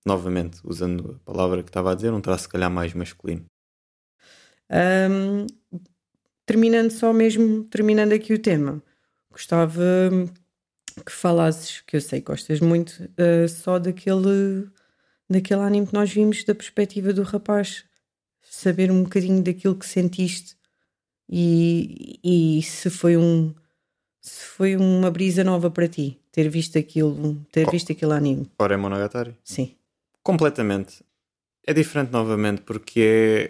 novamente, 0.06 0.60
usando 0.64 1.20
a 1.20 1.24
palavra 1.24 1.62
que 1.62 1.68
estava 1.68 1.92
a 1.92 1.94
dizer, 1.94 2.12
um 2.12 2.20
traço 2.20 2.44
se 2.44 2.48
calhar 2.48 2.70
mais 2.70 2.94
masculino. 2.94 3.44
Ahm, 4.70 5.46
terminando 6.46 6.90
só 6.90 7.12
mesmo, 7.12 7.64
terminando 7.64 8.12
aqui 8.12 8.32
o 8.32 8.38
tema, 8.38 8.82
gostava 9.30 9.82
que 11.04 11.12
falasses, 11.12 11.80
que 11.82 11.96
eu 11.96 12.00
sei 12.00 12.20
que 12.20 12.26
gostas 12.26 12.60
muito, 12.60 12.92
ah, 13.18 13.48
só 13.48 13.78
daquele, 13.78 14.68
daquele 15.28 15.60
anime 15.60 15.86
que 15.86 15.94
nós 15.94 16.12
vimos 16.12 16.44
da 16.44 16.54
perspectiva 16.54 17.12
do 17.12 17.22
rapaz, 17.22 17.84
saber 18.42 18.90
um 18.90 19.02
bocadinho 19.02 19.42
daquilo 19.42 19.76
que 19.76 19.86
sentiste 19.86 20.56
e, 21.28 22.20
e 22.24 22.62
se 22.62 22.90
foi 22.90 23.16
um 23.16 23.54
se 24.20 24.44
foi 24.44 24.76
uma 24.76 25.10
brisa 25.10 25.42
nova 25.42 25.70
para 25.70 25.88
ti 25.88 26.19
ter 26.32 26.48
visto 26.48 26.78
aquilo, 26.78 27.36
ter 27.52 27.66
Oh. 27.66 27.70
visto 27.70 27.92
aquele 27.92 28.12
anime. 28.12 28.50
Ora 28.58 28.74
é 28.74 28.76
Monogatari? 28.76 29.36
Sim. 29.44 29.74
Completamente. 30.22 31.02
É 31.66 31.72
diferente 31.74 32.10
novamente 32.12 32.62
porque 32.62 33.00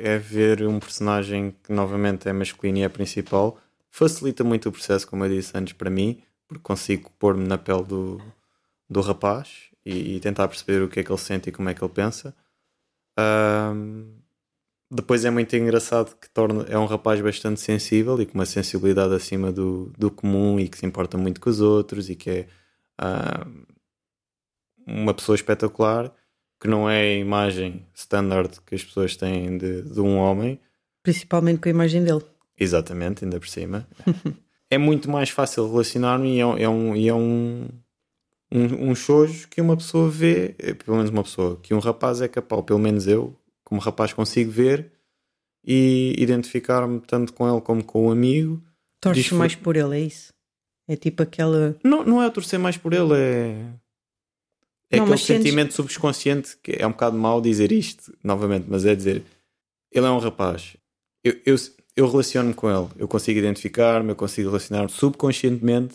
é, 0.01 0.15
é 0.15 0.19
ver 0.19 0.67
um 0.67 0.79
personagem 0.81 1.55
que 1.63 1.73
novamente 1.73 2.29
é 2.29 2.33
masculino 2.33 2.79
e 2.79 2.83
é 2.83 2.89
principal. 2.89 3.59
Facilita 3.91 4.43
muito 4.45 4.69
o 4.69 4.73
processo, 4.73 5.07
como 5.07 5.25
eu 5.25 5.29
disse 5.31 5.57
antes, 5.57 5.73
para 5.73 5.91
mim, 5.91 6.21
porque 6.47 6.63
consigo 6.63 7.11
pôr-me 7.19 7.47
na 7.47 7.57
pele 7.59 7.85
do, 7.85 8.21
do 8.89 9.01
rapaz 9.01 9.69
e, 9.85 10.17
e 10.17 10.21
tentar 10.21 10.49
perceber 10.49 10.83
o 10.83 10.89
que 10.89 11.01
é 11.01 11.05
que 11.05 11.11
ele 11.11 11.19
sente 11.19 11.49
e 11.49 11.53
como 11.53 11.69
é 11.69 11.75
que 11.75 11.83
ele 11.83 11.93
pensa. 11.93 12.35
Ahm, 13.19 14.07
depois 14.91 15.25
é 15.25 15.31
muito 15.31 15.55
engraçado 15.57 16.17
que 16.17 16.29
torna, 16.31 16.65
é 16.69 16.77
um 16.79 16.87
rapaz 16.87 17.21
bastante 17.21 17.61
sensível 17.61 18.21
e 18.21 18.27
com 18.27 18.35
uma 18.35 18.47
sensibilidade 18.47 19.15
acima 19.15 19.53
do, 19.53 19.93
do 19.97 20.11
comum 20.11 20.59
e 20.59 20.69
que 20.69 20.79
se 20.79 20.87
importa 20.87 21.17
muito 21.17 21.41
com 21.41 21.49
os 21.51 21.61
outros 21.61 22.11
e 22.11 22.17
que 22.17 22.31
é 22.31 22.47
ahm, 23.01 23.65
uma 24.87 25.15
pessoa 25.15 25.37
espetacular 25.37 26.13
que 26.61 26.69
não 26.69 26.89
é 26.89 27.01
a 27.01 27.15
imagem 27.17 27.87
standard 27.95 28.61
que 28.67 28.75
as 28.75 28.85
pessoas 28.85 29.17
têm 29.17 29.57
de, 29.57 29.83
de 29.83 30.01
um 30.01 30.17
homem, 30.17 30.61
Principalmente 31.03 31.61
com 31.61 31.69
a 31.69 31.73
imagem 31.73 32.05
dele. 32.05 32.23
exatamente, 32.59 33.25
ainda 33.25 33.41
por 33.41 33.49
cima. 33.49 33.89
é 34.71 34.77
muito 34.77 35.11
mais 35.11 35.31
fácil 35.31 35.67
relacionar-me 35.71 36.37
e 36.37 36.41
é, 36.41 36.47
um- 36.47 36.59
é 36.59 36.69
um, 36.69 36.97
e 36.97 37.09
é 37.09 37.15
um, 37.15 37.69
um, 38.53 38.91
um 38.91 38.95
shoujo 38.95 39.49
que 39.49 39.61
uma 39.63 39.77
pessoa 39.77 40.11
vê, 40.11 40.55
eh, 40.59 40.75
pelo 40.75 40.99
menos 40.99 41.11
uma 41.11 41.23
pessoa, 41.23 41.59
que 41.63 41.73
um 41.73 41.79
rapaz 41.79 42.21
é 42.21 42.29
capaz, 42.29 42.59
ou 42.59 42.63
pelo 42.65 42.79
menos 42.79 43.07
eu, 43.07 43.35
como 43.65 43.81
rapaz, 43.81 44.13
consigo 44.13 44.51
ver 44.51 44.93
e 45.65 46.15
identificar-me 46.19 47.01
tanto 47.01 47.33
com 47.33 47.51
ele 47.51 47.61
como 47.63 47.83
com 47.83 48.09
o 48.09 48.11
amigo. 48.11 48.63
Torces 49.01 49.23
Disfrute- 49.23 49.39
mais 49.39 49.55
por 49.57 49.77
ele, 49.77 49.97
é 49.97 50.01
isso? 50.01 50.33
É 50.91 50.97
tipo 50.97 51.23
aquela. 51.23 51.77
Não, 51.85 52.05
não 52.05 52.21
é 52.23 52.27
a 52.27 52.31
torcer 52.31 52.59
mais 52.59 52.77
por 52.77 52.93
ele, 52.93 53.15
é. 53.15 53.65
É 54.93 54.97
Não, 54.97 55.05
aquele 55.05 55.11
mas 55.11 55.21
sentes- 55.23 55.45
sentimento 55.45 55.73
subconsciente 55.75 56.57
que 56.61 56.73
é 56.79 56.85
um 56.87 56.91
bocado 56.91 57.17
mau 57.17 57.41
dizer 57.41 57.71
isto 57.71 58.13
novamente, 58.25 58.67
mas 58.69 58.85
é 58.85 58.95
dizer 58.95 59.23
ele 59.93 60.07
é 60.07 60.11
um 60.11 60.19
rapaz. 60.19 60.77
Eu, 61.23 61.37
eu, 61.47 61.55
eu 61.97 62.09
relaciono-me 62.11 62.55
com 62.55 62.69
ele, 62.69 62.89
eu 62.99 63.07
consigo 63.07 63.39
identificar-me, 63.39 64.11
eu 64.11 64.17
consigo 64.17 64.49
relacionar-me 64.49 64.89
subconscientemente. 64.91 65.95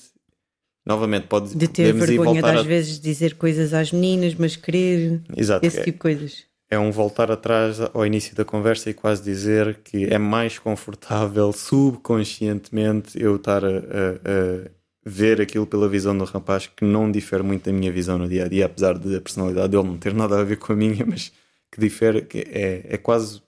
Novamente, 0.87 1.27
pode 1.27 1.55
De 1.57 1.67
ter 1.67 1.91
vergonha 1.93 2.41
de 2.41 2.47
às 2.47 2.59
a- 2.59 2.63
vezes 2.63 2.99
dizer 2.99 3.33
coisas 3.35 3.73
às 3.73 3.91
meninas, 3.91 4.33
mas 4.35 4.55
querer 4.55 5.19
Exato, 5.35 5.65
esse 5.65 5.79
é, 5.79 5.83
tipo 5.83 5.95
de 5.97 5.99
coisas. 5.99 6.43
é 6.69 6.77
um 6.79 6.91
voltar 6.91 7.29
atrás 7.31 7.79
ao 7.81 8.05
início 8.05 8.35
da 8.35 8.45
conversa 8.45 8.89
e 8.89 8.93
quase 8.93 9.23
dizer 9.23 9.79
que 9.83 10.05
é 10.05 10.17
mais 10.19 10.57
confortável 10.59 11.51
subconscientemente 12.15 13.21
eu 13.21 13.35
estar 13.35 13.65
a, 13.65 13.69
a- 13.69 13.71
a 14.61 14.69
ver 15.05 15.39
aquilo 15.39 15.67
pela 15.67 15.87
visão 15.87 16.17
do 16.17 16.23
rapaz 16.25 16.65
que 16.67 16.83
não 16.83 17.11
difere 17.11 17.43
muito 17.43 17.65
da 17.65 17.71
minha 17.71 17.91
visão 17.91 18.17
no 18.17 18.27
dia 18.27 18.45
a 18.45 18.47
dia, 18.47 18.65
apesar 18.65 18.97
de 18.97 19.15
a 19.15 19.21
personalidade 19.21 19.69
dele 19.69 19.83
não 19.83 19.97
ter 19.97 20.13
nada 20.13 20.39
a 20.39 20.43
ver 20.43 20.57
com 20.57 20.73
a 20.73 20.75
minha, 20.75 21.05
mas 21.07 21.31
que 21.71 21.79
difere, 21.79 22.21
que 22.23 22.39
é, 22.39 22.85
é 22.89 22.97
quase 22.97 23.41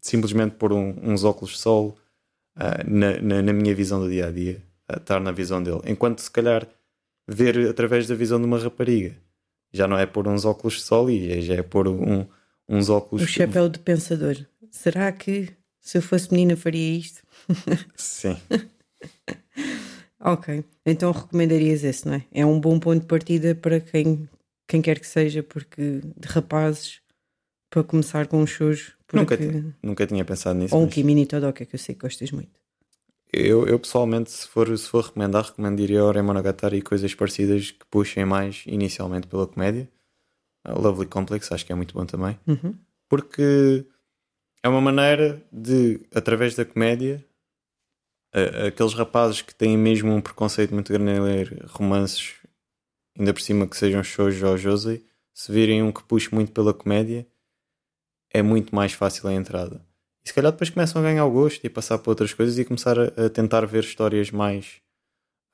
simplesmente 0.00 0.54
pôr 0.56 0.72
um- 0.72 0.94
uns 1.02 1.24
óculos 1.24 1.52
de 1.52 1.58
sol 1.58 1.96
ah, 2.54 2.82
na, 2.86 3.20
na, 3.20 3.42
na 3.42 3.52
minha 3.52 3.74
visão 3.74 4.00
do 4.00 4.08
dia 4.10 4.26
a 4.26 4.30
dia, 4.30 4.62
a 4.88 4.96
estar 4.98 5.20
na 5.20 5.32
visão 5.32 5.62
dele. 5.62 5.80
Enquanto 5.86 6.20
se 6.20 6.30
calhar 6.30 6.66
ver 7.26 7.68
através 7.68 8.06
da 8.06 8.14
visão 8.14 8.38
de 8.38 8.46
uma 8.46 8.58
rapariga 8.58 9.16
já 9.72 9.86
não 9.88 9.98
é 9.98 10.06
pôr 10.06 10.26
uns 10.28 10.44
óculos 10.44 10.74
de 10.74 10.82
sol 10.82 11.10
e 11.10 11.40
já 11.42 11.54
é 11.54 11.62
pôr 11.62 11.88
um, 11.88 12.24
uns 12.68 12.88
óculos. 12.88 13.24
O 13.24 13.26
chapéu 13.26 13.68
de 13.68 13.78
pensador. 13.78 14.36
Será 14.70 15.10
que 15.12 15.48
se 15.80 15.98
eu 15.98 16.02
fosse 16.02 16.30
menina 16.32 16.56
faria 16.56 16.96
isto? 16.98 17.20
Sim, 17.96 18.36
Ok. 20.26 20.64
Então 20.84 21.12
recomendarias 21.12 21.84
esse, 21.84 22.06
não 22.06 22.14
é? 22.14 22.24
É 22.32 22.44
um 22.44 22.58
bom 22.60 22.78
ponto 22.80 23.00
de 23.00 23.06
partida 23.06 23.54
para 23.54 23.78
quem, 23.80 24.28
quem 24.66 24.82
quer 24.82 24.98
que 24.98 25.06
seja, 25.06 25.42
porque 25.42 26.00
de 26.16 26.28
rapazes, 26.28 27.00
para 27.70 27.84
começar 27.84 28.26
com 28.26 28.38
um 28.42 28.46
shoujo, 28.46 28.96
Nunca 29.12 29.36
porque... 29.38 29.62
nunca 29.82 30.06
tinha 30.06 30.24
pensado 30.24 30.58
nisso. 30.58 30.74
ou 30.74 30.82
um 30.82 30.86
mas 30.86 30.94
Kimi 30.94 31.14
ni 31.14 31.26
Todoka, 31.26 31.64
que 31.64 31.74
eu 31.74 31.78
sei 31.78 31.94
que 31.94 32.00
gostas 32.00 32.32
muito. 32.32 32.50
eu, 33.32 33.66
eu 33.68 33.78
pessoalmente, 33.78 34.30
se 34.32 34.48
for, 34.48 34.76
se 34.76 34.88
for 34.88 35.04
recomendar, 35.04 35.44
recomendaria 35.44 36.02
Ore 36.04 36.20
Monogatari 36.22 36.78
e 36.78 36.82
coisas 36.82 37.14
parecidas 37.14 37.70
que 37.70 37.86
puxem 37.88 38.24
mais 38.24 38.64
inicialmente 38.66 39.28
pela 39.28 39.46
comédia. 39.46 39.88
A 40.64 40.72
Lovely 40.74 41.06
Complex, 41.08 41.52
acho 41.52 41.64
que 41.64 41.70
é 41.72 41.76
muito 41.76 41.94
bom 41.94 42.04
também. 42.04 42.36
Uhum. 42.46 42.74
porque 43.08 43.86
é 44.62 44.68
uma 44.68 44.80
maneira 44.80 45.40
de, 45.52 46.00
através 46.12 46.56
da 46.56 46.64
comédia, 46.64 47.24
aqueles 48.66 48.94
rapazes 48.94 49.42
que 49.42 49.54
têm 49.54 49.76
mesmo 49.76 50.12
um 50.12 50.20
preconceito 50.20 50.74
muito 50.74 50.92
grande 50.92 51.10
em 51.12 51.20
ler 51.20 51.64
romances, 51.68 52.34
ainda 53.18 53.32
por 53.32 53.40
cima 53.40 53.66
que 53.66 53.76
sejam 53.76 54.02
shoujo 54.02 54.46
ou 54.46 54.58
josei, 54.58 55.04
se 55.32 55.50
virem 55.52 55.82
um 55.82 55.92
que 55.92 56.02
puxe 56.02 56.34
muito 56.34 56.52
pela 56.52 56.74
comédia, 56.74 57.26
é 58.32 58.42
muito 58.42 58.74
mais 58.74 58.92
fácil 58.92 59.28
a 59.28 59.32
entrada. 59.34 59.84
E 60.24 60.28
se 60.28 60.34
calhar 60.34 60.50
depois 60.50 60.70
começam 60.70 61.00
a 61.00 61.04
ganhar 61.04 61.24
o 61.24 61.30
gosto 61.30 61.64
e 61.64 61.70
passar 61.70 61.98
para 61.98 62.10
outras 62.10 62.34
coisas 62.34 62.58
e 62.58 62.64
começar 62.64 62.98
a, 62.98 63.30
tentar 63.30 63.64
ver 63.64 63.84
histórias 63.84 64.30
mais 64.30 64.80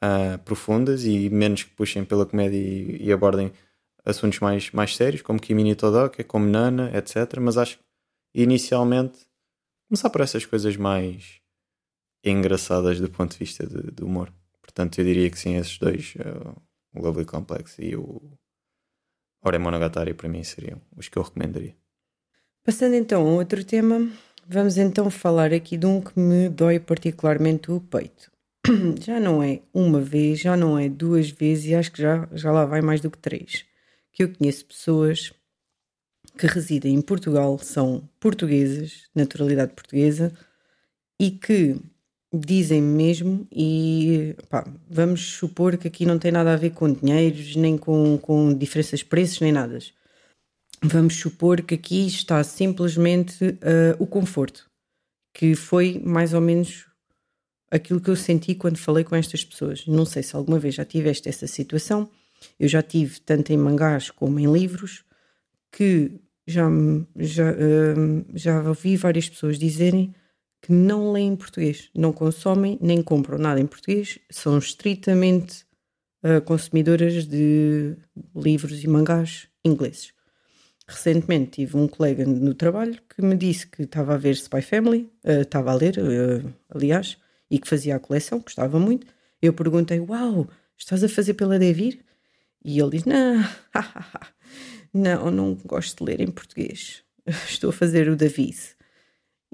ah, 0.01 0.39
profundas 0.45 1.05
e 1.05 1.29
menos 1.31 1.63
que 1.63 1.71
puxem 1.71 2.05
pela 2.05 2.25
comédia 2.25 2.57
e, 2.57 3.05
e 3.05 3.13
abordem 3.13 3.53
assuntos 4.05 4.41
mais, 4.41 4.71
mais 4.71 4.97
sérios, 4.97 5.23
como 5.23 5.41
Kimi 5.41 5.75
Todoka, 5.75 6.25
como 6.25 6.47
Nana, 6.47 6.91
etc. 6.97 7.39
Mas 7.41 7.57
acho 7.57 7.79
que 7.79 7.85
inicialmente 8.35 9.21
começar 9.89 10.11
por 10.11 10.23
essas 10.23 10.47
coisas 10.47 10.77
mais 10.77 11.42
engraçadas 12.31 13.01
do 13.01 13.11
ponto 13.11 13.33
de 13.33 13.39
vista 13.39 13.67
de, 13.67 13.91
de 13.91 14.05
humor. 14.05 14.33
Portanto, 14.61 14.99
eu 14.99 15.05
diria 15.05 15.29
que 15.31 15.39
sim, 15.39 15.57
esses 15.57 15.79
dois, 15.79 16.15
eh, 16.19 16.55
o 16.95 17.03
Lovely 17.03 17.27
Complex 17.27 17.77
e 17.79 17.97
o 17.97 18.39
Ore 19.45 19.59
Monogatari, 19.59 20.15
para 20.15 20.29
mim 20.29 20.45
seriam 20.45 20.81
os 20.97 21.09
que 21.09 21.19
eu 21.19 21.23
recomendaria. 21.23 21.77
Passando 22.65 22.95
então 22.95 23.27
a 23.27 23.31
outro 23.33 23.65
tema, 23.65 24.09
vamos 24.47 24.79
então 24.79 25.11
falar 25.11 25.53
aqui 25.53 25.77
de 25.77 25.85
um 25.85 26.01
que 26.01 26.19
me 26.19 26.49
dói 26.49 26.79
particularmente 26.79 27.73
o 27.73 27.81
peito. 27.81 28.31
Já 29.05 29.19
não 29.19 29.43
é 29.43 29.63
uma 29.75 30.01
vez, 30.01 30.39
já 30.39 30.57
não 30.57 30.79
é 30.79 30.89
duas 30.89 31.29
vezes 31.29 31.65
e 31.65 31.75
acho 31.75 31.91
que 31.91 32.01
já, 32.01 32.29
já 32.33 32.53
lá 32.53 32.65
vai 32.65 32.81
mais 32.81 33.01
do 33.01 33.11
que 33.11 33.19
três. 33.19 33.67
Que 34.13 34.23
eu 34.23 34.33
conheço 34.33 34.65
pessoas 34.65 35.33
que 36.39 36.47
residem 36.47 36.95
em 36.95 37.03
Portugal, 37.03 37.59
são 37.59 38.09
portuguesas, 38.21 39.09
naturalidade 39.13 39.75
portuguesa, 39.75 40.33
e 41.19 41.33
que 41.33 41.77
dizem 42.33 42.81
mesmo, 42.81 43.47
e 43.53 44.35
pá, 44.49 44.67
vamos 44.89 45.21
supor 45.21 45.77
que 45.77 45.87
aqui 45.89 46.07
não 46.07 46.19
tem 46.19 46.33
nada 46.33 46.53
a 46.53 46.57
ver 46.57 46.71
com 46.71 46.91
dinheiros, 46.91 47.55
nem 47.57 47.77
com, 47.77 48.17
com 48.19 48.55
diferenças 48.55 49.01
de 49.01 49.05
preços, 49.05 49.41
nem 49.41 49.53
nada. 49.53 49.79
Vamos 50.83 51.17
supor 51.17 51.61
que 51.63 51.75
aqui 51.75 52.07
está 52.07 52.43
simplesmente 52.43 53.59
ah, 53.61 53.97
o 53.99 54.07
conforto, 54.07 54.69
que 55.35 55.55
foi 55.55 56.01
mais 56.05 56.33
ou 56.33 56.41
menos 56.41 56.87
aquilo 57.71 58.01
que 58.01 58.11
eu 58.11 58.17
senti 58.17 58.55
quando 58.55 58.79
falei 58.79 59.05
com 59.05 59.15
estas 59.15 59.45
pessoas. 59.45 59.87
Não 59.87 60.07
sei 60.07 60.23
se 60.23 60.35
alguma 60.35 60.59
vez 60.59 60.75
já 60.75 60.85
tiveste 60.85 61.29
essa 61.29 61.47
situação. 61.47 62.11
Eu 62.59 62.67
já 62.67 62.83
tive 62.83 63.21
tanto 63.21 63.53
em 63.53 63.57
mangás 63.57 64.11
como 64.11 64.41
em 64.41 64.51
livros 64.51 65.05
que 65.71 66.21
já, 66.47 66.69
já, 67.17 67.51
ah, 67.51 68.25
já 68.35 68.63
ouvi 68.69 68.97
várias 68.97 69.29
pessoas 69.29 69.59
dizerem 69.59 70.15
que 70.63 70.73
não 70.73 71.11
leem 71.11 71.33
em 71.33 71.37
português, 71.37 71.91
não 71.93 72.13
consomem 72.13 72.79
nem 72.81 73.03
compram 73.03 73.37
nada 73.37 73.61
em 73.61 73.67
português, 73.67 74.21
são 74.31 74.57
estritamente 74.59 75.65
uh, 76.23 76.41
consumidoras 76.43 77.27
de 77.27 77.97
livros 78.35 78.83
e 78.83 78.89
mangás 78.89 79.49
ingleses. 79.65 80.13
Recentemente 80.87 81.51
tive 81.51 81.77
um 81.77 81.89
colega 81.89 82.25
no 82.25 82.55
trabalho 82.55 82.97
que 83.09 83.23
me 83.23 83.37
disse 83.37 83.67
que 83.67 83.83
estava 83.83 84.15
a 84.15 84.17
ver 84.17 84.35
Spy 84.37 84.63
Family, 84.63 85.11
uh, 85.25 85.43
estava 85.43 85.73
a 85.73 85.75
ler, 85.75 85.99
uh, 85.99 86.55
aliás, 86.71 87.19
e 87.51 87.59
que 87.59 87.69
fazia 87.69 87.97
a 87.97 88.01
coleção, 88.01 88.39
gostava 88.39 88.79
muito. 88.79 89.07
Eu 89.41 89.53
perguntei: 89.53 89.99
Uau, 89.99 90.49
estás 90.79 91.03
a 91.03 91.09
fazer 91.09 91.35
pela 91.35 91.59
Devir? 91.59 92.05
E 92.65 92.79
ele 92.79 92.91
disse: 92.91 93.09
Não, 93.09 93.45
não, 94.95 95.31
não 95.31 95.55
gosto 95.67 96.05
de 96.05 96.11
ler 96.11 96.21
em 96.21 96.31
português. 96.31 97.03
Estou 97.49 97.71
a 97.71 97.73
fazer 97.73 98.09
o 98.09 98.17
David. 98.17 98.57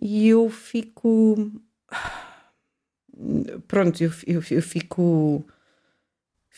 E 0.01 0.29
eu 0.29 0.49
fico. 0.51 1.53
Pronto, 3.67 4.03
eu, 4.03 4.13
eu, 4.27 4.43
eu 4.51 4.63
fico 4.63 5.45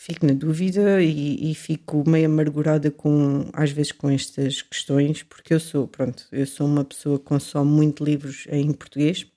fico 0.01 0.25
na 0.25 0.33
dúvida 0.33 1.01
e, 1.01 1.51
e, 1.51 1.53
fico 1.53 2.03
meio 2.09 2.25
amargurada 2.25 2.89
com 2.89 3.47
às 3.53 3.69
vezes 3.69 3.91
com 3.91 4.09
estas 4.09 4.61
questões 4.63 5.21
porque 5.21 5.53
eu 5.53 5.59
sou 5.59 5.87
pronto 5.87 6.27
eu 6.31 6.47
sou 6.47 6.65
uma 6.65 6.83
pessoa 6.83 7.19
que 7.19 7.25
consome 7.25 7.69
muito 7.69 8.03
livros 8.03 8.47
em 8.49 8.73
português 8.73 9.27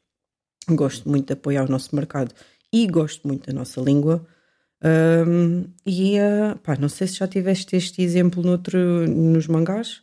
gosto 0.71 1.07
muito 1.07 1.27
de 1.27 1.35
apoiar 1.35 1.65
o 1.65 1.71
nosso 1.71 1.95
mercado 1.95 2.35
e 2.73 2.87
gosto 2.87 3.29
muito 3.29 3.47
da 3.47 3.53
nossa 3.53 3.79
língua 3.79 4.27
um, 4.83 5.65
e 5.85 6.19
uh, 6.19 6.59
pá, 6.63 6.77
não 6.77 6.89
sei 6.89 7.09
se 7.09 7.17
já 7.17 7.29
tiveste 7.29 7.77
este 7.77 8.03
exemplo 8.03 8.43
noutro, 8.43 8.79
nos 9.07 9.47
mangás 9.47 10.03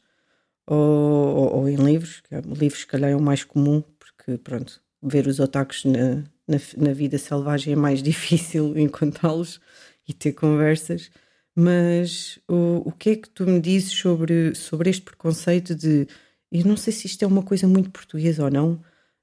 ou, 0.67 0.77
ou, 0.77 1.55
ou, 1.55 1.69
em 1.69 1.75
livros 1.75 2.21
que 2.21 2.35
é, 2.35 2.41
livros 2.41 2.81
se 2.81 2.87
calhar 2.87 3.09
é 3.11 3.15
o 3.15 3.21
mais 3.21 3.43
comum 3.43 3.83
porque 4.21 4.37
pronto 4.37 4.81
ver 5.01 5.25
os 5.27 5.39
otakus 5.39 5.83
na, 5.83 6.23
na, 6.47 6.57
na 6.77 6.93
vida 6.93 7.17
selvagem 7.17 7.73
é 7.73 7.75
mais 7.75 8.01
difícil 8.03 8.77
encontrá-los 8.77 9.59
e 10.07 10.13
ter 10.13 10.33
conversas. 10.33 11.09
Mas 11.55 12.39
o, 12.47 12.83
o 12.85 12.91
que 12.91 13.09
é 13.09 13.15
que 13.15 13.29
tu 13.29 13.45
me 13.45 13.59
dizes 13.59 13.91
sobre, 13.91 14.55
sobre 14.55 14.89
este 14.89 15.01
preconceito 15.01 15.75
de. 15.75 16.07
Eu 16.51 16.65
não 16.65 16.77
sei 16.77 16.93
se 16.93 17.07
isto 17.07 17.23
é 17.23 17.27
uma 17.27 17.43
coisa 17.43 17.67
muito 17.67 17.89
portuguesa 17.89 18.45
ou 18.45 18.51
não, 18.51 18.81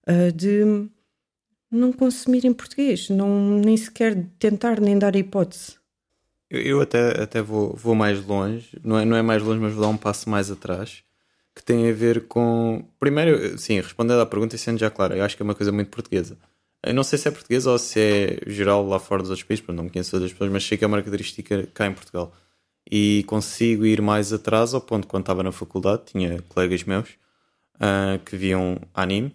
uh, 0.09 0.33
de 0.35 0.89
não 1.71 1.93
consumir 1.93 2.45
em 2.45 2.53
português, 2.53 3.11
não, 3.11 3.59
nem 3.59 3.77
sequer 3.77 4.27
tentar 4.39 4.81
nem 4.81 4.99
dar 4.99 5.15
a 5.15 5.19
hipótese. 5.19 5.77
Eu, 6.51 6.61
eu 6.61 6.81
até, 6.81 7.23
até 7.23 7.43
vou, 7.43 7.75
vou 7.77 7.95
mais 7.95 8.25
longe, 8.25 8.79
não 8.83 8.99
é, 8.99 9.05
não 9.05 9.17
é 9.17 9.23
mais 9.23 9.43
longe, 9.43 9.61
mas 9.61 9.75
vou 9.75 9.83
dar 9.83 9.89
um 9.89 9.97
passo 9.97 10.29
mais 10.31 10.51
atrás, 10.51 11.03
que 11.59 11.65
tem 11.65 11.91
a 11.91 11.93
ver 11.93 12.29
com. 12.29 12.85
Primeiro, 13.01 13.59
sim, 13.59 13.81
respondendo 13.81 14.21
à 14.21 14.27
pergunta 14.27 14.55
e 14.55 14.59
sendo 14.59 14.79
já 14.79 14.89
claro, 14.91 15.17
eu 15.17 15.25
acho 15.25 15.37
que 15.37 15.43
é 15.43 15.45
uma 15.45 15.57
coisa 15.57 15.73
muito 15.73 15.91
portuguesa. 15.91 16.39
Eu 16.85 16.95
não 16.95 17.03
sei 17.03 17.19
se 17.19 17.27
é 17.27 17.33
português 17.33 17.67
ou 17.67 17.77
se 17.79 18.01
é 18.01 18.41
geral 18.47 18.87
lá 18.87 19.01
fora 19.01 19.23
dos 19.23 19.31
outros 19.31 19.47
países, 19.47 19.65
porque 19.65 19.77
não 19.77 19.89
conheço 19.89 20.15
outras 20.15 20.33
pessoas, 20.33 20.53
mas 20.53 20.65
sei 20.65 20.79
que 20.79 20.85
é 20.85 20.87
uma 20.87 20.99
característica 20.99 21.69
cá 21.75 21.87
em 21.87 21.93
Portugal. 21.93 22.33
E 22.91 23.25
consigo 23.27 23.85
ir 23.85 24.01
mais 24.01 24.33
atrás 24.33 24.73
ao 24.73 24.81
ponto 24.81 25.09
quando 25.09 25.25
estava 25.25 25.43
na 25.43 25.51
faculdade, 25.51 26.05
tinha 26.07 26.41
colegas 26.49 26.85
meus 26.85 27.09
uh, 27.77 28.19
que 28.25 28.37
viam 28.37 28.81
anime. 28.95 29.35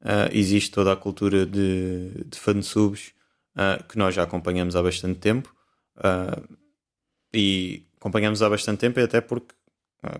Uh, 0.00 0.30
existe 0.32 0.70
toda 0.70 0.92
a 0.92 0.96
cultura 0.96 1.44
de, 1.44 2.10
de 2.26 2.38
fansubs 2.38 3.12
uh, 3.56 3.82
que 3.88 3.98
nós 3.98 4.14
já 4.14 4.22
acompanhamos 4.22 4.76
há 4.76 4.82
bastante 4.82 5.18
tempo. 5.18 5.52
e 7.34 7.82
acompanhamos 7.96 8.42
há 8.42 8.48
bastante 8.48 8.78
tempo, 8.78 9.00
até 9.00 9.20
porque 9.20 9.54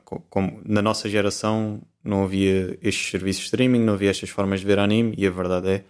como 0.04 0.60
na 0.64 0.82
nossa 0.82 1.08
geração 1.08 1.82
não 2.02 2.24
havia 2.24 2.78
estes 2.82 3.10
serviços 3.10 3.42
de 3.42 3.46
streaming, 3.46 3.80
não 3.80 3.94
havia 3.94 4.10
estas 4.10 4.30
formas 4.30 4.60
de 4.60 4.66
ver 4.66 4.78
anime, 4.78 5.14
e 5.16 5.26
a 5.26 5.30
verdade 5.30 5.68
é 5.68 5.84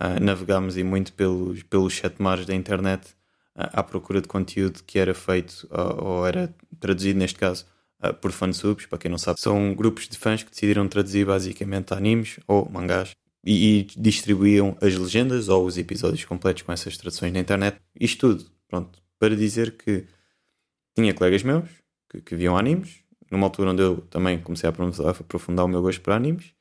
Uh, 0.00 0.18
navegámos 0.20 0.76
e 0.76 0.82
muito 0.82 1.12
pelos, 1.12 1.62
pelos 1.62 1.94
sete 1.94 2.20
mares 2.20 2.44
da 2.44 2.52
internet 2.52 3.10
uh, 3.54 3.70
à 3.72 3.84
procura 3.84 4.20
de 4.20 4.26
conteúdo 4.26 4.82
que 4.84 4.98
era 4.98 5.14
feito 5.14 5.68
uh, 5.70 6.02
ou 6.02 6.26
era 6.26 6.52
traduzido, 6.80 7.20
neste 7.20 7.38
caso, 7.38 7.64
por 8.20 8.32
fansubs. 8.32 8.84
Para 8.86 8.98
quem 8.98 9.08
não 9.08 9.18
sabe, 9.18 9.40
são 9.40 9.74
grupos 9.74 10.08
de 10.08 10.18
fãs 10.18 10.42
que 10.42 10.50
decidiram 10.50 10.88
traduzir 10.88 11.24
basicamente 11.24 11.94
animes 11.94 12.40
ou 12.48 12.68
mangás 12.68 13.14
e, 13.44 13.78
e 13.78 13.82
distribuíam 13.96 14.76
as 14.80 14.96
legendas 14.96 15.48
ou 15.48 15.64
os 15.64 15.78
episódios 15.78 16.24
completos 16.24 16.62
com 16.62 16.72
essas 16.72 16.96
traduções 16.96 17.32
na 17.32 17.38
internet. 17.38 17.78
Isto 18.00 18.34
tudo, 18.34 18.50
pronto, 18.66 18.98
para 19.20 19.36
dizer 19.36 19.76
que 19.76 20.04
tinha 20.96 21.14
colegas 21.14 21.44
meus 21.44 21.68
que, 22.10 22.20
que 22.22 22.34
viam 22.34 22.56
animes, 22.56 23.01
numa 23.32 23.46
altura 23.46 23.70
onde 23.70 23.82
eu 23.82 24.02
também 24.02 24.38
comecei 24.40 24.68
a 24.68 24.72
aprofundar 24.72 25.64
o 25.64 25.68
meu 25.68 25.80
gosto 25.80 26.02
para 26.02 26.14
animes, 26.14 26.52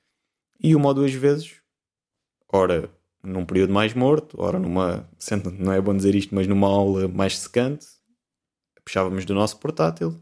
e 0.59 0.75
uma 0.75 0.87
ou 0.87 0.93
duas 0.93 1.13
vezes, 1.13 1.61
ora 2.51 2.89
num 3.21 3.45
período 3.45 3.73
mais 3.73 3.93
morto, 3.93 4.41
ora 4.41 4.57
numa, 4.57 5.07
não 5.59 5.73
é 5.73 5.81
bom 5.81 5.95
dizer 5.95 6.15
isto, 6.15 6.33
mas 6.33 6.47
numa 6.47 6.67
aula 6.67 7.07
mais 7.07 7.37
secante, 7.37 7.85
puxávamos 8.85 9.25
do 9.25 9.35
nosso 9.35 9.59
portátil 9.59 10.15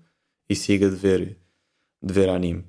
e 0.50 0.56
siga 0.56 0.90
de 0.90 0.96
ver, 0.96 1.38
de 2.02 2.14
ver 2.14 2.30
anime. 2.30 2.66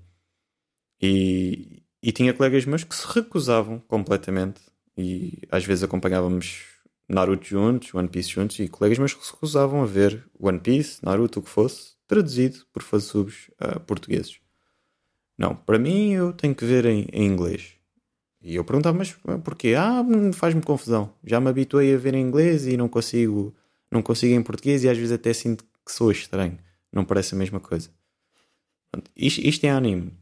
E, 1.00 1.82
e 2.02 2.12
tinha 2.12 2.34
colegas 2.34 2.66
meus 2.66 2.84
que 2.84 2.94
se 2.94 3.06
recusavam 3.06 3.80
completamente 3.80 4.60
e 4.96 5.40
às 5.50 5.64
vezes 5.64 5.82
acompanhávamos 5.82 6.66
Naruto 7.08 7.46
juntos, 7.46 7.94
One 7.94 8.08
Piece 8.08 8.28
juntos 8.28 8.58
e 8.58 8.68
colegas 8.68 8.98
meus 8.98 9.14
que 9.14 9.24
se 9.24 9.32
recusavam 9.32 9.82
a 9.82 9.86
ver 9.86 10.24
One 10.38 10.60
Piece, 10.60 11.02
Naruto, 11.02 11.40
o 11.40 11.42
que 11.42 11.48
fosse, 11.48 11.94
traduzido 12.10 12.66
por 12.72 12.82
fansubs 12.82 13.48
uh, 13.62 13.78
portugueses. 13.78 14.40
Não, 15.38 15.54
para 15.54 15.78
mim 15.78 16.10
eu 16.10 16.32
tenho 16.32 16.52
que 16.52 16.64
ver 16.64 16.84
em, 16.84 17.06
em 17.12 17.24
inglês. 17.24 17.74
E 18.42 18.56
eu 18.56 18.64
perguntava, 18.64 18.98
mas 18.98 19.12
porquê? 19.44 19.76
Ah, 19.78 20.04
faz-me 20.34 20.60
confusão. 20.60 21.14
Já 21.22 21.38
me 21.40 21.48
habituei 21.48 21.94
a 21.94 21.98
ver 21.98 22.14
em 22.14 22.20
inglês 22.20 22.66
e 22.66 22.76
não 22.76 22.88
consigo, 22.88 23.54
não 23.88 24.02
consigo 24.02 24.34
em 24.34 24.42
português 24.42 24.82
e 24.82 24.88
às 24.88 24.98
vezes 24.98 25.12
até 25.12 25.32
sinto 25.32 25.62
que 25.86 25.92
sou 25.92 26.10
estranho. 26.10 26.58
Não 26.92 27.04
parece 27.04 27.36
a 27.36 27.38
mesma 27.38 27.60
coisa. 27.60 27.90
Isto, 29.14 29.40
isto 29.42 29.64
é 29.64 29.70
anime. 29.70 30.12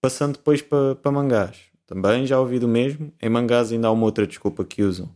Passando 0.00 0.32
depois 0.32 0.60
para, 0.60 0.96
para 0.96 1.12
mangás. 1.12 1.60
Também 1.86 2.26
já 2.26 2.40
ouvi 2.40 2.58
do 2.58 2.66
mesmo. 2.66 3.12
Em 3.22 3.28
mangás 3.28 3.70
ainda 3.70 3.86
há 3.86 3.92
uma 3.92 4.04
outra 4.04 4.26
desculpa 4.26 4.64
que 4.64 4.82
usam. 4.82 5.14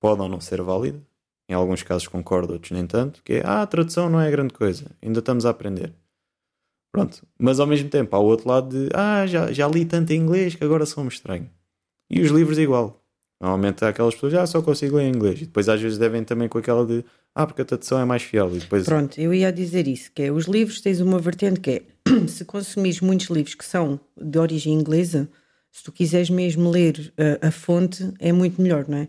Pode 0.00 0.22
ou 0.22 0.30
não 0.30 0.40
ser 0.40 0.62
válida. 0.62 1.06
Em 1.48 1.54
alguns 1.54 1.82
casos 1.82 2.08
concordo, 2.08 2.52
outros 2.52 2.70
nem 2.72 2.86
tanto. 2.86 3.22
Que 3.22 3.34
é, 3.34 3.42
ah, 3.44 3.62
a 3.62 3.66
tradução 3.66 4.08
não 4.08 4.20
é 4.20 4.30
grande 4.30 4.54
coisa. 4.54 4.86
Ainda 5.02 5.18
estamos 5.18 5.44
a 5.44 5.50
aprender. 5.50 5.92
Pronto. 6.92 7.26
Mas 7.38 7.58
ao 7.58 7.66
mesmo 7.66 7.88
tempo 7.88 8.14
há 8.14 8.18
o 8.18 8.24
outro 8.24 8.48
lado 8.48 8.68
de, 8.68 8.88
ah, 8.94 9.26
já, 9.26 9.50
já 9.52 9.66
li 9.66 9.84
tanto 9.84 10.12
em 10.12 10.20
inglês 10.20 10.54
que 10.54 10.64
agora 10.64 10.84
sou-me 10.86 11.08
estranho. 11.08 11.48
E 12.10 12.20
os 12.20 12.30
livros 12.30 12.58
igual. 12.58 13.02
Normalmente 13.40 13.84
há 13.84 13.88
aquelas 13.88 14.14
pessoas, 14.14 14.34
ah, 14.34 14.46
só 14.46 14.62
consigo 14.62 14.96
ler 14.96 15.04
em 15.04 15.14
inglês. 15.14 15.40
E 15.40 15.46
depois 15.46 15.68
às 15.68 15.80
vezes 15.80 15.98
devem 15.98 16.22
também 16.22 16.48
com 16.48 16.58
aquela 16.58 16.86
de, 16.86 17.04
ah, 17.34 17.46
porque 17.46 17.62
a 17.62 17.64
tradução 17.64 17.98
é 17.98 18.04
mais 18.04 18.22
fiel. 18.22 18.54
E 18.54 18.58
depois... 18.58 18.84
Pronto, 18.84 19.18
eu 19.18 19.32
ia 19.32 19.50
dizer 19.50 19.88
isso, 19.88 20.12
que 20.14 20.22
é, 20.22 20.30
os 20.30 20.46
livros 20.46 20.80
tens 20.80 21.00
uma 21.00 21.18
vertente 21.18 21.58
que 21.58 21.70
é, 21.70 21.82
se 22.28 22.44
consumires 22.44 23.00
muitos 23.00 23.26
livros 23.26 23.54
que 23.54 23.64
são 23.64 23.98
de 24.16 24.38
origem 24.38 24.74
inglesa, 24.74 25.28
se 25.72 25.82
tu 25.82 25.90
quiseres 25.90 26.28
mesmo 26.28 26.70
ler 26.70 27.12
a, 27.42 27.48
a 27.48 27.50
fonte, 27.50 28.12
é 28.18 28.30
muito 28.30 28.60
melhor, 28.60 28.86
não 28.86 28.98
é? 28.98 29.08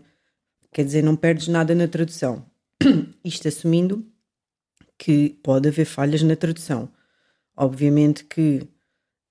Quer 0.74 0.84
dizer, 0.84 1.02
não 1.02 1.16
perdes 1.16 1.48
nada 1.48 1.74
na 1.74 1.88
tradução. 1.88 2.44
Isto 3.24 3.48
assumindo 3.48 4.06
que 4.98 5.30
pode 5.42 5.68
haver 5.68 5.86
falhas 5.86 6.22
na 6.22 6.36
tradução. 6.36 6.92
Obviamente 7.56 8.24
que 8.24 8.68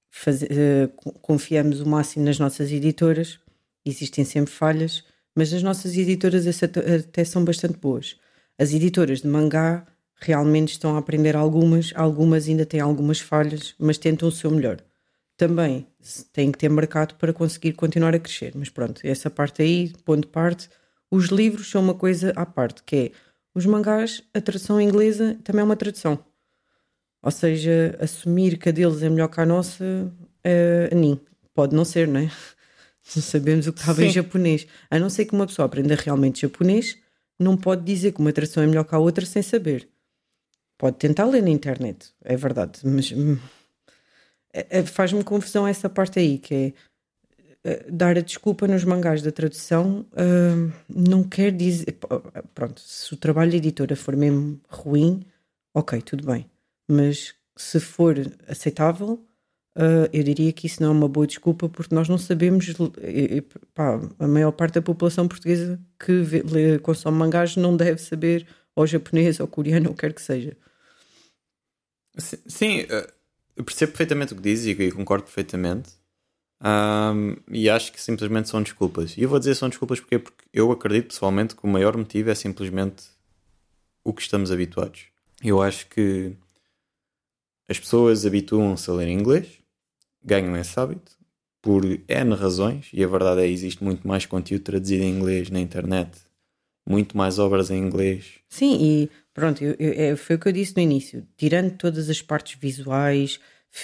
faz, 0.10 0.41
uh, 0.41 0.88
confiamos 1.21 1.82
o 1.82 1.88
máximo 1.88 2.25
nas 2.25 2.39
nossas 2.39 2.71
editoras 2.71 3.39
existem 3.86 4.23
sempre 4.23 4.51
falhas, 4.51 5.03
mas 5.36 5.53
as 5.53 5.63
nossas 5.63 5.97
editoras 5.97 6.45
até 6.47 7.23
são 7.23 7.43
bastante 7.43 7.77
boas. 7.77 8.17
As 8.58 8.73
editoras 8.73 9.21
de 9.21 9.27
mangá 9.27 9.86
realmente 10.15 10.71
estão 10.71 10.95
a 10.95 10.99
aprender 10.99 11.36
algumas, 11.36 11.91
algumas 11.95 12.47
ainda 12.47 12.65
têm 12.65 12.79
algumas 12.79 13.19
falhas, 13.19 13.75
mas 13.77 13.97
tentam 13.97 14.29
o 14.29 14.32
seu 14.32 14.51
melhor. 14.51 14.77
Também 15.36 15.88
têm 16.32 16.51
que 16.51 16.58
ter 16.58 16.69
mercado 16.69 17.15
para 17.15 17.34
conseguir 17.34 17.73
continuar 17.73 18.15
a 18.15 18.19
crescer, 18.19 18.53
mas 18.56 18.69
pronto, 18.69 19.01
essa 19.03 19.29
parte 19.29 19.62
aí, 19.62 19.91
ponto 20.06 20.21
de 20.21 20.32
parte. 20.32 20.69
Os 21.13 21.26
livros 21.26 21.69
são 21.69 21.80
uma 21.80 21.93
coisa 21.93 22.34
à 22.36 22.43
parte, 22.43 22.82
que 22.82 22.95
é 22.95 23.12
os 23.54 23.67
mangás, 23.67 24.23
a 24.34 24.41
tradução 24.41 24.82
inglesa 24.82 25.38
também 25.43 25.62
é 25.62 25.63
uma 25.63 25.76
tradução. 25.76 26.17
Ou 27.21 27.30
seja, 27.30 27.95
assumir 27.99 28.57
que 28.57 28.70
a 28.70 28.72
deles 28.72 29.03
é 29.03 29.09
melhor 29.09 29.28
que 29.28 29.39
a 29.39 29.45
nossa, 29.45 30.11
é, 30.43 30.89
nem. 30.91 31.22
Pode 31.53 31.76
não 31.76 31.86
ser, 31.86 32.07
não 32.07 32.20
é? 32.20 32.32
sabemos 32.99 33.68
o 33.68 33.74
que 33.74 33.82
estava 33.82 34.01
Sim. 34.01 34.07
em 34.07 34.09
japonês. 34.09 34.66
A 34.89 34.97
não 34.97 35.07
ser 35.07 35.26
que 35.26 35.34
uma 35.34 35.45
pessoa 35.45 35.68
aprenda 35.68 35.93
realmente 35.93 36.41
japonês, 36.41 36.97
não 37.39 37.55
pode 37.55 37.84
dizer 37.84 38.14
que 38.14 38.20
uma 38.20 38.34
tradução 38.34 38.64
é 38.64 38.66
melhor 38.66 38.84
que 38.84 38.95
a 38.95 38.97
outra 38.97 39.24
sem 39.24 39.43
saber. 39.43 39.88
Pode 40.80 40.97
tentar 40.97 41.26
ler 41.26 41.43
na 41.43 41.51
internet, 41.51 42.11
é 42.26 42.36
verdade, 42.36 42.80
mas 42.84 43.11
hum, 43.11 43.38
é, 44.51 44.80
é, 44.80 44.84
faz-me 44.84 45.24
confusão 45.24 45.68
essa 45.68 45.88
parte 45.88 46.18
aí, 46.18 46.39
que 46.39 46.55
é 46.55 46.74
dar 47.89 48.18
a 48.18 48.22
desculpa 48.22 48.68
nos 48.68 48.84
mangás 48.84 49.22
da 49.22 49.32
tradução 49.32 50.05
uh, 50.11 50.74
não 50.89 51.24
quer 51.24 51.51
dizer. 51.51 51.97
Pronto, 52.53 52.82
se 52.82 53.14
o 53.14 53.18
trabalho 53.18 53.51
de 53.51 53.57
editora 53.57 53.95
for 53.95 54.16
mesmo 54.16 54.59
ruim, 54.68 55.26
ok, 55.74 56.01
tudo 56.01 56.26
bem. 56.26 56.49
Mas 56.88 57.34
se 57.55 57.80
for 57.80 58.16
aceitável, 58.47 59.26
Uh, 59.76 60.05
eu 60.14 60.24
diria 60.24 60.53
que 60.53 60.68
isso 60.68 60.84
não 60.84 60.89
é 60.89 60.91
uma 60.91 61.07
boa 61.07 61.26
desculpa 61.26 61.68
porque 61.68 61.95
nós 61.95 62.07
não 62.07 62.16
sabemos, 62.16 62.72
pá, 63.74 63.99
a 64.20 64.28
maior 64.28 64.51
parte 64.51 64.76
da 64.76 64.84
população 64.84 65.28
portuguesa 65.28 65.82
que 65.99 66.22
vê, 66.22 66.43
lê, 66.43 66.78
consome 66.78 67.18
mangás 67.18 67.55
não 67.55 67.76
deve 67.76 67.99
saber 67.99 68.45
ou 68.76 68.86
japonês, 68.86 69.39
ou 69.39 69.47
coreano, 69.47 69.89
ou 69.89 69.95
quer 69.95 70.14
que 70.14 70.22
seja. 70.22 70.55
Sim, 72.18 72.82
eh, 72.89 73.14
eu 73.55 73.64
percebo 73.64 73.91
perfeitamente 73.91 74.34
o 74.34 74.36
que 74.36 74.41
dizes 74.41 74.78
e 74.78 74.91
concordo 74.91 75.26
perfeitamente. 75.26 75.91
Um, 76.64 77.36
e 77.51 77.70
acho 77.70 77.91
que 77.91 78.01
simplesmente 78.01 78.47
são 78.47 78.64
desculpas. 78.64 79.18
E 79.18 79.24
eu 79.24 79.30
vou 79.30 79.38
dizer 79.38 79.55
são 79.55 79.68
desculpas 79.68 79.99
porque, 79.99 80.18
porque 80.18 80.45
eu 80.53 80.72
acredito 80.72 81.07
pessoalmente 81.07 81.55
que 81.55 81.66
o 81.66 81.68
maior 81.68 81.97
motivo 81.97 82.30
é 82.30 82.36
simplesmente 82.36 83.03
o 84.03 84.14
que 84.14 84.22
estamos 84.22 84.49
habituados. 84.49 85.07
Eu 85.43 85.61
acho 85.61 85.88
que 85.88 86.34
as 87.68 87.78
pessoas 87.78 88.26
habituam-se 88.26 88.89
a 88.89 88.93
ler 88.93 89.09
inglês, 89.09 89.47
ganham 90.24 90.55
esse 90.55 90.80
hábito 90.80 91.11
por 91.61 91.84
N 91.86 92.36
razões, 92.36 92.89
e 92.93 93.03
a 93.03 93.07
verdade 93.07 93.41
é 93.41 93.45
que 93.47 93.53
existe 93.53 93.84
muito 93.84 94.07
mais 94.07 94.26
conteúdo 94.26 94.64
traduzido 94.64 95.03
em 95.03 95.18
inglês 95.18 95.49
na 95.49 95.59
internet, 95.59 96.11
muito 96.88 97.18
mais 97.18 97.39
obras 97.39 97.72
em 97.72 97.78
inglês. 97.78 98.39
Sim, 98.49 98.78
e 98.82 99.09
pronto, 99.34 99.64
eu, 99.64 99.76
eu, 99.80 99.93
é, 99.93 100.16
foi 100.16 100.36
o 100.36 100.39
que 100.39 100.47
eu 100.47 100.51
disse 100.51 100.76
no 100.76 100.82
início: 100.82 101.26
tirando 101.38 101.78
todas 101.78 102.09
as 102.09 102.22
partes 102.22 102.59
visuais, 102.59 103.39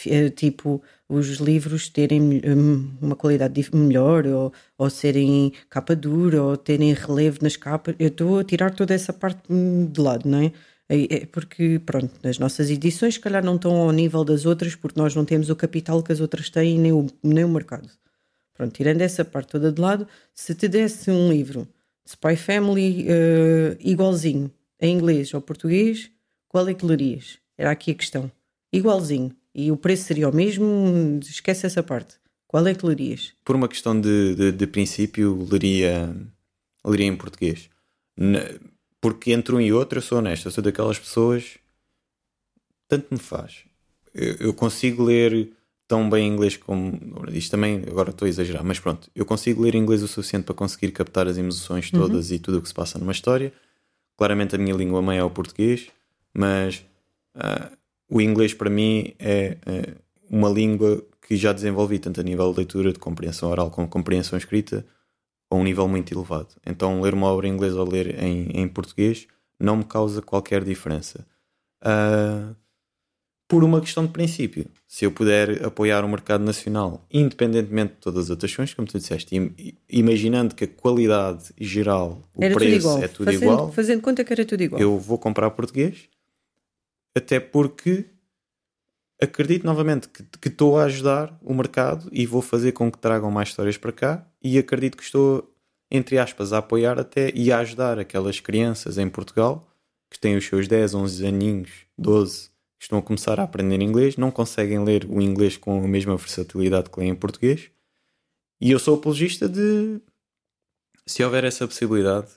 eh, 0.05 0.29
tipo 0.29 0.83
os 1.09 1.37
livros 1.37 1.89
terem 1.89 2.41
hum, 2.45 2.91
uma 3.01 3.15
qualidade 3.15 3.67
melhor 3.73 4.27
ou, 4.27 4.53
ou 4.77 4.89
serem 4.89 5.51
capa 5.69 5.95
dura 5.95 6.41
ou 6.43 6.55
terem 6.55 6.93
relevo 6.93 7.39
nas 7.41 7.57
capas, 7.57 7.95
eu 7.97 8.09
estou 8.09 8.39
a 8.39 8.43
tirar 8.43 8.73
toda 8.75 8.93
essa 8.93 9.11
parte 9.11 9.41
hum, 9.49 9.87
de 9.91 9.99
lado, 9.99 10.29
não 10.29 10.39
é? 10.39 10.51
É 10.91 11.25
porque, 11.27 11.79
pronto, 11.85 12.11
as 12.27 12.39
nossas 12.39 12.69
edições, 12.71 13.13
se 13.15 13.19
calhar, 13.19 13.43
não 13.43 13.55
estão 13.57 13.75
ao 13.75 13.91
nível 13.91 14.23
das 14.23 14.45
outras, 14.45 14.75
porque 14.75 14.99
nós 14.99 15.13
não 15.13 15.23
temos 15.23 15.49
o 15.49 15.55
capital 15.55 16.01
que 16.01 16.11
as 16.11 16.19
outras 16.19 16.49
têm, 16.49 16.79
nem 16.79 16.91
o, 16.91 17.05
nem 17.23 17.43
o 17.43 17.49
mercado. 17.49 17.87
Pronto, 18.55 18.73
tirando 18.73 19.01
essa 19.01 19.23
parte 19.23 19.49
toda 19.51 19.71
de 19.71 19.79
lado, 19.79 20.07
se 20.33 20.55
te 20.55 20.67
desse 20.67 21.11
um 21.11 21.29
livro 21.31 21.67
de 22.03 22.11
Spy 22.11 22.35
Family 22.35 23.05
uh, 23.07 23.77
igualzinho, 23.79 24.51
em 24.81 24.95
inglês 24.95 25.33
ou 25.33 25.41
português, 25.41 26.11
qual 26.47 26.67
é 26.67 26.73
que 26.73 26.85
lerias? 26.85 27.37
Era 27.57 27.71
aqui 27.71 27.91
a 27.91 27.95
questão. 27.95 28.31
Igualzinho. 28.73 29.35
E 29.53 29.71
o 29.71 29.77
preço 29.77 30.03
seria 30.03 30.29
o 30.29 30.35
mesmo? 30.35 31.19
Esquece 31.21 31.65
essa 31.65 31.83
parte. 31.83 32.15
Qual 32.47 32.65
é 32.65 32.73
que 32.73 32.85
lerias? 32.85 33.33
Por 33.45 33.55
uma 33.55 33.67
questão 33.67 33.99
de, 33.99 34.35
de, 34.35 34.51
de 34.51 34.67
princípio, 34.67 35.47
leria, 35.51 36.15
leria 36.85 37.05
em 37.05 37.15
português. 37.15 37.69
Porque 38.99 39.31
entre 39.31 39.55
um 39.55 39.61
e 39.61 39.71
outro, 39.71 39.99
eu 39.99 40.01
sou 40.01 40.17
honesto, 40.17 40.47
eu 40.47 40.51
sou 40.51 40.63
daquelas 40.63 40.97
pessoas. 40.97 41.57
Tanto 42.87 43.07
me 43.11 43.19
faz. 43.19 43.65
Eu, 44.13 44.33
eu 44.35 44.53
consigo 44.53 45.03
ler 45.03 45.51
tão 45.87 46.09
bem 46.09 46.27
inglês 46.27 46.57
como. 46.57 46.97
Isto 47.31 47.51
também, 47.51 47.83
agora 47.87 48.11
estou 48.11 48.25
a 48.25 48.29
exagerar, 48.29 48.63
mas 48.63 48.79
pronto, 48.79 49.09
eu 49.15 49.25
consigo 49.25 49.61
ler 49.61 49.75
inglês 49.75 50.03
o 50.03 50.07
suficiente 50.07 50.45
para 50.45 50.55
conseguir 50.55 50.91
captar 50.91 51.27
as 51.27 51.37
emoções 51.37 51.91
uhum. 51.91 51.99
todas 51.99 52.29
uhum. 52.29 52.35
e 52.35 52.39
tudo 52.39 52.59
o 52.59 52.61
que 52.61 52.67
se 52.67 52.73
passa 52.73 52.97
numa 52.99 53.11
história. 53.11 53.53
Claramente 54.17 54.55
a 54.55 54.57
minha 54.57 54.75
língua 54.75 55.01
mãe 55.01 55.17
é 55.17 55.23
o 55.23 55.29
português, 55.29 55.87
mas 56.33 56.85
uh, 57.35 57.77
o 58.09 58.19
inglês 58.19 58.53
para 58.53 58.69
mim 58.69 59.13
é 59.19 59.57
uh, 59.67 59.95
uma 60.29 60.49
língua 60.49 61.03
que 61.21 61.37
já 61.37 61.53
desenvolvi 61.53 61.99
tanto 61.99 62.19
a 62.19 62.23
nível 62.23 62.51
de 62.51 62.57
leitura, 62.57 62.91
de 62.91 62.99
compreensão 62.99 63.49
oral 63.49 63.69
como 63.69 63.87
compreensão 63.87 64.37
escrita 64.37 64.85
a 65.49 65.55
um 65.55 65.63
nível 65.63 65.87
muito 65.87 66.13
elevado. 66.13 66.55
Então, 66.65 67.01
ler 67.01 67.13
uma 67.13 67.27
obra 67.27 67.47
em 67.47 67.51
inglês 67.51 67.73
ou 67.75 67.87
ler 67.87 68.21
em, 68.21 68.49
em 68.53 68.67
português 68.67 69.27
não 69.59 69.77
me 69.77 69.83
causa 69.83 70.21
qualquer 70.21 70.63
diferença. 70.63 71.25
Uh, 71.83 72.55
por 73.49 73.63
uma 73.63 73.81
questão 73.81 74.05
de 74.05 74.11
princípio. 74.11 74.67
Se 74.87 75.05
eu 75.05 75.11
puder 75.11 75.65
apoiar 75.65 76.05
o 76.05 76.07
mercado 76.07 76.43
nacional, 76.43 77.03
independentemente 77.11 77.93
de 77.93 77.99
todas 77.99 78.25
as 78.25 78.29
outras 78.29 78.51
questões, 78.51 78.75
como 78.75 78.87
tu 78.87 78.99
disseste, 78.99 79.35
imaginando 79.89 80.53
que 80.53 80.65
a 80.65 80.67
qualidade 80.67 81.45
geral, 81.59 82.21
o 82.35 82.43
era 82.43 82.53
preço 82.53 82.87
tudo 82.87 83.03
é 83.03 83.07
tudo 83.07 83.25
fazendo, 83.25 83.43
igual, 83.43 83.71
fazendo 83.71 84.01
conta 84.01 84.23
que 84.23 84.31
era 84.31 84.45
tudo 84.45 84.61
igual, 84.61 84.79
eu 84.79 84.99
vou 84.99 85.17
comprar 85.17 85.49
português, 85.49 86.07
até 87.15 87.39
porque 87.39 88.05
acredito 89.21 89.65
novamente 89.65 90.07
que 90.07 90.47
estou 90.47 90.79
a 90.79 90.85
ajudar 90.85 91.37
o 91.41 91.53
mercado 91.53 92.09
e 92.11 92.25
vou 92.25 92.41
fazer 92.41 92.71
com 92.71 92.91
que 92.91 92.97
tragam 92.97 93.29
mais 93.29 93.49
histórias 93.49 93.77
para 93.77 93.91
cá 93.91 94.27
e 94.41 94.57
acredito 94.57 94.97
que 94.97 95.03
estou, 95.03 95.53
entre 95.91 96.17
aspas, 96.17 96.53
a 96.53 96.59
apoiar 96.59 96.97
até 96.97 97.31
e 97.35 97.51
a 97.51 97.59
ajudar 97.59 97.99
aquelas 97.99 98.39
crianças 98.39 98.97
em 98.97 99.09
Portugal 99.09 99.69
que 100.09 100.19
têm 100.19 100.37
os 100.37 100.45
seus 100.45 100.67
10, 100.67 100.95
11 100.95 101.27
aninhos, 101.27 101.69
12, 101.97 102.49
que 102.79 102.85
estão 102.85 102.97
a 102.97 103.01
começar 103.01 103.39
a 103.39 103.43
aprender 103.43 103.81
inglês, 103.81 104.17
não 104.17 104.31
conseguem 104.31 104.83
ler 104.83 105.05
o 105.05 105.21
inglês 105.21 105.57
com 105.57 105.83
a 105.83 105.87
mesma 105.87 106.15
versatilidade 106.15 106.89
que 106.89 106.99
leem 106.99 107.11
em 107.11 107.15
português. 107.15 107.69
E 108.59 108.71
eu 108.71 108.79
sou 108.79 108.95
apologista 108.95 109.47
de 109.47 110.01
se 111.05 111.23
houver 111.23 111.43
essa 111.43 111.67
possibilidade, 111.67 112.27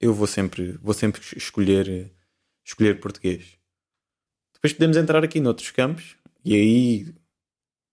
eu 0.00 0.12
vou 0.12 0.26
sempre, 0.26 0.72
vou 0.82 0.94
sempre 0.94 1.20
escolher, 1.36 2.12
escolher 2.64 3.00
português. 3.00 3.58
Depois 4.66 4.72
podemos 4.72 4.96
entrar 4.96 5.22
aqui 5.22 5.38
noutros 5.38 5.70
campos, 5.70 6.16
e 6.44 6.52
aí, 6.52 7.06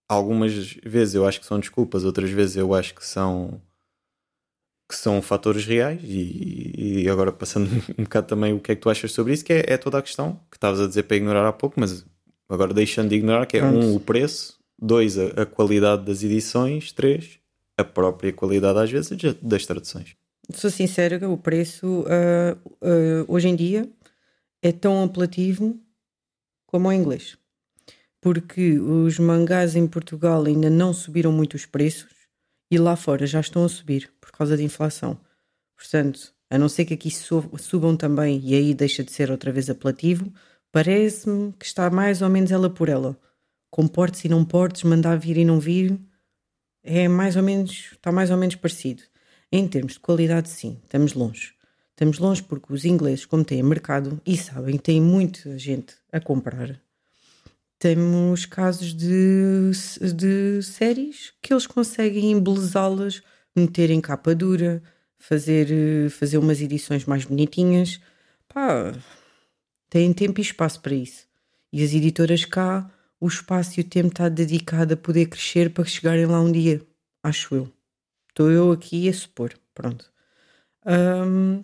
algumas 0.08 0.74
vezes 0.84 1.14
eu 1.14 1.24
acho 1.24 1.38
que 1.38 1.46
são 1.46 1.60
desculpas, 1.60 2.04
outras 2.04 2.30
vezes 2.30 2.56
eu 2.56 2.74
acho 2.74 2.94
que 2.94 3.06
são 3.06 3.60
que 4.88 4.96
são 4.96 5.22
fatores 5.22 5.64
reais 5.64 6.00
e, 6.02 7.02
e 7.04 7.08
agora 7.08 7.30
passando 7.30 7.70
um 7.96 8.02
bocado 8.02 8.26
também 8.26 8.52
o 8.52 8.58
que 8.58 8.72
é 8.72 8.74
que 8.74 8.80
tu 8.80 8.90
achas 8.90 9.12
sobre 9.12 9.32
isso, 9.32 9.44
que 9.44 9.52
é, 9.52 9.64
é 9.68 9.76
toda 9.76 9.98
a 9.98 10.02
questão 10.02 10.40
que 10.50 10.56
estavas 10.56 10.80
a 10.80 10.88
dizer 10.88 11.04
para 11.04 11.16
ignorar 11.16 11.46
há 11.46 11.52
pouco, 11.52 11.78
mas 11.78 12.04
agora 12.48 12.74
deixando 12.74 13.08
de 13.08 13.14
ignorar, 13.14 13.46
que 13.46 13.56
é 13.56 13.60
Pronto. 13.60 13.78
um, 13.78 13.94
o 13.94 14.00
preço, 14.00 14.58
dois, 14.76 15.16
a, 15.16 15.42
a, 15.42 15.46
qualidade 15.46 16.04
das 16.04 16.24
edições, 16.24 16.90
três, 16.90 17.38
a 17.78 17.84
própria 17.84 18.32
qualidade 18.32 18.80
às 18.80 18.90
vezes 18.90 19.16
das 19.40 19.64
traduções. 19.64 20.16
Sou 20.52 20.70
sincera, 20.70 21.28
o 21.30 21.38
preço 21.38 21.86
uh, 21.86 22.58
uh, 22.82 23.24
hoje 23.28 23.48
em 23.48 23.54
dia 23.54 23.88
é 24.60 24.72
tão 24.72 25.04
apelativo 25.04 25.80
como 26.74 26.88
o 26.88 26.92
inglês 26.92 27.38
porque 28.24 28.78
os 28.80 29.18
mangás 29.18 29.76
em 29.76 29.86
Portugal 29.86 30.46
ainda 30.46 30.70
não 30.70 30.94
subiram 30.94 31.30
muito 31.30 31.52
os 31.52 31.66
preços 31.66 32.10
e 32.70 32.78
lá 32.78 32.96
fora 32.96 33.26
já 33.26 33.38
estão 33.38 33.62
a 33.66 33.68
subir 33.68 34.10
por 34.18 34.32
causa 34.32 34.56
da 34.56 34.62
inflação. 34.62 35.20
Portanto, 35.76 36.32
a 36.48 36.56
não 36.56 36.66
ser 36.66 36.86
que 36.86 36.94
aqui 36.94 37.10
subam 37.10 37.94
também 37.94 38.40
e 38.42 38.54
aí 38.54 38.72
deixa 38.72 39.04
de 39.04 39.12
ser 39.12 39.30
outra 39.30 39.52
vez 39.52 39.68
apelativo, 39.68 40.32
parece-me 40.72 41.52
que 41.52 41.66
está 41.66 41.90
mais 41.90 42.22
ou 42.22 42.30
menos 42.30 42.50
ela 42.50 42.70
por 42.70 42.88
ela. 42.88 43.14
Com 43.70 43.86
portes 43.86 44.24
e 44.24 44.28
não 44.30 44.42
portes, 44.42 44.84
mandar 44.84 45.18
vir 45.18 45.36
e 45.36 45.44
não 45.44 45.60
vir, 45.60 46.00
é 46.82 47.06
mais 47.08 47.36
ou 47.36 47.42
menos, 47.42 47.90
está 47.92 48.10
mais 48.10 48.30
ou 48.30 48.38
menos 48.38 48.54
parecido. 48.54 49.02
Em 49.52 49.68
termos 49.68 49.92
de 49.92 50.00
qualidade, 50.00 50.48
sim, 50.48 50.80
estamos 50.82 51.12
longe. 51.12 51.52
Estamos 51.94 52.18
longe 52.18 52.42
porque 52.42 52.72
os 52.72 52.84
ingleses, 52.84 53.24
como 53.24 53.44
têm 53.44 53.62
mercado 53.62 54.20
e 54.26 54.36
sabem, 54.36 54.76
têm 54.76 55.00
muita 55.00 55.56
gente 55.56 55.94
a 56.10 56.18
comprar, 56.18 56.76
temos 57.78 58.46
casos 58.46 58.92
de, 58.92 59.70
de 60.12 60.60
séries 60.62 61.32
que 61.40 61.52
eles 61.52 61.68
conseguem 61.68 62.32
embelezá-las, 62.32 63.22
meter 63.54 63.90
em 63.90 64.00
capa 64.00 64.34
dura, 64.34 64.82
fazer, 65.18 66.10
fazer 66.10 66.38
umas 66.38 66.60
edições 66.60 67.04
mais 67.04 67.24
bonitinhas. 67.24 68.00
Pá, 68.48 68.92
têm 69.88 70.12
tempo 70.12 70.40
e 70.40 70.42
espaço 70.42 70.80
para 70.80 70.94
isso. 70.94 71.28
E 71.72 71.84
as 71.84 71.92
editoras 71.92 72.44
cá, 72.44 72.90
o 73.20 73.28
espaço 73.28 73.78
e 73.78 73.82
o 73.82 73.88
tempo 73.88 74.08
está 74.08 74.28
dedicado 74.28 74.94
a 74.94 74.96
poder 74.96 75.26
crescer 75.26 75.70
para 75.70 75.84
chegarem 75.84 76.26
lá 76.26 76.40
um 76.40 76.50
dia, 76.50 76.80
acho 77.22 77.54
eu. 77.54 77.72
Estou 78.30 78.50
eu 78.50 78.72
aqui 78.72 79.08
a 79.08 79.12
supor, 79.12 79.52
pronto. 79.72 80.10
Um, 80.86 81.62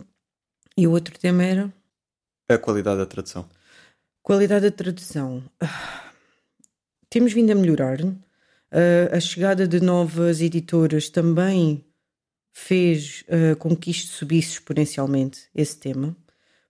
e 0.77 0.87
o 0.87 0.93
outro 0.93 1.19
tema 1.19 1.43
era? 1.43 1.73
A 2.49 2.59
qualidade 2.59 2.99
da 2.99 3.07
tradução. 3.07 3.49
Qualidade 4.23 4.71
da 4.71 4.77
tradução. 4.77 5.43
Temos 7.09 7.33
vindo 7.33 7.51
a 7.51 7.55
melhorar. 7.55 8.01
Uh, 8.03 8.17
a 9.13 9.19
chegada 9.19 9.67
de 9.67 9.81
novas 9.81 10.41
editoras 10.41 11.09
também 11.09 11.85
fez 12.53 13.25
uh, 13.29 13.57
com 13.57 13.75
que 13.75 13.91
isto 13.91 14.13
subisse 14.13 14.53
exponencialmente 14.53 15.49
esse 15.55 15.77
tema, 15.77 16.17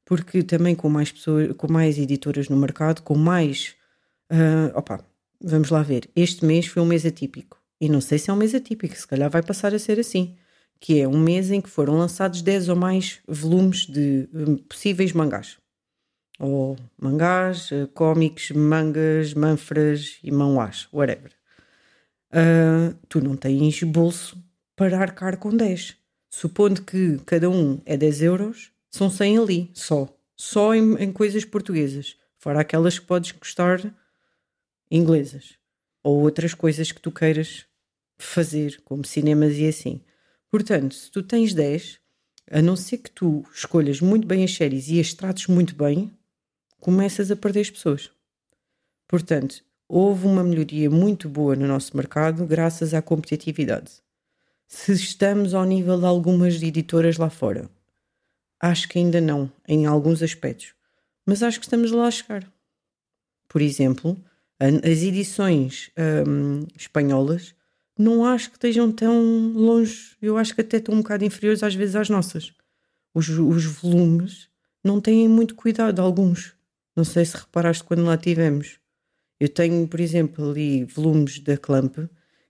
porque 0.05 0.43
também 0.43 0.75
com 0.75 0.89
mais 0.89 1.13
pessoas, 1.13 1.55
com 1.57 1.71
mais 1.71 1.99
editoras 1.99 2.49
no 2.49 2.57
mercado, 2.57 3.03
com 3.03 3.17
mais. 3.17 3.75
Uh, 4.33 4.77
opa, 4.77 5.05
vamos 5.41 5.71
lá 5.71 5.83
ver. 5.83 6.09
Este 6.15 6.45
mês 6.45 6.67
foi 6.67 6.83
um 6.83 6.87
mês 6.87 7.05
atípico. 7.05 7.61
E 7.81 7.89
não 7.89 8.01
sei 8.01 8.19
se 8.19 8.31
é 8.31 8.33
um 8.33 8.37
mês 8.37 8.55
atípico, 8.55 8.95
se 8.95 9.07
calhar 9.07 9.31
vai 9.31 9.43
passar 9.43 9.75
a 9.75 9.79
ser 9.79 9.99
assim. 9.99 10.37
Que 10.81 11.01
é 11.01 11.07
um 11.07 11.19
mês 11.19 11.51
em 11.51 11.61
que 11.61 11.69
foram 11.69 11.99
lançados 11.99 12.41
10 12.41 12.71
ou 12.71 12.77
mais 12.77 13.21
volumes 13.29 13.87
de 13.87 14.29
um, 14.33 14.57
possíveis 14.57 15.13
mangás 15.13 15.61
ou 16.41 16.79
mangás, 16.99 17.71
uh, 17.71 17.87
cómics, 17.89 18.51
mangas, 18.51 19.35
manfras 19.35 20.19
e 20.25 20.33
manhwas, 20.33 20.89
whatever. 20.91 21.31
Uh, 22.33 22.97
tu 23.09 23.21
não 23.21 23.37
tens 23.37 23.83
bolso 23.83 24.43
para 24.75 24.99
arcar 24.99 25.37
com 25.37 25.55
10. 25.55 25.97
Supondo 26.31 26.83
que 26.83 27.19
cada 27.27 27.51
um 27.51 27.83
é 27.85 27.97
10 27.97 28.23
euros, 28.23 28.73
são 28.91 29.11
100 29.11 29.39
ali, 29.39 29.71
só. 29.75 30.09
Só 30.35 30.75
em, 30.75 30.95
em 30.95 31.13
coisas 31.13 31.45
portuguesas. 31.45 32.17
Fora 32.39 32.61
aquelas 32.61 32.99
que 32.99 33.05
podes 33.05 33.33
custar 33.33 33.95
inglesas. 34.91 35.59
Ou 36.03 36.23
outras 36.23 36.55
coisas 36.55 36.91
que 36.91 37.01
tu 37.01 37.13
queiras 37.13 37.67
fazer, 38.19 38.81
como 38.85 39.05
cinemas 39.05 39.57
e 39.59 39.67
assim. 39.67 40.01
Portanto, 40.51 40.95
se 40.95 41.11
tu 41.11 41.23
tens 41.23 41.55
10, 41.55 42.01
a 42.51 42.61
não 42.61 42.75
ser 42.75 42.99
que 42.99 43.11
tu 43.11 43.45
escolhas 43.55 44.01
muito 44.01 44.27
bem 44.27 44.43
as 44.43 44.53
séries 44.53 44.89
e 44.89 44.99
as 44.99 45.15
trates 45.15 45.47
muito 45.47 45.75
bem, 45.75 46.11
começas 46.81 47.31
a 47.31 47.37
perder 47.37 47.61
as 47.61 47.71
pessoas. 47.71 48.11
Portanto, 49.07 49.63
houve 49.89 50.27
uma 50.27 50.43
melhoria 50.43 50.91
muito 50.91 51.29
boa 51.29 51.55
no 51.55 51.67
nosso 51.67 51.97
mercado 51.97 52.45
graças 52.45 52.93
à 52.93 53.01
competitividade. 53.01 54.03
Se 54.67 54.93
estamos 54.93 55.55
ao 55.55 55.65
nível 55.65 55.99
de 55.99 56.07
algumas 56.07 56.61
editoras 56.61 57.17
lá 57.17 57.31
fora, 57.31 57.71
acho 58.59 58.89
que 58.89 58.99
ainda 58.99 59.21
não, 59.21 59.51
em 59.67 59.87
alguns 59.87 60.23
aspectos, 60.23 60.75
mas 61.25 61.43
acho 61.43 61.61
que 61.61 61.67
estamos 61.67 61.93
lá 61.93 62.07
a 62.07 62.11
chegar. 62.11 62.53
Por 63.49 63.61
exemplo, 63.61 64.17
as 64.59 65.03
edições 65.03 65.91
hum, 66.27 66.67
espanholas 66.77 67.55
não 68.01 68.25
acho 68.25 68.49
que 68.49 68.57
estejam 68.57 68.91
tão 68.91 69.53
longe, 69.53 70.17
eu 70.23 70.39
acho 70.39 70.55
que 70.55 70.63
até 70.63 70.79
estão 70.79 70.95
um 70.95 71.03
bocado 71.03 71.23
inferiores 71.23 71.63
às 71.63 71.75
vezes 71.75 71.95
às 71.95 72.09
nossas. 72.09 72.51
Os, 73.13 73.29
os 73.29 73.65
volumes 73.67 74.49
não 74.83 75.01
têm 75.01 75.29
muito 75.29 75.55
cuidado, 75.55 76.01
alguns. 76.01 76.55
Não 76.97 77.05
sei 77.05 77.27
se 77.27 77.37
reparaste 77.37 77.85
quando 77.85 78.05
lá 78.05 78.17
tivemos. 78.17 78.79
Eu 79.39 79.51
tenho, 79.51 79.87
por 79.87 80.01
exemplo, 80.01 80.51
ali 80.51 80.85
volumes 80.85 81.41
da 81.41 81.59
Clamp 81.59 81.99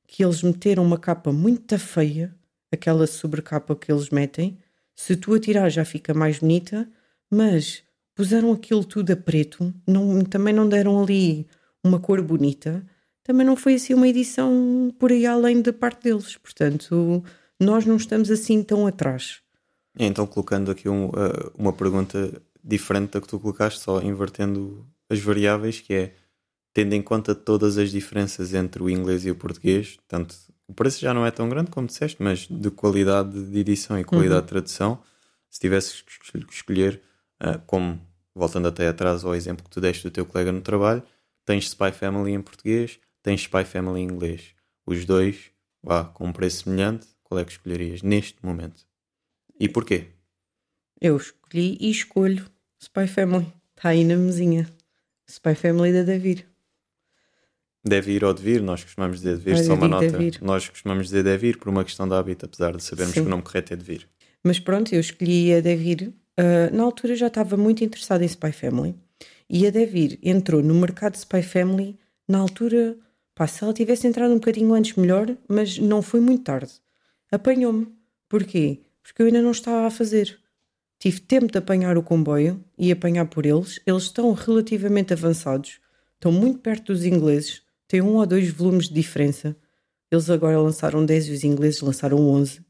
que 0.07 0.25
eles 0.25 0.43
meteram 0.43 0.85
uma 0.85 0.99
capa 0.99 1.33
muito 1.33 1.77
feia, 1.79 2.35
aquela 2.71 3.07
sobrecapa 3.07 3.75
que 3.75 3.91
eles 3.91 4.11
metem. 4.11 4.59
Se 4.95 5.17
tu 5.17 5.35
a 5.35 5.41
tirar 5.41 5.69
já 5.69 5.85
fica 5.85 6.15
mais 6.15 6.39
bonita, 6.39 6.89
mas 7.29 7.83
puseram 8.15 8.53
aquilo 8.53 8.85
tudo 8.85 9.13
a 9.13 9.17
preto, 9.17 9.75
não, 9.87 10.25
também 10.25 10.55
não 10.55 10.69
deram 10.69 11.03
ali 11.03 11.47
uma 11.83 11.99
cor 11.99 12.23
bonita 12.23 12.85
também 13.31 13.47
não 13.47 13.55
foi 13.55 13.75
assim 13.75 13.95
uma 13.95 14.09
edição 14.09 14.93
por 14.99 15.13
aí 15.13 15.25
além 15.25 15.63
da 15.63 15.73
parte 15.73 16.03
deles. 16.03 16.37
Portanto, 16.37 17.23
nós 17.61 17.87
não 17.87 17.95
estamos 17.95 18.29
assim 18.29 18.61
tão 18.61 18.89
atrás. 18.89 19.41
Então, 19.97 20.27
colocando 20.27 20.69
aqui 20.69 20.89
um, 20.89 21.07
uh, 21.07 21.53
uma 21.57 21.73
pergunta 21.73 22.43
diferente 22.63 23.13
da 23.13 23.21
que 23.21 23.29
tu 23.29 23.39
colocaste, 23.39 23.79
só 23.79 24.03
invertendo 24.03 24.85
as 25.09 25.21
variáveis, 25.21 25.81
que 25.81 25.95
é 25.95 26.15
tendo 26.75 26.93
em 26.93 27.03
conta 27.03 27.33
todas 27.33 27.79
as 27.79 27.91
diferenças 27.93 28.53
entre 28.53 28.83
o 28.83 28.91
inglês 28.91 29.25
e 29.25 29.31
o 29.31 29.37
português, 29.37 29.97
tanto 30.09 30.35
o 30.67 30.75
preço 30.75 31.01
já 31.01 31.15
não 31.15 31.25
é 31.25 31.31
tão 31.31 31.49
grande 31.49 31.71
como 31.71 31.87
disseste, 31.87 32.21
mas 32.21 32.49
de 32.49 32.71
qualidade 32.71 33.45
de 33.45 33.59
edição 33.61 33.99
e 33.99 34.03
qualidade 34.03 34.41
uhum. 34.41 34.47
de 34.47 34.49
tradução, 34.49 35.03
se 35.49 35.61
tivesse 35.61 36.03
que 36.05 36.53
escolher, 36.53 37.01
uh, 37.41 37.61
como 37.65 38.01
voltando 38.35 38.67
até 38.67 38.89
atrás 38.89 39.25
ao 39.25 39.37
exemplo 39.37 39.65
que 39.65 39.71
tu 39.71 39.81
deste 39.81 40.03
do 40.03 40.11
teu 40.11 40.27
colega 40.27 40.51
no 40.51 40.61
trabalho, 40.61 41.03
tens 41.45 41.69
Spy 41.69 41.93
Family 41.93 42.33
em 42.33 42.43
português, 42.43 42.99
tens 43.23 43.43
Spy 43.43 43.65
Family 43.65 44.01
em 44.01 44.05
inglês. 44.05 44.55
Os 44.87 45.05
dois, 45.05 45.51
vá, 45.83 46.05
com 46.05 46.27
um 46.27 46.33
preço 46.33 46.65
semelhante, 46.65 47.07
qual 47.23 47.41
é 47.41 47.45
que 47.45 47.53
escolherias 47.53 48.03
neste 48.03 48.45
momento? 48.45 48.87
E 49.59 49.69
porquê? 49.69 50.09
Eu 51.01 51.17
escolhi 51.17 51.77
e 51.81 51.91
escolho 51.91 52.47
Spy 52.81 53.07
Family. 53.07 53.47
Está 53.77 53.91
aí 53.91 54.05
na 54.05 54.17
mesinha. 54.17 54.69
Spy 55.29 55.55
Family 55.55 55.93
da 55.93 56.03
Devir. 56.03 56.47
Deve 57.83 58.13
ir 58.13 58.25
ou 58.25 58.35
devir, 58.35 58.61
nós 58.61 58.85
costumamos 58.85 59.19
dizer 59.19 59.39
devir, 59.39 59.65
só 59.65 59.75
uma 59.75 59.89
nota. 59.89 60.07
Devir. 60.07 60.39
Nós 60.43 60.69
costumamos 60.69 61.07
dizer 61.07 61.25
devir 61.25 61.59
por 61.59 61.69
uma 61.71 61.83
questão 61.83 62.07
de 62.07 62.15
hábito, 62.15 62.45
apesar 62.45 62.77
de 62.77 62.83
sabermos 62.83 63.15
Sim. 63.15 63.23
que 63.23 63.27
o 63.27 63.31
nome 63.31 63.43
correto 63.43 63.73
é 63.73 63.77
devir. 63.77 64.07
Mas 64.43 64.59
pronto, 64.59 64.95
eu 64.95 65.01
escolhi 65.01 65.55
a 65.55 65.61
Devir. 65.61 66.13
Uh, 66.39 66.75
na 66.75 66.83
altura 66.83 67.15
já 67.15 67.27
estava 67.27 67.57
muito 67.57 67.85
interessada 67.85 68.25
em 68.25 68.27
Spy 68.27 68.53
Family. 68.53 68.95
E 69.49 69.67
a 69.67 69.71
Devir 69.71 70.19
entrou 70.23 70.63
no 70.63 70.75
mercado 70.75 71.13
de 71.13 71.19
Spy 71.19 71.43
Family 71.43 71.99
na 72.27 72.39
altura 72.39 72.97
Pá, 73.41 73.47
se 73.47 73.65
ela 73.65 73.73
tivesse 73.73 74.07
entrado 74.07 74.33
um 74.33 74.35
bocadinho 74.35 74.75
antes, 74.75 74.95
melhor, 74.97 75.35
mas 75.49 75.79
não 75.79 76.03
foi 76.03 76.21
muito 76.21 76.45
tarde. 76.45 76.73
Apanhou-me. 77.33 77.89
Porquê? 78.29 78.83
Porque 79.03 79.23
eu 79.23 79.27
ainda 79.29 79.41
não 79.41 79.53
estava 79.53 79.87
a 79.87 79.91
fazer. 79.91 80.39
Tive 80.99 81.21
tempo 81.21 81.51
de 81.51 81.57
apanhar 81.57 81.97
o 81.97 82.03
comboio 82.03 82.63
e 82.77 82.93
apanhar 82.93 83.25
por 83.25 83.47
eles. 83.47 83.81
Eles 83.87 84.03
estão 84.03 84.31
relativamente 84.35 85.15
avançados, 85.15 85.81
estão 86.17 86.31
muito 86.31 86.59
perto 86.59 86.93
dos 86.93 87.07
ingleses, 87.07 87.63
têm 87.89 88.03
um 88.03 88.17
ou 88.17 88.27
dois 88.27 88.51
volumes 88.51 88.89
de 88.89 88.95
diferença. 88.95 89.57
Eles 90.11 90.29
agora 90.29 90.61
lançaram 90.61 91.07
10 91.07 91.29
e 91.29 91.33
os 91.33 91.43
ingleses 91.43 91.81
lançaram 91.81 92.19
11. 92.19 92.61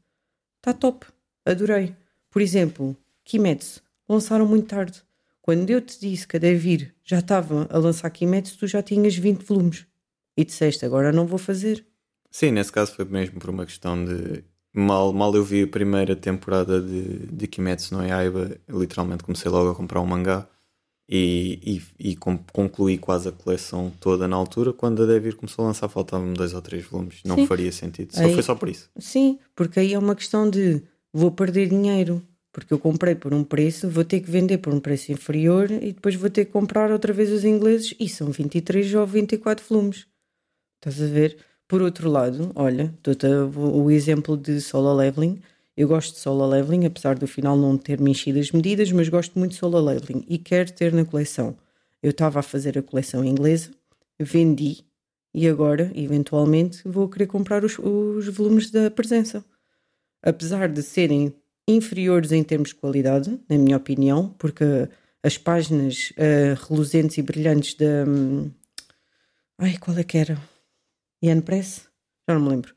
Está 0.55 0.71
top, 0.71 1.05
adorei. 1.43 1.93
Por 2.29 2.41
exemplo, 2.41 2.95
Kimetsu, 3.25 3.81
lançaram 4.07 4.47
muito 4.47 4.67
tarde. 4.67 5.03
Quando 5.41 5.69
eu 5.69 5.81
te 5.81 5.99
disse 5.99 6.25
que 6.25 6.37
a 6.37 6.39
Devir 6.39 6.95
já 7.03 7.19
estava 7.19 7.67
a 7.69 7.77
lançar 7.77 8.09
Kimetsu, 8.09 8.57
tu 8.57 8.67
já 8.67 8.81
tinhas 8.81 9.17
20 9.17 9.43
volumes 9.43 9.90
e 10.35 10.45
disseste 10.45 10.85
agora 10.85 11.11
não 11.11 11.25
vou 11.25 11.37
fazer. 11.37 11.85
Sim, 12.29 12.51
nesse 12.51 12.71
caso 12.71 12.93
foi 12.93 13.05
mesmo 13.05 13.39
por 13.39 13.49
uma 13.49 13.65
questão 13.65 14.03
de 14.03 14.43
mal, 14.73 15.11
mal 15.11 15.33
eu 15.35 15.43
vi 15.43 15.63
a 15.63 15.67
primeira 15.67 16.15
temporada 16.15 16.81
de, 16.81 17.27
de 17.27 17.47
Kimetsu 17.47 17.95
no 17.95 18.05
Yaiba, 18.05 18.57
literalmente 18.69 19.23
comecei 19.23 19.51
logo 19.51 19.71
a 19.71 19.75
comprar 19.75 19.99
um 20.01 20.05
mangá 20.05 20.47
e, 21.09 21.81
e, 21.99 22.11
e 22.11 22.15
concluí 22.15 22.97
quase 22.97 23.27
a 23.27 23.31
coleção 23.33 23.91
toda 23.99 24.29
na 24.29 24.35
altura. 24.37 24.71
Quando 24.71 25.03
a 25.03 25.05
Devir 25.05 25.35
começou 25.35 25.65
a 25.65 25.67
lançar, 25.67 25.89
faltavam 25.89 26.33
dois 26.33 26.53
ou 26.53 26.61
três 26.61 26.85
volumes, 26.85 27.19
não 27.25 27.35
sim. 27.35 27.45
faria 27.45 27.71
sentido. 27.71 28.15
Só 28.15 28.23
aí, 28.23 28.33
foi 28.33 28.43
só 28.43 28.55
por 28.55 28.69
isso. 28.69 28.89
Sim, 28.97 29.37
porque 29.53 29.81
aí 29.81 29.93
é 29.93 29.99
uma 29.99 30.15
questão 30.15 30.49
de 30.49 30.81
vou 31.13 31.31
perder 31.31 31.67
dinheiro. 31.67 32.21
Porque 32.53 32.73
eu 32.73 32.79
comprei 32.79 33.15
por 33.15 33.33
um 33.33 33.45
preço, 33.45 33.89
vou 33.89 34.03
ter 34.03 34.19
que 34.19 34.29
vender 34.29 34.57
por 34.57 34.73
um 34.73 34.79
preço 34.79 35.11
inferior 35.11 35.71
e 35.71 35.93
depois 35.93 36.15
vou 36.15 36.29
ter 36.29 36.43
que 36.43 36.51
comprar 36.51 36.91
outra 36.91 37.13
vez 37.13 37.31
os 37.31 37.45
ingleses 37.45 37.95
e 37.97 38.09
são 38.09 38.29
23 38.29 38.93
ou 38.95 39.07
24 39.07 39.65
volumes. 39.69 40.05
Estás 40.83 40.99
a 40.99 41.05
ver? 41.05 41.37
Por 41.67 41.79
outro 41.83 42.09
lado, 42.09 42.51
olha, 42.55 42.91
o 43.55 43.91
exemplo 43.91 44.35
de 44.35 44.59
solo 44.59 44.91
leveling. 44.95 45.39
Eu 45.77 45.87
gosto 45.87 46.15
de 46.15 46.19
solo 46.19 46.45
leveling, 46.47 46.85
apesar 46.85 47.17
do 47.19 47.27
final 47.27 47.55
não 47.55 47.77
ter 47.77 47.99
me 48.01 48.09
enchido 48.09 48.39
as 48.39 48.51
medidas, 48.51 48.91
mas 48.91 49.07
gosto 49.07 49.37
muito 49.37 49.51
de 49.51 49.57
solo 49.57 49.79
leveling 49.79 50.25
e 50.27 50.39
quero 50.39 50.71
ter 50.73 50.91
na 50.91 51.05
coleção. 51.05 51.55
Eu 52.01 52.09
estava 52.09 52.39
a 52.39 52.41
fazer 52.41 52.79
a 52.79 52.81
coleção 52.81 53.23
inglesa, 53.23 53.69
vendi 54.19 54.83
e 55.33 55.47
agora, 55.47 55.91
eventualmente, 55.93 56.81
vou 56.83 57.07
querer 57.07 57.27
comprar 57.27 57.63
os, 57.63 57.77
os 57.77 58.27
volumes 58.29 58.71
da 58.71 58.89
presença. 58.89 59.45
Apesar 60.21 60.67
de 60.67 60.81
serem 60.81 61.31
inferiores 61.67 62.31
em 62.31 62.43
termos 62.43 62.69
de 62.69 62.75
qualidade, 62.75 63.39
na 63.47 63.57
minha 63.57 63.77
opinião, 63.77 64.35
porque 64.39 64.89
as 65.21 65.37
páginas 65.37 66.11
uh, 66.11 66.67
reluzentes 66.67 67.19
e 67.19 67.21
brilhantes 67.21 67.75
da. 67.75 68.03
Um, 68.07 68.49
ai, 69.59 69.77
qual 69.77 69.95
é 69.95 70.03
que 70.03 70.17
era? 70.17 70.50
Ian 71.21 71.41
Press? 71.41 71.87
Já 72.27 72.35
não 72.35 72.41
me 72.41 72.49
lembro. 72.49 72.73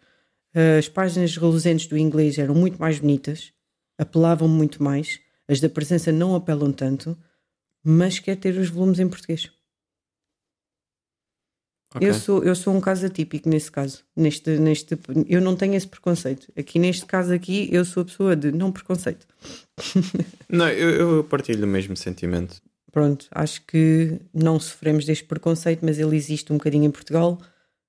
As 0.79 0.89
páginas 0.89 1.37
reluzentes 1.37 1.87
do 1.87 1.99
inglês 1.99 2.39
eram 2.39 2.55
muito 2.55 2.79
mais 2.79 3.01
bonitas, 3.01 3.53
apelavam 3.99 4.49
muito 4.49 4.83
mais. 4.83 5.19
As 5.49 5.61
da 5.61 5.69
presença 5.69 6.13
não 6.13 6.35
apelam 6.35 6.73
tanto, 6.73 7.19
mas 7.83 8.19
quer 8.19 8.37
ter 8.37 8.57
os 8.57 8.71
volumes 8.71 9.01
em 9.01 9.09
português. 9.09 9.51
Okay. 11.95 12.09
Eu, 12.09 12.15
sou, 12.15 12.43
eu 12.43 12.57
sou 12.57 12.75
um 12.75 12.81
caso 12.81 13.07
atípico 13.07 13.49
nesse 13.49 13.71
caso. 13.71 14.05
Neste, 14.17 14.59
neste, 14.59 14.99
eu 15.29 15.41
não 15.41 15.55
tenho 15.55 15.75
esse 15.75 15.87
preconceito. 15.87 16.53
Aqui 16.57 16.79
neste 16.79 17.07
caso 17.07 17.33
aqui, 17.33 17.69
eu 17.73 17.85
sou 17.85 18.03
a 18.03 18.07
pessoa 18.07 18.37
de 18.37 18.51
não 18.51 18.73
preconceito. 18.73 19.27
não, 20.49 20.69
eu, 20.69 21.17
eu 21.17 21.25
partilho 21.25 21.65
o 21.65 21.69
mesmo 21.69 21.97
sentimento. 21.97 22.61
Pronto, 22.91 23.27
acho 23.31 23.65
que 23.67 24.21
não 24.33 24.59
sofremos 24.59 25.05
deste 25.05 25.25
preconceito, 25.25 25.85
mas 25.85 25.99
ele 25.99 26.17
existe 26.17 26.53
um 26.53 26.57
bocadinho 26.57 26.85
em 26.85 26.91
Portugal 26.91 27.41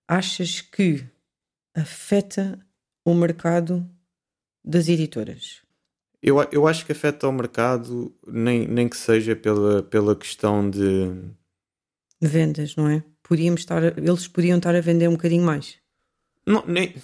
achas 0.08 0.62
que 0.62 1.04
afeta 1.76 2.60
o 3.04 3.14
mercado 3.14 3.88
das 4.64 4.88
editoras? 4.88 5.62
Eu, 6.22 6.42
eu 6.52 6.68
acho 6.68 6.86
que 6.86 6.92
afeta 6.92 7.28
o 7.28 7.32
mercado, 7.32 8.16
nem, 8.26 8.68
nem 8.68 8.90
que 8.90 8.98
seja 8.98 9.36
pela, 9.36 9.84
pela 9.84 10.16
questão 10.16 10.68
de 10.68 11.12
vendas, 12.20 12.76
não 12.76 12.90
é? 12.90 13.04
Podíamos 13.22 13.62
estar, 13.62 13.84
eles 13.98 14.28
podiam 14.28 14.58
estar 14.58 14.76
a 14.76 14.82
vender 14.82 15.08
um 15.08 15.14
bocadinho 15.14 15.46
mais. 15.46 15.78
Não, 16.48 16.64
nem, 16.66 16.96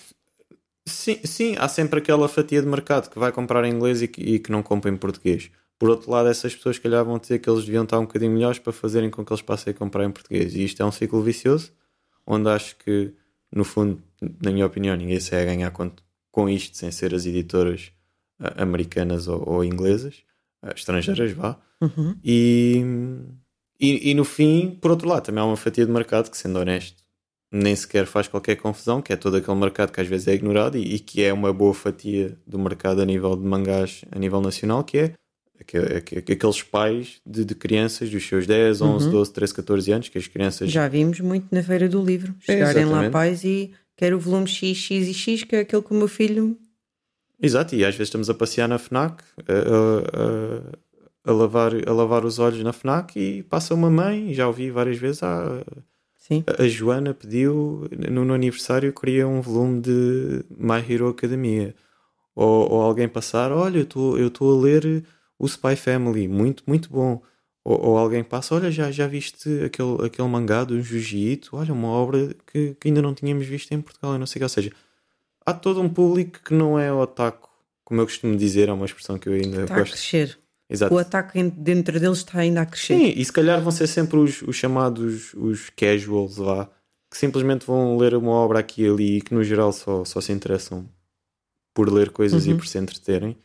sim, 0.87 1.19
sim, 1.23 1.55
há 1.59 1.67
sempre 1.67 1.99
aquela 1.99 2.27
fatia 2.27 2.61
de 2.61 2.67
mercado 2.67 3.09
que 3.09 3.19
vai 3.19 3.31
comprar 3.31 3.63
em 3.65 3.73
inglês 3.73 4.01
e 4.01 4.07
que, 4.07 4.21
e 4.21 4.39
que 4.39 4.51
não 4.51 4.63
compra 4.63 4.89
em 4.89 4.97
português. 4.97 5.51
Por 5.77 5.89
outro 5.89 6.11
lado, 6.11 6.29
essas 6.29 6.55
pessoas, 6.55 6.79
calhar, 6.79 7.03
vão 7.03 7.17
dizer 7.17 7.39
que 7.39 7.49
eles 7.49 7.65
deviam 7.65 7.83
estar 7.83 7.99
um 7.99 8.05
bocadinho 8.05 8.31
melhores 8.31 8.59
para 8.59 8.71
fazerem 8.71 9.09
com 9.09 9.25
que 9.25 9.33
eles 9.33 9.41
passem 9.41 9.71
a 9.71 9.73
comprar 9.75 10.05
em 10.05 10.11
português. 10.11 10.55
E 10.55 10.63
isto 10.63 10.81
é 10.81 10.85
um 10.85 10.91
ciclo 10.91 11.21
vicioso 11.23 11.71
onde 12.25 12.49
acho 12.49 12.75
que, 12.77 13.13
no 13.51 13.63
fundo, 13.63 14.01
na 14.41 14.51
minha 14.51 14.65
opinião, 14.65 14.95
ninguém 14.95 15.19
sai 15.19 15.41
a 15.41 15.45
ganhar 15.45 15.71
com, 15.71 15.91
com 16.31 16.49
isto 16.49 16.77
sem 16.77 16.91
ser 16.91 17.13
as 17.13 17.25
editoras 17.25 17.91
uh, 18.39 18.61
americanas 18.61 19.27
ou, 19.27 19.47
ou 19.47 19.65
inglesas, 19.65 20.23
uh, 20.63 20.73
estrangeiras, 20.75 21.31
vá. 21.33 21.59
Uhum. 21.81 22.15
E, 22.23 22.83
e, 23.79 24.11
e, 24.11 24.13
no 24.13 24.23
fim, 24.23 24.77
por 24.81 24.91
outro 24.91 25.07
lado, 25.07 25.25
também 25.25 25.41
há 25.41 25.45
uma 25.45 25.57
fatia 25.57 25.85
de 25.85 25.91
mercado 25.91 26.29
que, 26.29 26.37
sendo 26.37 26.59
honesto, 26.59 27.01
nem 27.51 27.75
sequer 27.75 28.05
faz 28.05 28.27
qualquer 28.27 28.55
confusão, 28.55 29.01
que 29.01 29.11
é 29.11 29.17
todo 29.17 29.35
aquele 29.35 29.57
mercado 29.57 29.91
que 29.91 29.99
às 29.99 30.07
vezes 30.07 30.27
é 30.27 30.33
ignorado 30.33 30.77
e, 30.77 30.95
e 30.95 30.99
que 30.99 31.23
é 31.23 31.33
uma 31.33 31.51
boa 31.51 31.73
fatia 31.73 32.37
do 32.47 32.57
mercado 32.57 33.01
a 33.01 33.05
nível 33.05 33.35
de 33.35 33.43
mangás 33.43 34.05
a 34.11 34.17
nível 34.17 34.39
nacional, 34.39 34.83
que 34.83 34.97
é 34.97 35.13
aqueles 35.61 36.61
pais 36.63 37.21
de, 37.25 37.45
de, 37.45 37.55
crianças 37.55 38.09
dos 38.09 38.25
seus 38.27 38.45
10, 38.47 38.81
11, 38.81 39.05
uhum. 39.05 39.11
12, 39.11 39.33
13, 39.33 39.53
14 39.53 39.91
anos, 39.91 40.09
que 40.09 40.17
as 40.17 40.27
crianças. 40.27 40.71
Já 40.71 40.87
vimos 40.87 41.19
muito 41.19 41.47
na 41.51 41.63
Feira 41.63 41.87
do 41.87 42.03
Livro. 42.03 42.35
Chegarem 42.39 42.83
é, 42.83 42.85
lá 42.85 43.09
pais 43.09 43.43
e 43.43 43.71
quero 43.95 44.17
o 44.17 44.19
volume 44.19 44.47
X, 44.47 44.77
X 44.77 45.07
e 45.07 45.13
X, 45.13 45.43
que 45.43 45.55
é 45.55 45.59
aquele 45.59 45.81
que 45.81 45.91
o 45.91 45.95
meu 45.95 46.07
filho. 46.07 46.57
Exato, 47.41 47.75
e 47.75 47.83
às 47.83 47.95
vezes 47.95 48.09
estamos 48.09 48.29
a 48.29 48.33
passear 48.33 48.67
na 48.67 48.77
FNAC, 48.77 49.23
a, 49.47 51.27
a, 51.27 51.31
a 51.31 51.33
lavar, 51.33 51.71
a 51.87 51.91
lavar 51.91 52.23
os 52.23 52.37
olhos 52.37 52.61
na 52.63 52.71
FNAC 52.71 53.19
e 53.19 53.43
passa 53.43 53.73
uma 53.73 53.89
mãe, 53.89 54.33
já 54.33 54.47
ouvi 54.47 54.69
várias 54.69 54.97
vezes, 54.97 55.23
ah, 55.23 55.63
Sim. 56.17 56.43
a 56.59 56.67
Joana 56.67 57.15
pediu 57.15 57.89
no, 58.09 58.23
no 58.23 58.33
aniversário 58.33 58.93
queria 58.93 59.27
um 59.27 59.41
volume 59.41 59.81
de 59.81 60.45
My 60.55 60.77
Hero 60.87 61.09
Academia. 61.09 61.75
Ou, 62.35 62.71
ou 62.71 62.81
alguém 62.81 63.09
passar, 63.09 63.51
olha, 63.51 63.79
eu 63.79 64.27
estou 64.27 64.57
a 64.57 64.61
ler 64.61 65.03
o 65.41 65.47
Spy 65.47 65.75
Family, 65.75 66.27
muito, 66.27 66.63
muito 66.67 66.89
bom. 66.89 67.21
Ou, 67.63 67.79
ou, 67.89 67.97
alguém 67.97 68.23
passa, 68.23 68.53
olha, 68.55 68.69
já, 68.71 68.91
já 68.91 69.07
viste 69.07 69.47
aquele, 69.63 70.05
aquele 70.05 70.27
mangá 70.27 70.63
do 70.63 70.79
Jiu-Jitsu? 70.81 71.55
Olha, 71.55 71.73
uma 71.73 71.87
obra 71.89 72.35
que, 72.51 72.75
que 72.79 72.87
ainda 72.87 73.01
não 73.01 73.13
tínhamos 73.13 73.45
visto 73.47 73.71
em 73.71 73.81
Portugal, 73.81 74.13
eu 74.13 74.19
não 74.19 74.25
sei 74.27 74.37
o 74.37 74.41
que. 74.41 74.45
Ou 74.45 74.49
seja, 74.49 74.71
há 75.45 75.53
todo 75.53 75.81
um 75.81 75.89
público 75.89 76.39
que 76.43 76.53
não 76.53 76.77
é 76.79 76.91
otaku, 76.93 77.49
como 77.83 78.01
eu 78.01 78.05
costumo 78.05 78.35
dizer, 78.35 78.69
é 78.69 78.73
uma 78.73 78.85
expressão 78.85 79.17
que 79.17 79.27
eu 79.29 79.33
ainda 79.33 79.63
está 79.63 79.75
gosto. 79.79 79.93
a 79.93 79.95
crescer. 79.95 80.37
Exato. 80.69 80.93
O 80.93 80.97
ataque 80.97 81.43
dentro 81.43 81.99
deles 81.99 82.19
está 82.19 82.39
ainda 82.39 82.61
a 82.61 82.65
crescer. 82.65 82.97
Sim, 82.97 83.13
e 83.15 83.25
se 83.25 83.33
calhar 83.33 83.61
vão 83.61 83.71
ser 83.71 83.87
sempre 83.87 84.17
os, 84.17 84.41
os 84.43 84.55
chamados 84.55 85.33
os 85.33 85.69
casuals 85.71 86.37
lá, 86.37 86.69
que 87.09 87.17
simplesmente 87.17 87.65
vão 87.65 87.97
ler 87.97 88.15
uma 88.15 88.31
obra 88.31 88.59
aqui 88.59 88.83
e 88.83 88.87
ali 88.89 89.17
e 89.17 89.21
que 89.21 89.33
no 89.33 89.43
geral 89.43 89.73
só, 89.73 90.05
só 90.05 90.21
se 90.21 90.31
interessam 90.31 90.87
por 91.73 91.91
ler 91.91 92.09
coisas 92.11 92.45
Uhum. 92.45 92.53
e 92.53 92.55
por 92.57 92.65
se 92.67 92.77
entreterem. 92.77 93.37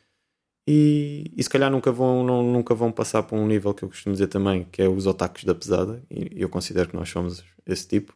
E, 0.68 1.30
e 1.36 1.42
se 1.42 1.48
calhar 1.48 1.70
nunca 1.70 1.92
vão, 1.92 2.24
não, 2.24 2.42
nunca 2.42 2.74
vão 2.74 2.90
passar 2.90 3.22
para 3.22 3.38
um 3.38 3.46
nível 3.46 3.72
que 3.72 3.84
eu 3.84 3.88
costumo 3.88 4.12
dizer 4.14 4.26
também, 4.26 4.64
que 4.64 4.82
é 4.82 4.88
os 4.88 5.06
otakus 5.06 5.44
da 5.44 5.54
pesada, 5.54 6.02
e 6.10 6.40
eu 6.42 6.48
considero 6.48 6.88
que 6.88 6.96
nós 6.96 7.08
somos 7.08 7.44
esse 7.64 7.86
tipo. 7.86 8.14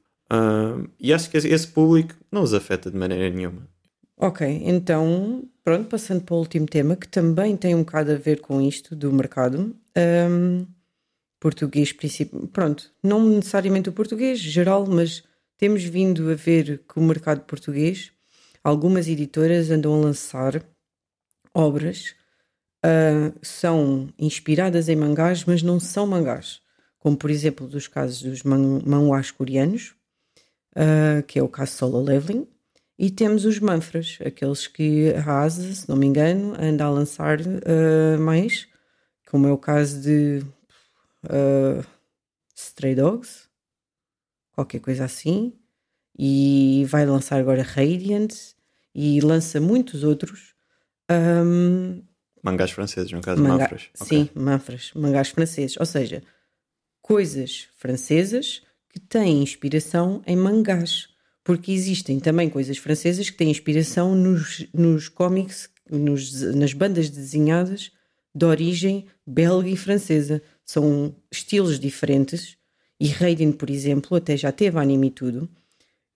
E 0.99 1.13
acho 1.13 1.31
que 1.31 1.37
esse- 1.37 1.69
público 1.69 2.15
não 2.31 2.43
os 2.43 2.53
afeta 2.55 2.91
de 2.91 2.97
maneira 2.97 3.31
nenhuma. 3.31 3.69
Ok, 4.17 4.47
então, 4.65 5.45
pronto, 5.65 5.89
passando 5.89 6.23
para 6.23 6.35
o 6.35 6.39
último 6.39 6.67
tema, 6.67 6.97
que 6.97 7.09
também 7.09 7.57
tem 7.57 7.75
um 7.75 7.79
bocado 7.85 8.13
a 8.13 8.17
ver 8.17 8.41
com 8.41 8.61
isto 8.61 8.95
do 8.95 9.13
mercado. 9.13 9.75
Hum, 9.97 10.67
português, 11.41 11.95
pronto, 12.53 12.93
não 13.03 13.25
necessariamente 13.25 13.89
o 13.89 13.93
português, 13.93 14.39
geral, 14.39 14.87
mas 14.87 15.23
temos 15.57 15.83
vindo 15.85 16.31
a 16.31 16.35
ver 16.35 16.83
que 16.87 16.99
o 16.99 17.03
mercado 17.03 17.41
português, 17.45 18.13
algumas 18.63 19.09
editoras 19.09 19.71
andam 19.71 19.95
a 19.95 20.05
lançar 20.05 20.63
obras, 21.55 22.15
ah, 22.83 23.33
são 23.43 24.09
inspiradas 24.19 24.89
em 24.89 24.97
mangás, 24.97 25.45
mas 25.45 25.63
não 25.63 25.81
são 25.81 26.07
mangás. 26.07 26.61
Como, 26.99 27.17
por 27.17 27.31
exemplo, 27.31 27.67
dos 27.67 27.89
casos 27.89 28.23
dos 28.23 28.43
man 28.43 28.81
coreanos, 29.37 29.95
ah, 30.77 31.23
que 31.27 31.39
é 31.39 31.43
o 31.43 31.49
caso 31.49 31.73
Solo 31.73 32.03
Leveling, 32.03 32.47
e 32.99 33.11
temos 33.11 33.45
os 33.47 33.59
manfras, 33.59 34.19
aqueles 34.25 34.67
que 34.67 35.13
a 35.15 35.41
Asa, 35.43 35.73
se 35.75 35.89
não 35.89 35.97
me 35.97 36.07
engano, 36.07 36.55
anda 36.59 36.85
a 36.85 36.91
lançar 36.91 37.39
ah, 37.41 38.19
mais, 38.19 38.69
como 39.29 39.47
é 39.47 39.53
o 39.53 39.59
caso 39.59 40.01
de 40.01 40.45
ah, 41.25 41.85
Stray 42.55 42.95
Dogs, 42.95 43.49
qualquer 44.53 44.81
coisa 44.81 45.05
assim, 45.05 45.55
e 46.19 46.85
vai 46.89 47.07
lançar 47.07 47.41
agora 47.41 47.63
Radiant, 47.63 48.35
e 48.95 49.21
lança 49.21 49.61
muitos 49.61 50.03
outros. 50.05 50.55
Ahm, 51.09 52.03
Mangás 52.43 52.71
franceses, 52.71 53.13
no 53.13 53.21
caso, 53.21 53.43
Manga- 53.43 53.65
Manfras. 53.65 53.89
Sim, 53.95 54.29
manfras, 54.35 54.91
mangás 54.95 55.29
franceses. 55.29 55.77
Ou 55.79 55.87
seja, 55.87 56.23
coisas 57.03 57.69
francesas 57.77 58.63
que 58.89 58.99
têm 59.01 59.43
inspiração 59.43 60.23
em 60.27 60.37
mangás. 60.37 61.09
Porque 61.43 61.73
existem 61.73 62.21
também 62.21 62.49
coisas 62.51 62.77
francesas 62.79 63.31
que 63.31 63.37
têm 63.37 63.51
inspiração 63.51 64.15
nos, 64.15 64.67
nos 64.75 65.09
cómics, 65.09 65.71
nos- 65.91 66.41
nas 66.55 66.73
bandas 66.73 67.09
desenhadas 67.11 67.91
de 68.35 68.45
origem 68.45 69.07
belga 69.27 69.69
e 69.69 69.77
francesa. 69.77 70.43
São 70.65 71.15
estilos 71.31 71.81
diferentes. 71.81 72.57
E 73.01 73.09
Raiden, 73.09 73.53
por 73.53 73.71
exemplo, 73.71 74.17
até 74.17 74.37
já 74.37 74.53
teve 74.53 74.79
anime 74.79 75.07
e 75.09 75.11
tudo. 75.11 75.51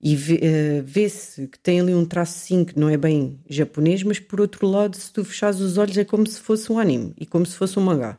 E 0.05 0.15
eh, 0.43 0.83
vê-se 0.83 1.49
que 1.49 1.59
tem 1.59 1.81
ali 1.81 1.95
um 1.95 2.05
traço 2.05 2.39
sim 2.41 2.65
que 2.65 2.79
não 2.79 2.91
é 2.91 2.97
bem 2.99 3.41
japonês, 3.49 4.03
mas 4.03 4.21
por 4.21 4.41
outro 4.41 4.67
lado, 4.69 4.97
se 4.97 5.13
tu 5.13 5.25
fechares 5.25 5.61
os 5.61 5.79
olhos, 5.79 5.97
é 5.99 6.05
como 6.05 6.27
se 6.27 6.41
fosse 6.41 6.71
um 6.71 6.79
anime 6.79 7.15
e 7.19 7.27
como 7.27 7.47
se 7.47 7.57
fosse 7.57 7.79
um 7.79 7.83
mangá. 7.83 8.19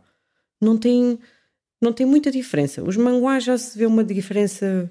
Não 0.61 0.77
tem, 0.77 1.19
não 1.81 1.93
tem 1.93 2.05
muita 2.05 2.31
diferença. 2.31 2.83
Os 2.83 2.97
manguás 2.97 3.43
já 3.45 3.57
se 3.57 3.77
vê 3.77 3.85
uma 3.85 4.03
diferença, 4.03 4.89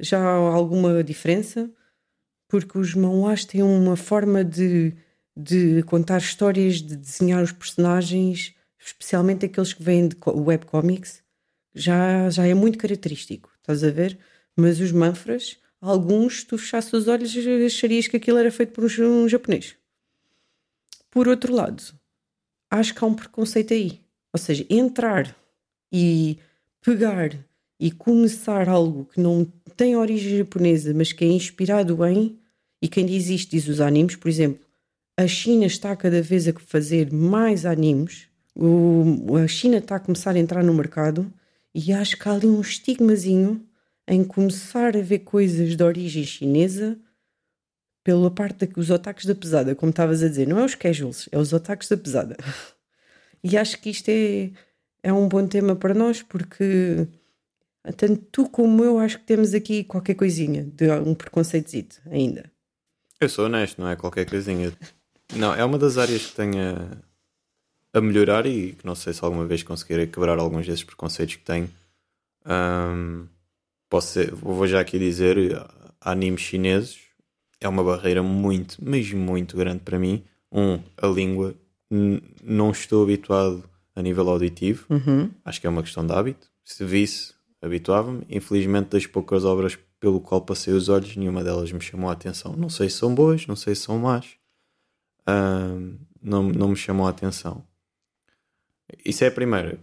já 0.00 0.20
há 0.20 0.54
alguma 0.54 1.04
diferença, 1.04 1.70
porque 2.48 2.78
os 2.78 2.94
manguás 2.94 3.44
têm 3.44 3.62
uma 3.62 3.96
forma 3.96 4.44
de, 4.44 4.94
de 5.36 5.82
contar 5.84 6.18
histórias, 6.18 6.76
de 6.82 6.96
desenhar 6.96 7.42
os 7.42 7.52
personagens, 7.52 8.54
especialmente 8.78 9.46
aqueles 9.46 9.72
que 9.72 9.82
vêm 9.82 10.08
de 10.08 10.16
co- 10.16 10.32
webcomics, 10.38 11.22
já, 11.74 12.28
já 12.30 12.46
é 12.46 12.54
muito 12.54 12.78
característico, 12.78 13.50
estás 13.58 13.82
a 13.84 13.90
ver? 13.90 14.18
Mas 14.56 14.80
os 14.80 14.92
manfras, 14.92 15.58
alguns, 15.82 16.44
tu 16.44 16.56
fechasse 16.56 16.94
os 16.94 17.08
olhos, 17.08 17.34
acharias 17.66 18.06
que 18.06 18.16
aquilo 18.16 18.38
era 18.38 18.52
feito 18.52 18.72
por 18.72 18.84
um, 18.84 19.24
um 19.24 19.28
japonês. 19.28 19.74
Por 21.10 21.26
outro 21.26 21.52
lado, 21.52 21.82
acho 22.70 22.94
que 22.94 23.04
há 23.04 23.06
um 23.06 23.14
preconceito 23.14 23.74
aí. 23.74 24.00
Ou 24.32 24.38
seja, 24.38 24.64
entrar 24.70 25.36
e 25.92 26.38
pegar 26.80 27.36
e 27.78 27.90
começar 27.90 28.68
algo 28.68 29.04
que 29.12 29.20
não 29.20 29.44
tem 29.76 29.96
origem 29.96 30.38
japonesa, 30.38 30.94
mas 30.94 31.12
que 31.12 31.24
é 31.24 31.28
inspirado 31.28 32.04
em, 32.06 32.38
e 32.80 32.88
quem 32.88 33.04
diz 33.04 33.28
isto 33.28 33.50
diz 33.50 33.66
os 33.66 33.80
animes, 33.80 34.16
por 34.16 34.28
exemplo, 34.28 34.64
a 35.16 35.26
China 35.26 35.66
está 35.66 35.94
cada 35.96 36.22
vez 36.22 36.46
a 36.48 36.52
fazer 36.52 37.12
mais 37.12 37.66
animes, 37.66 38.28
o, 38.54 39.36
a 39.36 39.46
China 39.48 39.78
está 39.78 39.96
a 39.96 40.00
começar 40.00 40.34
a 40.34 40.38
entrar 40.38 40.62
no 40.62 40.72
mercado 40.72 41.30
e 41.74 41.92
acho 41.92 42.16
que 42.16 42.28
há 42.28 42.32
ali 42.32 42.46
um 42.46 42.60
estigmazinho 42.60 43.66
em 44.06 44.24
começar 44.24 44.96
a 44.96 45.00
ver 45.00 45.20
coisas 45.20 45.76
de 45.76 45.82
origem 45.82 46.24
chinesa 46.24 46.98
pela 48.04 48.30
parte 48.30 48.66
dos 48.66 48.90
otakus 48.90 49.24
da 49.24 49.34
pesada, 49.34 49.74
como 49.74 49.90
estavas 49.90 50.22
a 50.22 50.28
dizer, 50.28 50.46
não 50.48 50.58
é 50.58 50.64
os 50.64 50.74
casuals, 50.74 51.28
é 51.30 51.38
os 51.38 51.52
otakus 51.52 51.88
da 51.88 51.96
pesada. 51.96 52.36
E 53.44 53.58
acho 53.58 53.80
que 53.80 53.90
isto 53.90 54.08
é, 54.08 54.52
é 55.02 55.12
um 55.12 55.26
bom 55.26 55.44
tema 55.48 55.74
para 55.74 55.92
nós 55.92 56.22
porque 56.22 57.08
tanto 57.96 58.24
tu 58.30 58.48
como 58.48 58.84
eu 58.84 59.00
acho 59.00 59.18
que 59.18 59.24
temos 59.24 59.52
aqui 59.52 59.82
qualquer 59.82 60.14
coisinha 60.14 60.62
de 60.62 60.88
um 60.92 61.12
preconceitozito 61.12 62.00
ainda. 62.08 62.48
Eu 63.20 63.28
sou 63.28 63.46
honesto, 63.46 63.80
não 63.80 63.88
é 63.88 63.96
qualquer 63.96 64.28
coisinha. 64.30 64.72
Não, 65.34 65.54
é 65.54 65.64
uma 65.64 65.78
das 65.78 65.98
áreas 65.98 66.26
que 66.26 66.36
tenho 66.36 66.54
a, 66.60 67.98
a 67.98 68.00
melhorar 68.00 68.46
e 68.46 68.72
que 68.72 68.86
não 68.86 68.94
sei 68.94 69.12
se 69.12 69.24
alguma 69.24 69.44
vez 69.44 69.62
conseguirei 69.62 70.06
quebrar 70.06 70.38
alguns 70.38 70.66
desses 70.66 70.84
preconceitos 70.84 71.36
que 71.36 71.44
tenho. 71.44 71.68
Ahm, 72.44 73.26
posso 73.92 74.08
ser- 74.14 74.34
vou 74.34 74.66
já 74.66 74.80
aqui 74.80 74.98
dizer, 74.98 75.36
animes 76.00 76.40
chineses 76.40 76.98
é 77.60 77.68
uma 77.68 77.84
barreira 77.84 78.22
muito, 78.22 78.78
mas 78.82 79.12
muito 79.12 79.54
grande 79.54 79.80
para 79.80 79.98
mim. 79.98 80.24
Um, 80.50 80.80
a 80.96 81.06
língua. 81.06 81.54
Não 82.42 82.70
estou 82.70 83.02
habituado 83.02 83.62
a 83.94 84.00
nível 84.00 84.28
auditivo. 84.30 84.86
Uhum. 84.88 85.30
Acho 85.44 85.60
que 85.60 85.66
é 85.66 85.70
uma 85.70 85.82
questão 85.82 86.06
de 86.06 86.12
hábito. 86.14 86.48
Se 86.64 86.84
visse, 86.86 87.34
habituava-me. 87.60 88.24
Infelizmente, 88.30 88.88
das 88.88 89.04
poucas 89.06 89.44
obras 89.44 89.78
pelo 90.00 90.20
qual 90.20 90.40
passei 90.40 90.72
os 90.72 90.88
olhos, 90.88 91.14
nenhuma 91.14 91.44
delas 91.44 91.70
me 91.70 91.80
chamou 91.82 92.08
a 92.08 92.14
atenção. 92.14 92.54
Não 92.56 92.70
sei 92.70 92.88
se 92.88 92.96
são 92.96 93.14
boas, 93.14 93.46
não 93.46 93.54
sei 93.56 93.74
se 93.74 93.82
são 93.82 93.98
más. 93.98 94.26
Ahm, 95.26 95.98
não, 96.22 96.42
não 96.44 96.68
me 96.68 96.76
chamou 96.76 97.06
a 97.06 97.10
atenção. 97.10 97.62
Isso 99.04 99.22
é 99.22 99.26
a 99.28 99.30
primeira. 99.30 99.78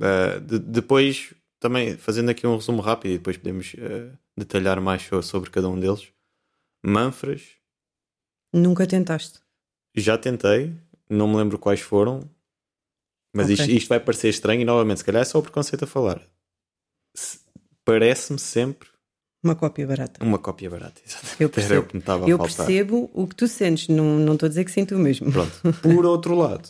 Ah, 0.00 0.38
de- 0.38 0.58
depois, 0.58 1.32
também 1.64 1.96
fazendo 1.96 2.28
aqui 2.28 2.46
um 2.46 2.56
resumo 2.56 2.82
rápido 2.82 3.12
e 3.12 3.18
depois 3.18 3.36
podemos 3.38 3.74
ah, 3.78 4.14
detalhar 4.36 4.80
mais 4.80 5.02
so- 5.02 5.22
sobre 5.22 5.48
cada 5.50 5.68
um 5.68 5.80
deles. 5.80 6.08
Manfras, 6.84 7.42
Nunca 8.52 8.86
tentaste. 8.86 9.40
já 9.96 10.18
tentei, 10.18 10.74
não 11.08 11.26
me 11.26 11.36
lembro 11.36 11.58
quais 11.58 11.80
foram, 11.80 12.28
mas 13.34 13.46
Ok. 13.46 13.54
isto, 13.54 13.70
isto 13.70 13.88
vai 13.88 13.98
parecer 13.98 14.28
estranho 14.28 14.60
e 14.60 14.64
novamente, 14.64 14.98
se 14.98 15.04
calhar 15.04 15.22
é 15.22 15.24
só 15.24 15.38
o 15.38 15.42
preconceito 15.42 15.84
a 15.84 15.86
falar. 15.86 16.20
Se- 17.16 17.38
Parece-me 17.86 18.38
sempre 18.38 18.88
Uma 19.42 19.54
cópia 19.54 19.86
barata. 19.86 20.22
uma 20.24 20.38
cópia 20.38 20.68
barata. 20.70 21.00
Exatamente. 21.04 21.40
Eu 21.42 21.46
Era 21.46 21.54
percebo. 21.54 21.80
o 21.80 21.86
que 21.88 21.94
me 21.96 22.00
estava 22.00 22.24
a 22.24 22.28
Eu 22.28 22.36
faltar. 22.38 22.56
percebo 22.66 23.10
o 23.14 23.26
que 23.26 23.34
tu 23.34 23.48
sentes, 23.48 23.88
não, 23.88 24.18
não 24.18 24.34
estou 24.34 24.46
a 24.46 24.48
dizer 24.50 24.64
que 24.64 24.70
sinto 24.72 24.94
o 24.94 24.98
mesmo. 24.98 25.32
Pronto. 25.32 25.52
Por 25.82 26.04
outro 26.06 26.34
lado, 26.36 26.68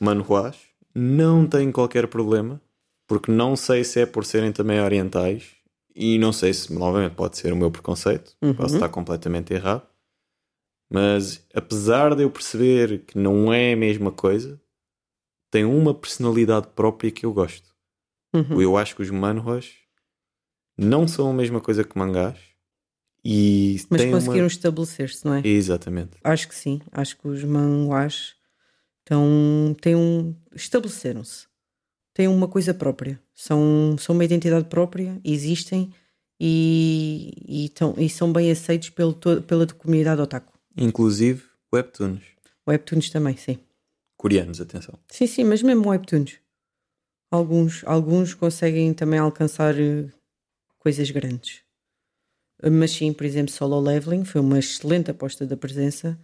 manhuás 0.00 0.56
não 0.94 1.44
tem 1.46 1.70
qualquer 1.72 2.06
problema, 2.06 2.60
porque 3.06 3.30
não 3.30 3.56
sei 3.56 3.84
se 3.84 4.00
é 4.00 4.06
por 4.06 4.24
serem 4.24 4.52
também 4.52 4.80
orientais 4.80 5.52
e 5.94 6.18
não 6.18 6.32
sei 6.32 6.52
se, 6.52 6.72
novamente, 6.72 7.14
pode 7.14 7.36
ser 7.36 7.52
o 7.52 7.56
meu 7.56 7.70
preconceito, 7.70 8.36
Uhum. 8.42 8.54
posso 8.54 8.74
estar 8.74 8.88
completamente 8.88 9.52
errado, 9.54 9.86
mas 10.90 11.46
apesar 11.54 12.14
de 12.14 12.22
eu 12.22 12.30
perceber 12.30 13.04
que 13.04 13.18
não 13.18 13.52
é 13.52 13.72
a 13.72 13.76
mesma 13.76 14.10
coisa, 14.10 14.60
tem 15.50 15.64
uma 15.64 15.94
personalidade 15.94 16.68
própria 16.74 17.10
que 17.10 17.24
eu 17.24 17.32
gosto. 17.32 17.74
Uhum. 18.34 18.60
Eu 18.60 18.76
acho 18.76 18.96
que 18.96 19.02
os 19.02 19.10
manhwas 19.10 19.72
não 20.76 21.06
são 21.06 21.30
a 21.30 21.32
mesma 21.32 21.60
coisa 21.60 21.84
que 21.84 21.96
mangás 21.96 22.36
E 23.24 23.76
Mas 23.88 24.04
conseguiram 24.04 24.40
uma... 24.44 24.46
estabelecer-se, 24.48 25.24
não 25.24 25.34
é? 25.34 25.46
Exatamente. 25.46 26.16
Acho 26.24 26.48
que 26.48 26.54
sim. 26.54 26.80
Acho 26.92 27.16
que 27.16 27.28
os 27.28 27.42
manguás 27.44 28.34
estão, 29.00 29.74
têm 29.80 29.94
um, 29.94 30.34
estabeleceram-se. 30.54 31.46
Têm 32.14 32.28
uma 32.28 32.46
coisa 32.46 32.72
própria. 32.72 33.20
São, 33.34 33.96
são 33.98 34.14
uma 34.14 34.24
identidade 34.24 34.68
própria, 34.68 35.20
existem 35.24 35.92
e, 36.40 37.32
e, 37.46 37.68
tão, 37.70 37.94
e 37.98 38.08
são 38.08 38.32
bem 38.32 38.50
aceitos 38.50 38.90
pelo, 38.90 39.14
pela 39.14 39.66
comunidade 39.66 40.20
otaku. 40.20 40.52
Inclusive 40.76 41.42
webtoons. 41.74 42.22
Webtoons 42.66 43.10
também, 43.10 43.36
sim. 43.36 43.58
Coreanos, 44.16 44.60
atenção. 44.60 44.94
Sim, 45.08 45.26
sim, 45.26 45.44
mas 45.44 45.60
mesmo 45.62 45.88
webtoons. 45.88 46.38
Alguns, 47.30 47.82
alguns 47.84 48.32
conseguem 48.32 48.94
também 48.94 49.18
alcançar 49.18 49.78
eh, 49.78 50.06
coisas 50.78 51.10
grandes. 51.10 51.62
Eh, 52.62 52.70
Mas 52.70 52.92
sim, 52.92 53.12
por 53.12 53.24
exemplo, 53.26 53.52
Solo 53.52 53.80
Leveling 53.80 54.24
foi 54.24 54.40
uma 54.40 54.58
excelente 54.58 55.10
aposta 55.10 55.44
da 55.44 55.56
presença. 55.56 56.18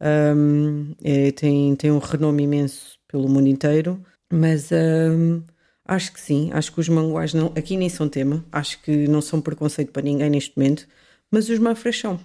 Ahm, 0.00 0.94
é, 1.02 1.30
tem, 1.32 1.76
tem 1.76 1.90
um 1.92 1.98
renome 1.98 2.42
imenso 2.44 2.98
pelo 3.06 3.28
mundo 3.28 3.46
inteiro, 3.46 4.02
mas 4.34 4.72
ahm, 4.72 5.42
acho 5.84 6.12
que 6.12 6.20
sim, 6.20 6.50
acho 6.52 6.72
que 6.72 6.80
os 6.80 6.88
manguás 6.88 7.32
não, 7.32 7.46
aqui 7.56 7.76
nem 7.76 7.88
são 7.88 8.08
tema, 8.08 8.44
acho 8.50 8.82
que 8.82 9.06
não 9.06 9.22
são 9.22 9.40
preconceito 9.40 9.92
para 9.92 10.02
ninguém 10.02 10.28
neste 10.28 10.56
momento, 10.58 10.88
mas 11.30 11.48
os 11.48 11.58
manfras 11.60 11.98
são. 11.98 12.18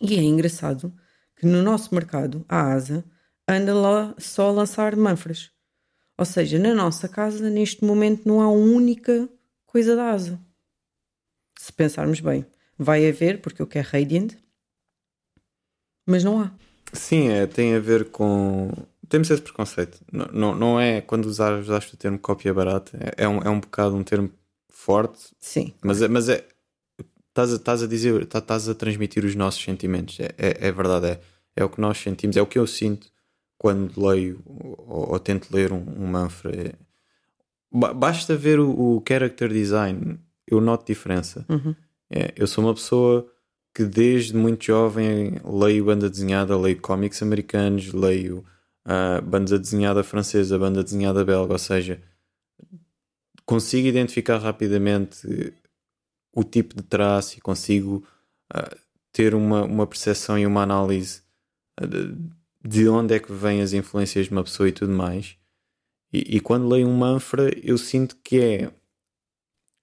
E 0.00 0.14
é 0.14 0.22
engraçado 0.22 0.94
que 1.34 1.44
no 1.44 1.62
nosso 1.62 1.92
mercado, 1.94 2.44
a 2.48 2.72
ASA 2.72 3.04
anda 3.48 3.74
lá 3.74 4.14
só 4.18 4.48
a 4.48 4.52
lançar 4.52 4.94
manfras. 4.94 5.50
Ou 6.16 6.24
seja, 6.24 6.58
na 6.58 6.72
nossa 6.72 7.08
casa, 7.08 7.50
neste 7.50 7.84
momento, 7.84 8.26
não 8.26 8.40
há 8.40 8.48
uma 8.48 8.76
única 8.76 9.28
coisa 9.66 9.96
da 9.96 10.10
ASA. 10.10 10.40
Se 11.58 11.72
pensarmos 11.72 12.20
bem, 12.20 12.46
vai 12.78 13.06
haver, 13.08 13.40
porque 13.40 13.60
eu 13.60 13.66
quero 13.66 13.88
Radiant, 13.88 14.34
mas 16.06 16.22
não 16.22 16.40
há. 16.40 16.52
Sim, 16.92 17.28
é, 17.28 17.46
tem 17.46 17.74
a 17.74 17.80
ver 17.80 18.10
com. 18.10 18.70
Temos 19.08 19.30
esse 19.30 19.42
preconceito. 19.42 19.98
Não, 20.12 20.26
não, 20.32 20.54
não 20.54 20.80
é 20.80 21.00
quando 21.00 21.26
usar, 21.26 21.58
usaste 21.58 21.94
o 21.94 21.96
termo 21.96 22.18
cópia 22.18 22.52
barata, 22.52 22.96
é, 23.00 23.24
é 23.24 23.28
um, 23.28 23.38
é 23.42 23.48
um 23.50 23.60
bocado 23.60 23.94
um 23.96 24.02
termo 24.02 24.30
forte, 24.68 25.18
Sim, 25.40 25.72
mas 25.82 26.02
é. 26.02 26.08
Mas 26.08 26.28
é 26.28 26.46
estás, 27.28 27.52
a, 27.52 27.56
estás 27.56 27.82
a 27.82 27.86
dizer, 27.86 28.26
tá- 28.26 28.38
estás 28.38 28.68
a 28.68 28.74
transmitir 28.74 29.24
os 29.24 29.34
nossos 29.34 29.62
sentimentos. 29.62 30.18
É, 30.20 30.30
é, 30.38 30.68
é 30.68 30.72
verdade, 30.72 31.06
é, 31.06 31.20
é 31.56 31.64
o 31.64 31.68
que 31.68 31.80
nós 31.80 31.98
sentimos, 31.98 32.36
é 32.36 32.42
o 32.42 32.46
que 32.46 32.58
eu 32.58 32.66
sinto 32.66 33.08
quando 33.58 34.00
leio 34.04 34.40
ou, 34.46 35.12
ou 35.12 35.18
tento 35.18 35.48
ler 35.54 35.72
um, 35.72 35.84
um 35.98 36.06
manfra. 36.06 36.50
É- 36.54 36.74
ba- 37.70 37.92
basta 37.92 38.34
ver 38.36 38.58
o, 38.58 38.70
o 38.70 39.02
character 39.06 39.48
design, 39.48 40.18
eu 40.46 40.60
noto 40.60 40.86
diferença. 40.86 41.44
Uhum. 41.48 41.74
É, 42.10 42.32
eu 42.36 42.46
sou 42.46 42.64
uma 42.64 42.74
pessoa 42.74 43.26
que 43.74 43.84
desde 43.84 44.34
muito 44.34 44.64
jovem 44.64 45.38
leio 45.44 45.84
banda 45.84 46.08
desenhada, 46.08 46.56
leio 46.56 46.80
cómics 46.80 47.22
americanos, 47.22 47.92
leio 47.92 48.44
ah, 48.86 49.20
banda 49.20 49.58
desenhada 49.58 50.04
francesa, 50.04 50.56
banda 50.56 50.82
desenhada 50.84 51.24
belga, 51.24 51.52
ou 51.52 51.58
seja, 51.58 52.00
consigo 53.44 53.88
identificar 53.88 54.38
rapidamente 54.38 55.52
o 56.32 56.44
tipo 56.44 56.76
de 56.76 56.82
traço 56.84 57.36
e 57.36 57.40
consigo 57.40 58.06
ah, 58.48 58.76
ter 59.12 59.34
uma, 59.34 59.64
uma 59.64 59.86
percepção 59.88 60.38
e 60.38 60.46
uma 60.46 60.62
análise 60.62 61.22
ah, 61.76 61.84
de, 61.84 62.14
de 62.64 62.88
onde 62.88 63.14
é 63.14 63.18
que 63.18 63.32
vêm 63.32 63.60
as 63.60 63.72
influências 63.72 64.26
de 64.26 64.32
uma 64.32 64.44
pessoa 64.44 64.68
e 64.68 64.72
tudo 64.72 64.92
mais. 64.92 65.36
E, 66.12 66.36
e 66.36 66.40
quando 66.40 66.68
leio 66.68 66.86
um 66.86 66.96
Manfra, 66.96 67.50
eu 67.64 67.76
sinto 67.76 68.16
que 68.22 68.40
é 68.40 68.70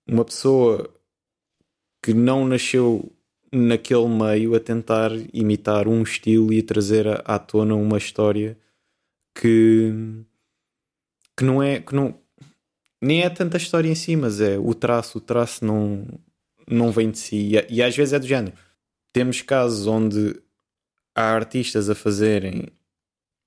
uma 0.08 0.24
pessoa 0.24 0.90
que 2.02 2.14
não 2.14 2.48
nasceu 2.48 3.12
naquele 3.52 4.08
meio 4.08 4.56
a 4.56 4.60
tentar 4.62 5.12
imitar 5.34 5.90
um 5.90 6.02
estilo 6.04 6.54
e 6.54 6.64
trazer 6.64 7.06
à 7.30 7.38
tona 7.38 7.76
uma 7.76 7.98
história 7.98 8.58
que, 9.36 9.92
que 11.38 11.44
não 11.44 11.62
é 11.62 11.80
que 11.80 11.96
não 11.96 12.18
nem 13.02 13.22
é 13.24 13.30
tanta 13.30 13.58
história 13.58 13.90
em 13.90 13.96
si, 13.96 14.16
mas 14.16 14.40
é 14.40 14.58
o 14.58 14.74
traço, 14.74 15.18
o 15.18 15.22
traço 15.22 15.66
não, 15.66 16.08
não 16.68 16.92
vem 16.92 17.12
de 17.12 17.20
si 17.20 17.52
e, 17.56 17.76
e 17.76 17.84
às 17.84 17.96
vezes 17.96 18.14
é 18.14 18.20
do 18.20 18.28
género. 18.28 18.56
Temos 19.12 19.42
casos 19.42 19.86
onde 19.88 20.40
há 21.14 21.34
artistas 21.34 21.90
a 21.90 21.96
fazerem 21.96 22.68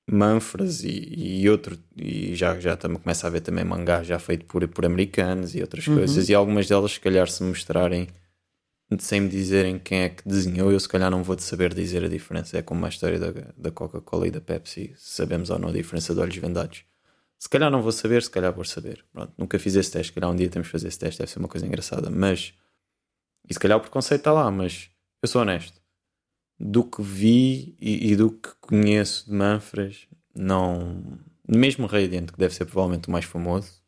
manfras 0.09 0.85
e, 0.85 1.41
e 1.43 1.51
outro 1.51 1.77
e 1.97 2.35
já, 2.35 2.61
já 2.61 2.77
também 2.77 2.99
começa 2.99 3.27
a 3.27 3.29
haver 3.29 3.41
também 3.41 3.65
mangá 3.65 4.05
já 4.05 4.19
feito 4.19 4.45
por, 4.45 4.67
por 4.69 4.87
americanos 4.87 5.55
e 5.55 5.61
outras 5.61 5.85
coisas 5.85 6.29
e 6.29 6.35
algumas 6.35 6.69
delas 6.69 6.93
se 6.93 7.01
calhar 7.01 7.29
se 7.29 7.43
mostrarem 7.43 8.07
sem 8.99 9.21
me 9.21 9.29
dizerem 9.29 9.79
quem 9.79 10.01
é 10.01 10.09
que 10.09 10.27
desenhou, 10.27 10.71
eu 10.71 10.79
se 10.79 10.89
calhar 10.89 11.11
não 11.11 11.23
vou 11.23 11.39
saber 11.39 11.75
dizer 11.75 12.05
a 12.05 12.09
diferença. 12.09 12.57
É 12.57 12.63
como 12.63 12.85
a 12.87 12.89
história 12.89 13.19
da, 13.19 13.33
da 13.57 13.71
Coca-Cola 13.71 14.29
e 14.29 14.31
da 14.31 14.41
Pepsi, 14.41 14.95
sabemos 14.97 15.51
ou 15.51 15.59
não 15.59 15.69
a 15.69 15.73
diferença 15.73 16.15
de 16.15 16.21
olhos 16.21 16.37
vendados. 16.37 16.85
Se 17.39 17.49
calhar 17.49 17.71
não 17.71 17.83
vou 17.83 17.93
saber, 17.93 18.23
se 18.23 18.31
calhar 18.31 18.53
vou 18.53 18.65
saber. 18.65 19.05
Pronto, 19.13 19.33
nunca 19.37 19.59
fiz 19.59 19.75
esse 19.75 19.91
teste, 19.91 20.09
se 20.09 20.13
calhar 20.13 20.31
um 20.31 20.37
dia 20.37 20.49
temos 20.49 20.69
que 20.69 20.73
fazer 20.73 20.89
esse 20.89 20.99
teste, 20.99 21.19
deve 21.19 21.31
ser 21.31 21.39
uma 21.39 21.49
coisa 21.49 21.67
engraçada. 21.67 22.11
Mas, 22.11 22.55
e 23.49 23.53
se 23.53 23.61
calhar 23.61 23.77
o 23.77 23.81
preconceito 23.81 24.21
está 24.21 24.33
lá, 24.33 24.51
mas 24.51 24.91
eu 25.23 25.29
sou 25.29 25.43
honesto. 25.43 25.81
Do 26.59 26.85
que 26.85 27.03
vi 27.03 27.77
e, 27.79 28.13
e 28.13 28.17
do 28.17 28.31
que 28.31 28.49
conheço 28.61 29.27
de 29.27 29.33
Manfras, 29.33 30.07
não. 30.35 31.19
Mesmo 31.47 31.87
Radiant, 31.87 32.27
que 32.27 32.39
deve 32.39 32.55
ser 32.55 32.65
provavelmente 32.65 33.09
o 33.09 33.11
mais 33.13 33.25
famoso, 33.25 33.81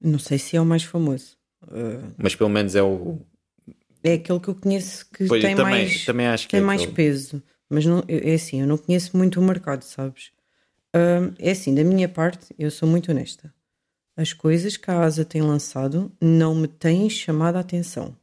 Não 0.00 0.18
sei 0.18 0.38
se 0.38 0.56
é 0.56 0.60
o 0.60 0.66
mais 0.66 0.84
famoso. 0.84 1.36
Uh, 1.62 2.12
mas 2.18 2.34
pelo 2.34 2.50
menos 2.50 2.74
é 2.74 2.82
o. 2.82 3.20
é 4.04 4.12
aquele 4.14 4.38
que 4.38 4.48
eu 4.48 4.54
conheço 4.54 5.06
que 5.10 5.26
Pois, 5.26 5.42
tem, 5.42 5.56
também, 5.56 5.84
mais, 5.84 6.04
também 6.04 6.26
acho 6.26 6.46
que 6.46 6.52
tem 6.52 6.60
é 6.60 6.62
mais 6.64 6.82
aquele. 6.82 6.94
peso. 6.94 7.42
Mas 7.68 7.86
não, 7.86 8.04
é 8.06 8.34
assim, 8.34 8.60
eu 8.60 8.66
não 8.66 8.76
conheço 8.76 9.16
muito 9.16 9.40
o 9.40 9.42
mercado, 9.42 9.82
sabes? 9.82 10.30
Hum, 10.94 11.34
é 11.38 11.50
assim, 11.50 11.74
da 11.74 11.82
minha 11.82 12.08
parte, 12.08 12.54
eu 12.58 12.70
sou 12.70 12.88
muito 12.88 13.10
honesta. 13.10 13.52
As 14.16 14.32
coisas 14.32 14.76
que 14.76 14.90
a 14.90 15.00
ASA 15.00 15.24
tem 15.24 15.42
lançado 15.42 16.12
não 16.20 16.54
me 16.54 16.68
têm 16.68 17.10
chamado 17.10 17.56
a 17.56 17.60
atenção. 17.60 18.16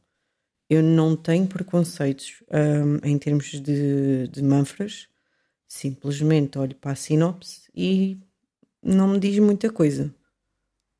Eu 0.70 0.82
não 0.82 1.14
tenho 1.14 1.46
preconceitos 1.46 2.42
hum, 2.50 2.98
em 3.02 3.18
termos 3.18 3.60
de, 3.60 4.28
de 4.28 4.42
manfras. 4.42 5.08
Simplesmente 5.68 6.58
olho 6.58 6.74
para 6.76 6.92
a 6.92 6.94
sinopse 6.94 7.62
e 7.74 8.18
não 8.82 9.08
me 9.08 9.18
diz 9.18 9.38
muita 9.38 9.70
coisa. 9.70 10.14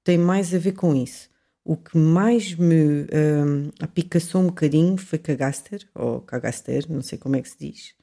Tem 0.04 0.18
mais 0.18 0.54
a 0.54 0.58
ver 0.58 0.72
com 0.72 0.94
isso. 0.94 1.30
O 1.64 1.76
que 1.76 1.96
mais 1.96 2.54
me 2.54 3.02
hum, 3.02 3.70
apicaçou 3.80 4.42
um 4.42 4.46
bocadinho 4.46 4.96
foi 4.96 5.18
Cagaster, 5.18 5.88
ou 5.94 6.20
Cagaster, 6.20 6.90
não 6.90 7.02
sei 7.02 7.18
como 7.18 7.36
é 7.36 7.42
que 7.42 7.48
se 7.48 7.58
diz. 7.58 7.94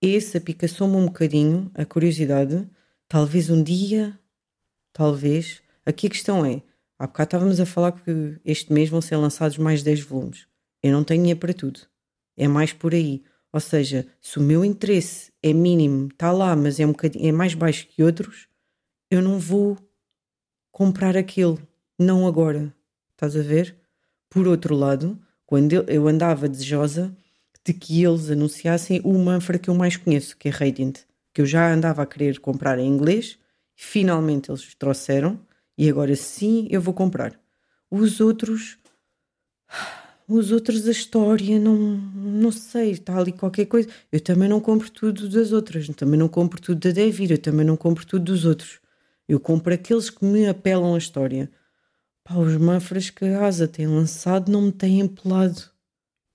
Esse 0.00 0.36
apicaçou-me 0.36 0.96
um 0.96 1.06
bocadinho 1.06 1.70
a 1.74 1.84
curiosidade. 1.84 2.68
Talvez 3.08 3.48
um 3.50 3.62
dia, 3.62 4.18
talvez. 4.92 5.62
Aqui 5.86 6.08
a 6.08 6.10
questão 6.10 6.44
é: 6.44 6.60
há 6.98 7.06
bocado 7.06 7.28
estávamos 7.28 7.60
a 7.60 7.66
falar 7.66 7.92
que 7.92 8.40
este 8.44 8.72
mês 8.72 8.88
vão 8.88 9.00
ser 9.00 9.16
lançados 9.16 9.58
mais 9.58 9.82
10 9.84 10.00
volumes. 10.00 10.48
Eu 10.82 10.92
não 10.92 11.04
tenho 11.04 11.20
dinheiro 11.20 11.38
para 11.38 11.54
tudo. 11.54 11.80
É 12.36 12.48
mais 12.48 12.72
por 12.72 12.92
aí. 12.92 13.22
Ou 13.52 13.60
seja, 13.60 14.06
se 14.20 14.38
o 14.38 14.42
meu 14.42 14.64
interesse 14.64 15.30
é 15.40 15.52
mínimo, 15.52 16.08
está 16.08 16.32
lá, 16.32 16.56
mas 16.56 16.80
é, 16.80 16.86
um 16.86 16.94
é 17.20 17.30
mais 17.30 17.54
baixo 17.54 17.86
que 17.86 18.02
outros, 18.02 18.48
eu 19.10 19.22
não 19.22 19.38
vou 19.38 19.78
comprar 20.72 21.16
aquele. 21.16 21.58
Não 21.98 22.26
agora. 22.26 22.74
Estás 23.12 23.36
a 23.36 23.42
ver? 23.42 23.76
Por 24.28 24.48
outro 24.48 24.74
lado, 24.74 25.18
quando 25.46 25.72
eu- 25.72 25.84
eu 25.84 26.08
andava 26.08 26.48
desejosa 26.48 27.14
de 27.64 27.72
que 27.72 28.02
eles 28.02 28.30
anunciassem 28.30 29.00
o 29.04 29.16
manfra 29.18 29.58
que 29.58 29.70
eu 29.70 29.74
mais 29.74 29.96
conheço, 29.96 30.36
que 30.36 30.48
é 30.48 30.50
Radiant, 30.50 31.00
que 31.32 31.40
eu 31.40 31.46
já 31.46 31.72
andava 31.72 32.02
a 32.02 32.06
querer 32.06 32.40
comprar 32.40 32.78
em 32.78 32.86
inglês, 32.88 33.38
finalmente 33.76 34.50
eles 34.50 34.74
trouxeram 34.74 35.38
e 35.78 35.88
agora 35.88 36.14
sim 36.16 36.66
eu 36.70 36.80
vou 36.80 36.94
comprar. 36.94 37.38
Os 37.90 38.20
outros, 38.20 38.78
os 40.28 40.50
outros 40.52 40.86
a 40.86 40.90
história 40.90 41.58
não, 41.58 41.76
não 41.76 42.50
sei, 42.52 42.90
está 42.92 43.18
ali 43.18 43.32
qualquer 43.32 43.66
coisa. 43.66 43.88
Eu 44.10 44.20
também 44.20 44.48
não 44.48 44.60
compro 44.60 44.90
tudo 44.90 45.28
das 45.28 45.52
outras, 45.52 45.86
também 45.88 46.18
não 46.18 46.28
compro 46.28 46.60
tudo 46.60 46.80
da 46.80 46.90
Devir, 46.90 47.30
eu 47.30 47.38
também 47.38 47.66
não 47.66 47.76
compro 47.76 48.06
tudo 48.06 48.24
dos 48.24 48.44
outros. 48.44 48.80
Eu 49.28 49.38
compro 49.40 49.72
aqueles 49.74 50.10
que 50.10 50.24
me 50.24 50.46
apelam 50.46 50.94
a 50.94 50.98
história. 50.98 51.50
Pá, 52.32 52.38
os 52.38 52.56
manfras 52.56 53.10
que 53.10 53.24
a 53.24 53.44
Asa 53.46 53.68
tem 53.68 53.86
lançado 53.86 54.50
não 54.50 54.62
me 54.62 54.72
têm 54.72 55.02
apelado. 55.02 55.60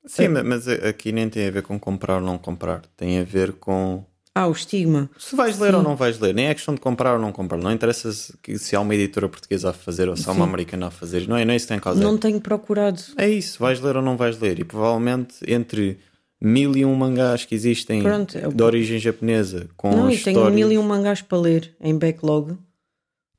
Sim, 0.05 0.29
ma- 0.29 0.43
mas 0.43 0.67
aqui 0.67 1.11
nem 1.11 1.27
tem 1.29 1.47
a 1.47 1.51
ver 1.51 1.63
com 1.63 1.79
comprar 1.79 2.15
ou 2.15 2.21
não 2.21 2.37
comprar. 2.37 2.81
Tem 2.95 3.19
a 3.19 3.23
ver 3.23 3.53
com 3.53 4.05
Ah, 4.33 4.47
o 4.47 4.51
estigma. 4.51 5.09
se 5.17 5.35
vais 5.35 5.57
ler 5.59 5.71
Sim. 5.71 5.77
ou 5.77 5.83
não 5.83 5.95
vais 5.95 6.19
ler. 6.19 6.33
Nem 6.33 6.45
é 6.47 6.53
questão 6.53 6.73
de 6.75 6.79
comprar 6.79 7.13
ou 7.15 7.19
não 7.19 7.31
comprar. 7.31 7.57
Não 7.57 7.71
interessa 7.71 8.11
se, 8.13 8.75
há 8.75 8.79
uma 8.79 8.93
editora 8.95 9.27
portuguesa 9.27 9.71
a 9.71 9.73
fazer 9.73 10.07
ou 10.07 10.15
se 10.15 10.27
há 10.29 10.31
uma 10.31 10.45
Sim. 10.45 10.49
americana 10.49 10.87
a 10.87 10.91
fazer. 10.91 11.27
Não 11.27 11.35
é, 11.35 11.43
não 11.43 11.53
é 11.53 11.55
isso 11.57 11.65
que 11.65 11.69
tem 11.69 11.77
em 11.77 11.81
causa. 11.81 12.01
Não 12.01 12.17
tenho 12.17 12.39
procurado. 12.39 13.01
É 13.17 13.27
isso, 13.29 13.59
vais 13.59 13.79
ler 13.81 13.95
ou 13.97 14.01
não 14.01 14.15
vais 14.15 14.39
ler. 14.39 14.59
E 14.59 14.63
provavelmente 14.63 15.35
entre 15.47 15.99
mil 16.39 16.77
e 16.77 16.85
um 16.85 16.93
mangás 16.95 17.43
que 17.43 17.55
existem 17.55 18.01
Pronto, 18.03 18.37
é 18.37 18.47
o- 18.47 18.53
de 18.53 18.63
origem 18.63 18.99
japonesa 18.99 19.67
com 19.75 19.89
não, 19.91 20.09
e 20.11 20.17
tenho 20.17 20.49
mil 20.51 20.71
e 20.71 20.77
um 20.77 20.83
mangás 20.83 21.21
para 21.21 21.37
ler 21.39 21.75
em 21.81 21.97
backlog. 21.97 22.55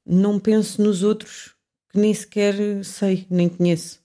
Não 0.04 0.38
penso 0.40 0.82
nos 0.82 1.02
outros 1.04 1.52
que 1.98 2.02
nem 2.02 2.14
sequer 2.14 2.54
sei, 2.84 3.26
nem 3.28 3.48
conheço. 3.48 4.00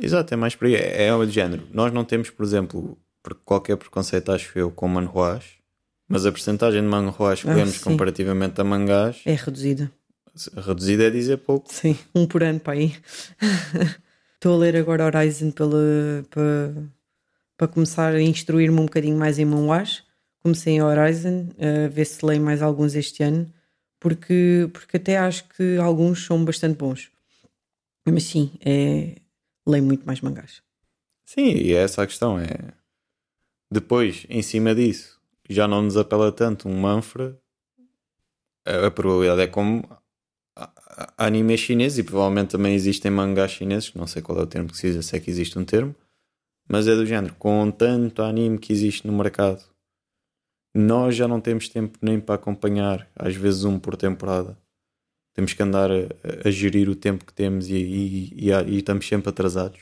Exato, 0.00 0.32
é 0.32 0.36
mais 0.36 0.54
por 0.54 0.66
aí. 0.66 0.74
É, 0.74 1.08
é 1.08 1.26
de 1.26 1.30
género. 1.32 1.68
Nós 1.72 1.92
não 1.92 2.04
temos, 2.04 2.30
por 2.30 2.44
exemplo, 2.44 2.98
por 3.22 3.34
qualquer 3.44 3.76
preconceito, 3.76 4.32
acho 4.32 4.58
eu, 4.58 4.70
com 4.70 4.88
manhuás, 4.88 5.44
mas 6.08 6.24
a 6.26 6.32
porcentagem 6.32 6.80
de 6.82 6.88
manhuás 6.88 7.42
que 7.42 7.48
Ah, 7.48 7.54
lemos 7.54 7.76
sim. 7.76 7.84
comparativamente 7.84 8.60
a 8.60 8.64
mangás, 8.64 9.22
É 9.24 9.34
reduzida. 9.34 9.90
reduzida 10.56 11.04
é 11.04 11.10
dizer 11.10 11.38
pouco. 11.38 11.72
Sim, 11.72 11.96
um 12.14 12.26
por 12.26 12.42
ano 12.42 12.60
para 12.60 12.74
aí. 12.74 12.94
Estou 14.34 14.54
a 14.54 14.58
ler 14.58 14.76
agora 14.76 15.04
Horizon 15.06 15.50
pela, 15.50 16.24
para, 16.30 16.74
para 17.56 17.68
começar 17.68 18.12
a 18.14 18.20
instruir-me 18.22 18.78
um 18.78 18.84
bocadinho 18.84 19.16
mais 19.18 19.38
em 19.38 19.44
manhuás. 19.44 20.04
Comecei 20.42 20.74
em 20.74 20.82
Horizon, 20.82 21.48
a 21.58 21.88
ver 21.88 22.04
se 22.04 22.24
leio 22.24 22.40
mais 22.40 22.62
alguns 22.62 22.94
este 22.94 23.22
ano, 23.24 23.50
porque, 23.98 24.68
porque 24.72 24.98
até 24.98 25.16
acho 25.16 25.48
que 25.48 25.76
alguns 25.78 26.24
são 26.24 26.44
bastante 26.44 26.76
bons. 26.76 27.10
Mas 28.06 28.24
sim, 28.24 28.52
é, 28.64 29.16
leio 29.66 29.84
muito 29.84 30.06
mais 30.06 30.20
mangás. 30.20 30.62
Sim, 31.24 31.50
e 31.50 31.72
é 31.72 31.82
essa 31.82 32.02
a 32.02 32.06
questão. 32.06 32.38
É... 32.38 32.72
Depois, 33.70 34.26
em 34.28 34.42
cima 34.42 34.74
disso, 34.74 35.20
já 35.48 35.66
não 35.66 35.82
nos 35.82 35.96
apela 35.96 36.30
tanto 36.30 36.68
um 36.68 36.80
Manfra. 36.80 37.36
A, 38.64 38.90
probabilidade 38.90 39.42
é 39.42 39.46
como 39.46 39.88
anime 41.18 41.56
chinês 41.58 41.98
e 41.98 42.02
provavelmente 42.02 42.50
também 42.50 42.74
existem 42.74 43.10
mangás 43.10 43.52
chineses, 43.52 43.92
não 43.94 44.06
sei 44.06 44.22
qual 44.22 44.38
é 44.38 44.42
o 44.42 44.46
termo 44.46 44.70
que 44.70 44.76
se 44.76 44.88
usa, 44.88 45.02
se 45.02 45.16
é 45.16 45.20
que 45.20 45.30
existe 45.30 45.58
um 45.58 45.64
termo, 45.64 45.94
mas 46.68 46.88
é 46.88 46.94
do 46.94 47.06
género, 47.06 47.34
com 47.36 47.70
tanto 47.70 48.22
anime 48.22 48.58
que 48.58 48.72
existe 48.72 49.06
no 49.06 49.12
mercado, 49.12 49.62
nós 50.74 51.14
já 51.14 51.28
não 51.28 51.40
temos 51.40 51.68
tempo 51.68 51.98
nem 52.02 52.18
para 52.18 52.34
acompanhar, 52.34 53.08
às 53.14 53.36
vezes 53.36 53.64
um 53.64 53.78
por 53.78 53.96
temporada. 53.96 54.58
Temos 55.36 55.52
que 55.52 55.62
andar 55.62 55.90
a, 55.92 56.48
a 56.48 56.50
gerir 56.50 56.88
o 56.88 56.96
tempo 56.96 57.24
que 57.24 57.32
temos 57.32 57.68
e, 57.68 57.74
e- 57.74 58.48
e- 58.48 58.50
e 58.50 58.78
estamos 58.78 59.06
sempre 59.06 59.28
atrasados 59.30 59.80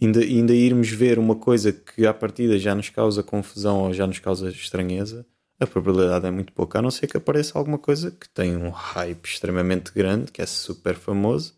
ainda, 0.00 0.20
ainda 0.20 0.54
irmos 0.54 0.90
ver 0.90 1.18
uma 1.18 1.36
coisa 1.36 1.72
que 1.72 2.06
à 2.06 2.12
partida 2.14 2.58
já 2.58 2.74
nos 2.74 2.90
causa 2.90 3.22
confusão 3.22 3.80
ou 3.84 3.94
já 3.94 4.06
nos 4.06 4.18
causa 4.18 4.50
estranheza, 4.50 5.26
a 5.58 5.66
probabilidade 5.66 6.26
é 6.26 6.30
muito 6.30 6.52
pouca, 6.52 6.78
a 6.78 6.82
não 6.82 6.90
ser 6.90 7.06
que 7.06 7.16
apareça 7.16 7.58
alguma 7.58 7.78
coisa 7.78 8.10
que 8.10 8.28
tem 8.28 8.56
um 8.58 8.68
hype 8.68 9.24
extremamente 9.24 9.90
grande, 9.90 10.30
que 10.30 10.42
é 10.42 10.46
super 10.46 10.94
famoso, 10.96 11.54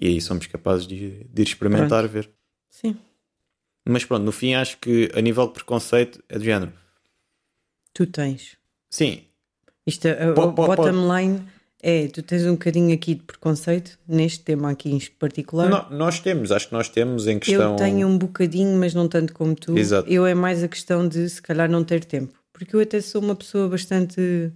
e 0.00 0.06
aí 0.08 0.20
somos 0.20 0.46
capazes 0.46 0.86
de, 0.86 1.24
de 1.24 1.42
ir 1.42 1.46
experimentar, 1.46 2.08
ver. 2.08 2.30
Sim, 2.70 2.96
Mas 3.86 4.02
pronto, 4.04 4.24
no 4.24 4.32
fim 4.32 4.54
acho 4.54 4.78
que 4.78 5.10
a 5.14 5.20
nível 5.20 5.46
de 5.46 5.52
preconceito 5.52 6.24
é 6.26 6.38
do 6.38 6.44
género. 6.44 6.72
tu 7.92 8.06
tens. 8.06 8.56
Sim, 8.88 9.24
Isto, 9.86 10.08
a 10.08 10.32
Po- 10.34 10.54
po- 10.54 10.66
bottom 10.66 11.14
line 11.14 11.46
é, 11.86 12.08
tu 12.08 12.22
tens 12.22 12.46
um 12.46 12.52
bocadinho 12.52 12.94
aqui 12.94 13.14
de 13.14 13.22
preconceito 13.22 13.98
neste 14.08 14.40
tema 14.42 14.70
aqui 14.70 14.90
em 14.90 14.98
particular. 15.18 15.68
no- 15.68 15.96
nós 15.98 16.18
temos, 16.18 16.50
acho 16.50 16.68
que 16.68 16.72
nós 16.72 16.88
temos 16.88 17.26
em 17.26 17.38
questão. 17.38 17.72
Eu 17.72 17.76
tenho 17.76 18.08
um 18.08 18.16
bocadinho, 18.16 18.74
mas 18.78 18.94
não 18.94 19.06
tanto 19.06 19.34
como 19.34 19.54
tu. 19.54 19.76
Exato. 19.76 20.08
Eu 20.08 20.24
é 20.24 20.32
mais 20.34 20.62
a 20.62 20.68
questão 20.68 21.06
de 21.06 21.28
se 21.28 21.42
calhar 21.42 21.70
não 21.70 21.84
ter 21.84 22.02
tempo. 22.04 22.32
Porque 22.54 22.74
eu 22.74 22.80
até 22.80 23.00
sou 23.02 23.20
uma 23.20 23.36
pessoa 23.36 23.68
bastante 23.68 24.50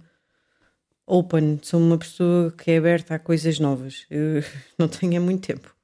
open, 1.05 1.59
sou 1.61 1.79
uma 1.79 1.97
pessoa 1.97 2.51
que 2.51 2.71
é 2.71 2.77
aberta 2.77 3.15
a 3.15 3.19
coisas 3.19 3.59
novas. 3.59 4.05
Eu 4.09 4.41
não 4.77 4.87
tenho 4.87 5.15
é 5.15 5.19
muito 5.19 5.45
tempo. 5.47 5.75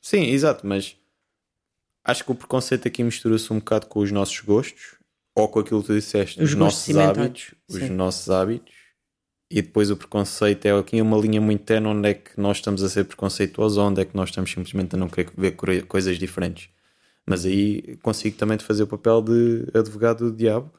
Sim, 0.00 0.22
exato, 0.30 0.66
mas 0.66 0.96
acho 2.04 2.24
que 2.24 2.30
o 2.32 2.34
preconceito 2.34 2.86
aqui 2.86 3.02
mistura-se 3.02 3.52
um 3.52 3.58
bocado 3.58 3.86
com 3.86 4.00
os 4.00 4.10
nossos 4.12 4.38
gostos 4.40 4.94
ou 5.34 5.48
com 5.48 5.60
aquilo 5.60 5.80
que 5.80 5.88
tu 5.88 5.94
disseste, 5.94 6.42
Os 6.42 6.50
os, 6.50 6.54
nossos 6.56 6.96
hábitos, 6.96 7.54
os 7.68 7.76
sim. 7.78 7.88
nossos 7.90 8.30
hábitos, 8.30 8.74
e 9.50 9.62
depois 9.62 9.90
o 9.90 9.96
preconceito 9.96 10.66
é 10.66 10.78
aqui 10.78 11.00
uma 11.00 11.16
linha 11.18 11.40
muito 11.40 11.64
tenue 11.64 11.88
onde 11.88 12.08
é 12.10 12.14
que 12.14 12.30
nós 12.38 12.58
estamos 12.58 12.82
a 12.82 12.88
ser 12.88 13.04
preconceituosos 13.04 13.78
onde 13.78 14.00
é 14.02 14.04
que 14.04 14.14
nós 14.16 14.28
estamos 14.28 14.50
simplesmente 14.50 14.94
a 14.94 14.98
não 14.98 15.08
querer 15.08 15.30
ver 15.36 15.52
coi- 15.52 15.82
coisas 15.82 16.18
diferentes. 16.18 16.68
Mas 17.24 17.44
aí 17.46 17.98
consigo 18.02 18.36
também 18.36 18.58
fazer 18.58 18.82
o 18.82 18.86
papel 18.86 19.22
de 19.22 19.66
advogado 19.74 20.30
do 20.30 20.36
diabo 20.36 20.70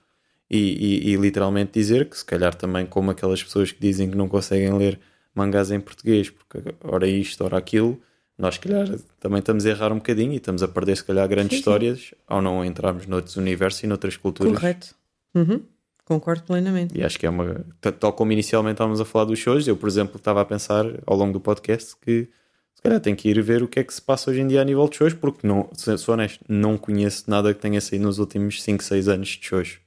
e, 0.49 0.57
e- 0.57 1.11
e 1.11 1.15
literalmente 1.15 1.72
dizer 1.74 2.09
que 2.09 2.17
se 2.17 2.26
calhar 2.26 2.53
também 2.55 2.86
como 2.86 3.11
aquelas 3.11 3.41
pessoas 3.43 3.72
que 3.72 3.80
dizem 3.80 4.09
que 4.09 4.17
não 4.17 4.28
conseguem 4.28 4.76
ler 4.78 4.99
mangás 5.34 5.72
em 5.72 5.80
português, 5.80 6.30
porque 6.30 6.74
ora 6.84 7.07
isto, 7.07 7.43
ora 7.43 7.57
aquilo, 7.57 7.99
nós 8.38 8.55
se 8.55 8.61
calhar 8.61 8.88
também 9.20 9.39
estamos 9.39 9.65
a 9.65 9.70
errar 9.70 9.91
um 9.91 9.95
bocadinho 9.97 10.34
e 10.34 10.38
estamos 10.38 10.63
a 10.63 10.67
perder 10.67 10.95
se 10.97 11.03
calhar 11.03 11.28
grandes 11.28 11.49
Sim, 11.51 11.55
sim. 11.55 11.59
histórias 11.59 12.13
ao 12.28 12.41
não 12.41 12.63
entrarmos 12.65 13.05
noutros 13.05 13.36
universos 13.36 13.84
e 13.84 13.88
noutras 13.88 14.15
culturas. 14.17 14.53
Correto. 14.53 14.95
Uhum. 15.36 15.61
Concordo 16.10 16.41
plenamente. 16.41 16.97
E 16.97 17.03
acho 17.03 17.20
que 17.20 17.28
é 17.28 17.30
uma. 17.30 17.64
Tal 17.99 18.12
como 18.14 18.32
inicialmente 18.32 18.74
estávamos 18.74 18.99
a 18.99 19.05
falar 19.05 19.26
dos 19.26 19.38
shows, 19.38 19.68
eu, 19.68 19.78
por 19.78 19.88
exemplo, 19.88 20.18
estava 20.18 20.41
a 20.41 20.45
pensar 20.45 20.84
ao 21.05 21.16
longo 21.16 21.32
do 21.34 21.39
podcast 21.39 21.95
que 22.01 22.28
se 22.74 22.82
calhar 22.82 22.99
tenho 22.99 23.16
que 23.16 23.30
ir 23.30 23.39
ver 23.43 23.62
o 23.62 23.68
que 23.68 23.80
é 23.80 23.84
que 23.84 23.93
se 23.93 24.01
passa 24.01 24.32
hoje 24.32 24.41
em 24.41 24.47
dia 24.47 24.60
a 24.60 24.66
nível 24.66 24.89
de 24.89 24.95
shows, 24.95 25.14
porque 25.14 25.45
não, 25.45 25.70
sou 25.76 26.14
honesto, 26.16 26.43
não 26.49 26.80
conheço 26.80 27.30
nada 27.30 27.53
que 27.53 27.62
tenha 27.62 27.80
saído 27.80 28.05
nos 28.05 28.18
últimos 28.18 28.64
5, 28.64 28.84
6 28.84 29.07
anos 29.07 29.28
de 29.28 29.45
shows. 29.45 29.78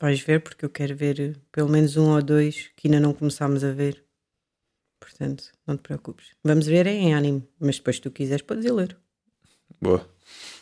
Vais 0.00 0.20
ver, 0.20 0.40
porque 0.40 0.64
eu 0.64 0.70
quero 0.70 0.96
ver 0.96 1.20
eh, 1.20 1.32
pelo 1.52 1.68
menos 1.68 1.98
um 1.98 2.08
ou 2.14 2.22
dois 2.22 2.70
que 2.74 2.88
ainda 2.88 2.98
não 2.98 3.12
começámos 3.12 3.62
a 3.62 3.72
ver. 3.72 4.02
Portanto, 4.98 5.44
não 5.66 5.76
te 5.76 5.82
preocupes. 5.82 6.28
Vamos 6.42 6.66
ver 6.66 6.86
em 6.86 7.14
anime, 7.14 7.46
mas 7.60 7.76
depois 7.76 7.96
se 7.96 8.02
tu 8.02 8.10
quiseres 8.10 8.40
podes 8.40 8.64
ir 8.64 8.72
ler. 8.72 8.96
Boa. 9.82 10.08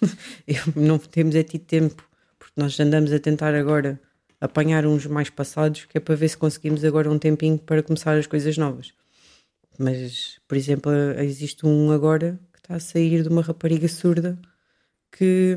Eu- 0.48 0.72
não 0.74 0.98
temos 0.98 1.36
é 1.36 1.44
tido 1.44 1.64
tempo, 1.64 2.04
porque 2.40 2.60
nós 2.60 2.78
andamos 2.80 3.12
a 3.12 3.20
tentar 3.20 3.54
agora 3.54 4.00
apanhar 4.40 4.86
uns 4.86 5.06
mais 5.06 5.28
passados, 5.28 5.84
que 5.84 5.98
é 5.98 6.00
para 6.00 6.14
ver 6.14 6.28
se 6.28 6.36
conseguimos 6.36 6.84
agora 6.84 7.10
um 7.10 7.18
tempinho 7.18 7.58
para 7.58 7.82
começar 7.82 8.16
as 8.16 8.26
coisas 8.26 8.56
novas. 8.56 8.92
Mas, 9.78 10.38
por 10.48 10.56
exemplo, 10.56 10.92
existe 11.18 11.66
um 11.66 11.90
agora 11.90 12.38
que 12.52 12.58
está 12.58 12.74
a 12.76 12.80
sair 12.80 13.22
de 13.22 13.28
uma 13.28 13.42
rapariga 13.42 13.88
surda 13.88 14.38
que 15.12 15.56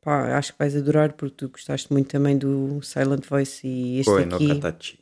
pá, 0.00 0.36
acho 0.36 0.52
que 0.52 0.58
vais 0.58 0.76
adorar 0.76 1.12
porque 1.14 1.34
tu 1.36 1.48
gostaste 1.48 1.92
muito 1.92 2.08
também 2.08 2.36
do 2.36 2.80
Silent 2.82 3.24
Voice 3.26 3.66
e 3.66 4.00
este 4.00 4.10
Oi, 4.10 4.24
aqui. 4.24 4.50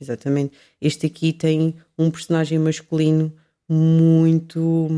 Exatamente. 0.01 0.55
Este 0.81 1.07
aqui 1.07 1.33
tem 1.33 1.77
um 1.99 2.11
personagem 2.11 2.59
masculino 2.59 3.33
muito. 3.69 4.89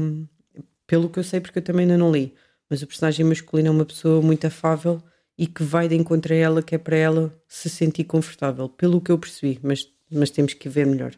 Pelo 0.87 1.09
que 1.09 1.19
eu 1.19 1.25
sei, 1.25 1.41
porque 1.41 1.59
eu 1.59 1.63
também 1.63 1.85
ainda 1.85 1.97
não 1.97 2.13
li. 2.13 2.35
Mas 2.69 2.83
o 2.83 2.87
personagem 2.87 3.25
masculino 3.25 3.69
é 3.69 3.71
uma 3.71 3.85
pessoa 3.85 4.21
muito 4.21 4.47
afável 4.47 5.03
e 5.37 5.47
que 5.47 5.63
vai 5.63 5.89
de 5.89 5.95
encontro 5.97 6.33
a 6.33 6.37
ela, 6.37 6.63
que 6.63 6.75
é 6.75 6.79
para 6.79 6.97
ela 6.97 7.35
se 7.49 7.69
sentir 7.69 8.05
confortável. 8.05 8.69
Pelo 8.69 9.01
que 9.01 9.11
eu 9.11 9.19
percebi, 9.19 9.59
mas, 9.63 9.89
mas 10.11 10.31
temos 10.31 10.55
que 10.55 10.69
ver 10.69 10.87
melhor. 10.87 11.13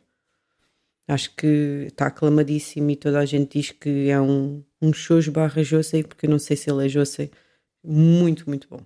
Acho 1.09 1.35
que 1.37 1.85
está 1.89 2.07
aclamadíssimo 2.07 2.91
e 2.91 2.97
toda 2.97 3.21
a 3.21 3.25
gente 3.27 3.59
diz 3.59 3.71
que 3.71 4.09
é 4.09 4.21
um, 4.21 4.65
um 4.83 4.93
shoujo 4.93 5.31
barra 5.31 5.63
josei, 5.63 6.03
porque 6.03 6.27
eu 6.27 6.31
não 6.31 6.39
sei 6.39 6.57
se 6.57 6.71
ele 6.71 6.87
é 6.87 6.89
josei. 6.89 7.31
Muito, 7.85 8.49
muito 8.49 8.67
bom. 8.69 8.81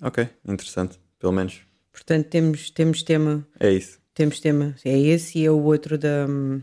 Ok, 0.00 0.28
interessante. 0.46 0.98
Pelo 1.18 1.32
menos 1.32 1.60
Portanto, 1.92 2.26
temos, 2.28 2.70
temos 2.70 3.02
tema 3.02 3.46
é 3.60 3.70
isso. 3.72 3.98
temos 4.14 4.40
tema. 4.40 4.74
É 4.84 4.98
esse 4.98 5.38
e 5.38 5.44
é 5.46 5.50
o 5.50 5.62
outro 5.62 5.96
da. 5.96 6.26
hum, 6.28 6.60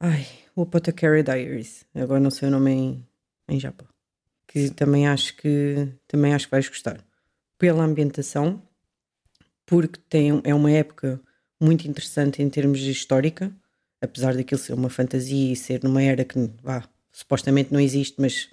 Ai, 0.00 0.26
o 0.56 0.62
Apothecary 0.62 1.22
Diaries. 1.22 1.84
Agora 1.94 2.20
não 2.20 2.30
sei 2.30 2.48
o 2.48 2.50
nome 2.50 2.70
em, 2.70 3.06
em 3.48 3.60
Japão. 3.60 3.87
Que 4.48 4.70
também 4.70 5.06
acho 5.06 5.36
que 5.36 5.88
também 6.08 6.34
acho 6.34 6.46
que 6.46 6.50
vais 6.50 6.68
gostar. 6.68 7.04
Pela 7.56 7.84
ambientação, 7.84 8.60
porque 9.64 10.00
tem, 10.08 10.40
é 10.42 10.54
uma 10.54 10.72
época 10.72 11.20
muito 11.60 11.86
interessante 11.86 12.42
em 12.42 12.48
termos 12.50 12.80
de 12.80 12.90
histórica, 12.90 13.52
apesar 14.00 14.34
daquilo 14.34 14.60
ser 14.60 14.72
uma 14.72 14.90
fantasia 14.90 15.52
e 15.52 15.56
ser 15.56 15.84
numa 15.84 16.02
era 16.02 16.24
que 16.24 16.50
vá, 16.62 16.88
supostamente 17.12 17.72
não 17.72 17.78
existe, 17.78 18.16
mas 18.18 18.48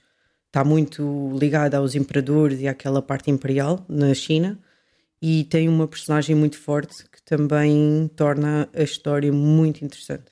está 0.47 0.63
muito 0.63 1.35
ligada 1.37 1.77
aos 1.77 1.95
imperadores 1.95 2.61
e 2.61 2.67
àquela 2.67 3.01
parte 3.01 3.31
imperial 3.31 3.85
na 3.89 4.13
China 4.13 4.59
e 5.21 5.43
tem 5.43 5.67
uma 5.67 5.87
personagem 5.87 6.35
muito 6.35 6.57
forte 6.57 7.03
que 7.09 7.21
também 7.23 8.09
torna 8.15 8.69
a 8.73 8.83
história 8.83 9.31
muito 9.31 9.83
interessante. 9.83 10.31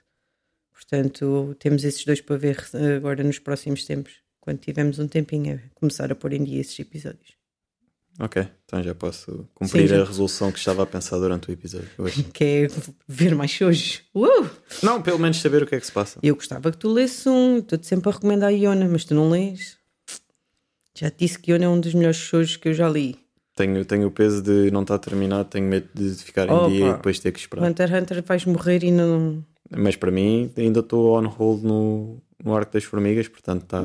Portanto, 0.71 1.55
temos 1.59 1.83
esses 1.83 2.05
dois 2.05 2.21
para 2.21 2.37
ver 2.37 2.57
eh, 2.73 2.95
agora 2.95 3.23
nos 3.23 3.39
próximos 3.39 3.85
tempos, 3.85 4.22
quando 4.43 4.57
tivermos 4.57 4.99
um 4.99 5.07
tempinho 5.07 5.55
a 5.55 5.79
começar 5.79 6.11
a 6.11 6.15
pôr 6.15 6.33
em 6.33 6.43
dia 6.43 6.59
esses 6.59 6.77
episódios. 6.77 7.37
Ok, 8.19 8.45
então 8.65 8.83
já 8.83 8.93
posso 8.93 9.47
cumprir 9.55 9.83
Sim, 9.83 9.87
já. 9.87 10.01
a 10.01 10.05
resolução 10.05 10.51
que 10.51 10.59
estava 10.59 10.83
a 10.83 10.85
pensar 10.85 11.17
durante 11.17 11.49
o 11.49 11.53
episódio 11.53 11.87
hoje. 11.97 12.23
Que 12.33 12.43
é 12.43 12.67
ver 13.07 13.33
mais 13.35 13.59
hoje. 13.61 14.01
Uh! 14.13 14.45
não, 14.83 15.01
pelo 15.01 15.17
menos 15.17 15.37
saber 15.37 15.63
o 15.63 15.65
que 15.65 15.75
é 15.75 15.79
que 15.79 15.85
se 15.85 15.93
passa. 15.93 16.19
Eu 16.21 16.35
gostava 16.35 16.69
que 16.71 16.77
tu 16.77 16.91
lesses 16.91 17.25
um, 17.25 17.59
estou-te 17.59 17.87
sempre 17.87 18.09
a 18.09 18.11
recomendar 18.11 18.49
a 18.49 18.51
Iona, 18.51 18.85
mas 18.85 19.05
tu 19.05 19.15
não 19.15 19.29
lês. 19.29 19.77
Já 20.93 21.09
te 21.09 21.19
disse 21.19 21.39
que 21.39 21.51
Iona 21.51 21.63
é 21.63 21.69
um 21.69 21.79
dos 21.79 21.93
melhores 21.93 22.17
shows 22.17 22.57
que 22.57 22.67
eu 22.67 22.73
já 22.73 22.89
li. 22.89 23.17
Tenho, 23.55 23.85
tenho 23.85 24.07
o 24.07 24.11
peso 24.11 24.43
de 24.43 24.69
não 24.71 24.81
estar 24.81 24.99
terminado, 24.99 25.47
tenho 25.47 25.65
medo 25.65 25.87
de 25.93 26.15
ficar 26.15 26.49
em 26.49 26.69
dia 26.69 26.89
e 26.89 26.93
depois 26.93 27.17
ter 27.17 27.31
que 27.31 27.39
esperar. 27.39 27.65
Hunter 27.65 27.95
Hunter 27.95 28.21
vais 28.21 28.43
morrer 28.43 28.83
e 28.83 28.91
não. 28.91 29.43
Mas 29.71 29.95
para 29.95 30.11
mim 30.11 30.51
ainda 30.57 30.81
estou 30.81 31.17
on 31.17 31.27
hold 31.27 31.63
no, 31.63 32.21
no 32.43 32.55
Arco 32.55 32.73
das 32.73 32.83
Formigas, 32.83 33.27
portanto 33.27 33.63
está 33.63 33.83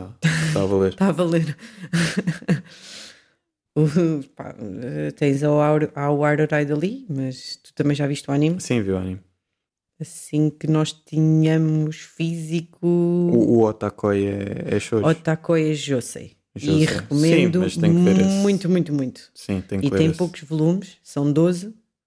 tá 0.53 0.63
a 0.63 0.67
valer. 0.67 0.91
Está 0.93 1.09
a 1.09 1.13
valer. 1.13 1.57
O- 3.77 4.23
pá, 4.35 4.55
tens 5.17 5.45
ao 5.45 5.61
ao 5.61 6.25
Aurora 6.25 6.57
ali, 6.57 7.07
mas 7.09 7.57
tu 7.63 7.73
também 7.75 7.95
já 7.95 8.09
viste 8.09 8.29
o 8.29 8.33
anime. 8.33 8.61
Sim, 8.61 8.83
viu, 8.83 8.97
anime. 8.97 9.21
Assim 10.01 10.51
que 10.51 10.67
nós 10.67 10.93
tínhamos 10.93 11.97
físico. 12.01 12.79
O, 12.87 13.59
o 13.59 13.65
Otakoi 13.65 14.27
é, 14.27 14.75
é 14.77 14.81
shows. 14.81 15.07
Otakoi 15.07 15.75
Josei. 15.75 16.37
Já 16.57 16.73
e 16.73 16.85
recomendo 16.87 17.69
Sim, 17.69 17.81
ver 17.93 18.27
muito, 18.43 18.69
muito, 18.69 18.93
muito. 18.93 19.31
Sim, 19.33 19.61
tem 19.61 19.79
que 19.81 19.87
E 19.87 19.91
ler 19.91 19.99
tem 19.99 20.09
esse. 20.09 20.19
poucos 20.19 20.41
volumes, 20.43 20.97
são 21.05 21.33
12, 21.33 21.67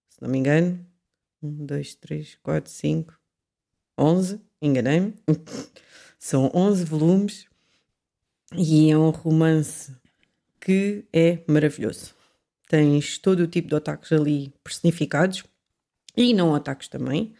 se 0.10 0.22
não 0.22 0.30
me 0.30 0.39
engano. 0.39 0.78
1, 1.41 1.66
2, 1.66 1.95
3, 1.95 2.38
4, 2.43 2.70
5, 2.70 3.18
11, 3.97 4.41
enganei-me. 4.62 5.14
São 6.24 6.52
11 6.54 6.86
volumes 6.86 7.48
e 8.56 8.92
é 8.92 8.96
um 8.96 9.10
romance 9.10 9.92
que 10.60 11.04
é 11.12 11.40
maravilhoso. 11.48 12.14
Tens 12.70 13.18
todo 13.18 13.40
o 13.40 13.48
tipo 13.48 13.70
de 13.70 13.74
otakus 13.74 14.12
ali 14.12 14.54
personificados 14.64 15.44
e 16.16 16.32
não 16.36 16.52
otakus 16.52 16.88
também. 16.88 17.34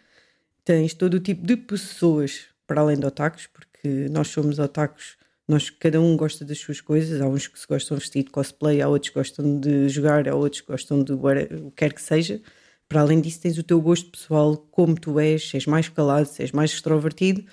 Tens 0.66 0.96
todo 0.96 1.14
o 1.14 1.20
tipo 1.20 1.46
de 1.46 1.56
pessoas 1.58 2.46
para 2.66 2.82
além 2.82 3.00
de 3.00 3.06
otakus, 3.06 3.46
porque 3.46 4.10
nós 4.10 4.30
somos 4.30 4.58
otakus, 4.58 5.16
nós, 5.48 5.70
cada 5.70 6.02
um 6.02 6.18
gosta 6.18 6.44
das 6.44 6.58
suas 6.58 6.82
coisas. 6.82 7.22
Há 7.22 7.28
uns 7.28 7.46
que 7.46 7.60
se 7.60 7.68
gostam 7.68 7.96
de 7.98 8.02
vestir 8.02 8.24
de 8.24 8.32
cosplay, 8.32 8.82
há 8.82 8.90
outros 8.90 9.12
que 9.12 9.20
gostam 9.20 9.60
de 9.60 9.90
jogar, 9.90 10.28
há 10.28 10.34
outros 10.34 10.62
que 10.62 10.68
gostam 10.68 11.04
de 11.04 11.14
o 11.14 11.22
que 11.22 11.72
quer 11.76 11.94
que 11.94 12.02
seja. 12.02 12.42
Para 12.90 13.02
além 13.02 13.22
disso, 13.22 13.42
tens 13.42 13.60
o 13.60 13.64
teu 13.64 13.80
gosto 13.80 14.10
pessoal, 14.10 14.58
como 14.72 15.00
tu 15.00 15.20
és, 15.20 15.48
se 15.48 15.56
és 15.56 15.68
mais 15.68 15.88
calado, 15.88 16.26
se 16.26 16.42
és 16.42 16.52
mais 16.52 16.72
extrovertido, 16.72 17.46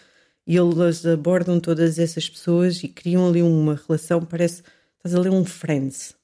e 0.48 0.56
eles 0.56 1.04
abordam 1.04 1.60
todas 1.60 1.98
essas 1.98 2.26
pessoas 2.26 2.82
e 2.82 2.88
criam 2.88 3.28
ali 3.28 3.42
uma 3.42 3.74
relação, 3.74 4.24
parece 4.24 4.62
estás 4.96 5.14
a 5.14 5.20
ler 5.20 5.30
um 5.30 5.44
Friends. 5.44 6.16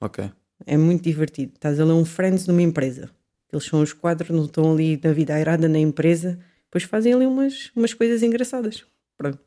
Ok. 0.00 0.28
É 0.66 0.76
muito 0.76 1.04
divertido. 1.04 1.52
Estás 1.54 1.78
a 1.78 1.84
ler 1.84 1.92
um 1.92 2.04
Friends 2.04 2.48
numa 2.48 2.62
empresa. 2.62 3.08
Eles 3.52 3.64
são 3.64 3.80
os 3.80 3.92
quadros, 3.92 4.30
não 4.30 4.46
estão 4.46 4.72
ali 4.72 5.00
na 5.02 5.12
vida 5.12 5.34
airada 5.34 5.68
na 5.68 5.78
empresa, 5.78 6.36
depois 6.64 6.82
fazem 6.82 7.14
ali 7.14 7.26
umas, 7.26 7.70
umas 7.76 7.94
coisas 7.94 8.24
engraçadas. 8.24 8.84
Pronto. 9.16 9.38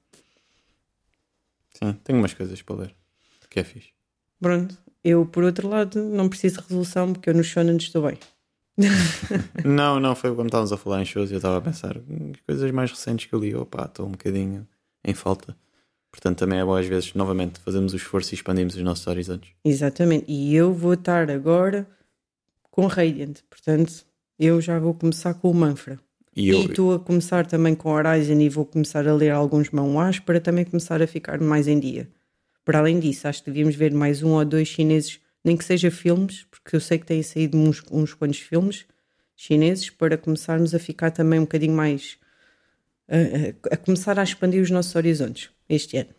Sim, 1.74 1.92
tenho 2.06 2.18
umas 2.18 2.34
coisas 2.34 2.62
para 2.62 2.76
ler. 2.78 2.96
Que 3.50 3.60
é 3.60 3.64
fixe. 3.66 3.90
Pronto. 4.40 4.78
Eu, 5.04 5.26
por 5.26 5.44
outro 5.44 5.68
lado, 5.68 6.02
não 6.02 6.30
preciso 6.30 6.62
de 6.62 6.68
resolução 6.68 7.12
porque 7.12 7.30
eu 7.30 7.34
no 7.34 7.44
Shonen 7.44 7.76
estou 7.76 8.08
bem. 8.08 8.18
não, 9.66 10.00
não, 10.00 10.16
foi 10.16 10.34
quando 10.34 10.48
estávamos 10.48 10.72
a 10.72 10.78
falar 10.78 11.02
em 11.02 11.06
shows 11.06 11.30
e 11.30 11.34
eu 11.34 11.38
estava 11.38 11.58
a 11.58 11.62
pensar 11.62 11.98
"Hum, 11.98 12.32
coisas 12.48 12.72
mais 12.72 12.92
recentes 12.92 13.26
que 13.28 13.34
eu 13.34 13.40
li. 13.40 13.54
Opa, 13.56 13.86
estou 13.86 14.08
um 14.08 14.12
bocadinho 14.12 14.68
em 15.06 15.14
falta. 15.14 15.56
Portanto, 16.12 16.40
também 16.40 16.60
é 16.60 16.66
bom 16.66 16.76
às 16.76 16.86
vezes, 16.86 17.14
novamente, 17.14 17.60
fazermos 17.60 17.94
o 17.94 17.96
esforço 17.96 18.34
e 18.34 18.36
expandirmos 18.36 18.76
os 18.76 18.82
nossos 18.84 19.08
horizontes. 19.08 19.52
Exatamente. 19.64 20.26
E 20.28 20.54
eu 20.56 20.74
vou 20.74 20.94
estar 20.94 21.30
agora 21.32 21.88
com 22.70 22.86
Radiant. 22.88 23.38
Portanto, 23.50 24.06
eu 24.38 24.60
já 24.60 24.78
vou 24.78 24.94
começar 24.94 25.34
com 25.36 25.50
o 25.50 25.54
Manfra. 25.54 26.00
E 26.36 26.50
eu, 26.50 26.62
E 26.62 26.66
estou 26.66 26.94
a 26.94 27.00
começar 27.00 27.46
também 27.46 27.76
com 27.76 27.90
Horizon 27.92 28.40
e 28.40 28.50
vou 28.50 28.66
começar 28.66 29.08
a 29.08 29.14
ler 29.14 29.32
alguns 29.32 29.70
manhwas 29.70 30.20
para 30.20 30.40
também 30.40 30.66
começar 30.66 31.02
a 31.02 31.08
ficar 31.08 31.40
mais 31.40 31.68
em 31.68 31.80
dia. 31.80 32.10
Para 32.64 32.80
além 32.80 33.00
disso, 33.00 33.28
acho 33.28 33.44
que 33.44 33.50
devíamos 33.52 33.76
ver 33.76 33.94
mais 33.94 34.22
um 34.24 34.32
ou 34.32 34.46
dois 34.46 34.68
chineses, 34.68 35.20
nem 35.44 35.58
que 35.58 35.64
seja 35.66 35.90
filmes, 35.92 36.44
porque 36.52 36.76
eu 36.76 36.80
sei 36.80 37.00
que 37.00 37.06
têm 37.06 37.24
saído 37.24 37.58
uns, 37.58 37.84
uns 37.92 38.14
quantos 38.14 38.40
filmes 38.40 38.86
chineses, 39.36 39.90
para 39.90 40.18
começarmos 40.18 40.76
a 40.76 40.80
ficar 40.80 41.10
também 41.12 41.40
um 41.40 41.44
bocadinho 41.44 41.74
mais. 41.76 42.18
a, 43.10 43.74
a- 43.74 43.78
começar 43.78 44.18
a 44.20 44.24
expandir 44.24 44.62
os 44.62 44.70
nossos 44.70 44.96
horizontes 44.96 45.50
este 45.68 45.98
ano. 45.98 46.10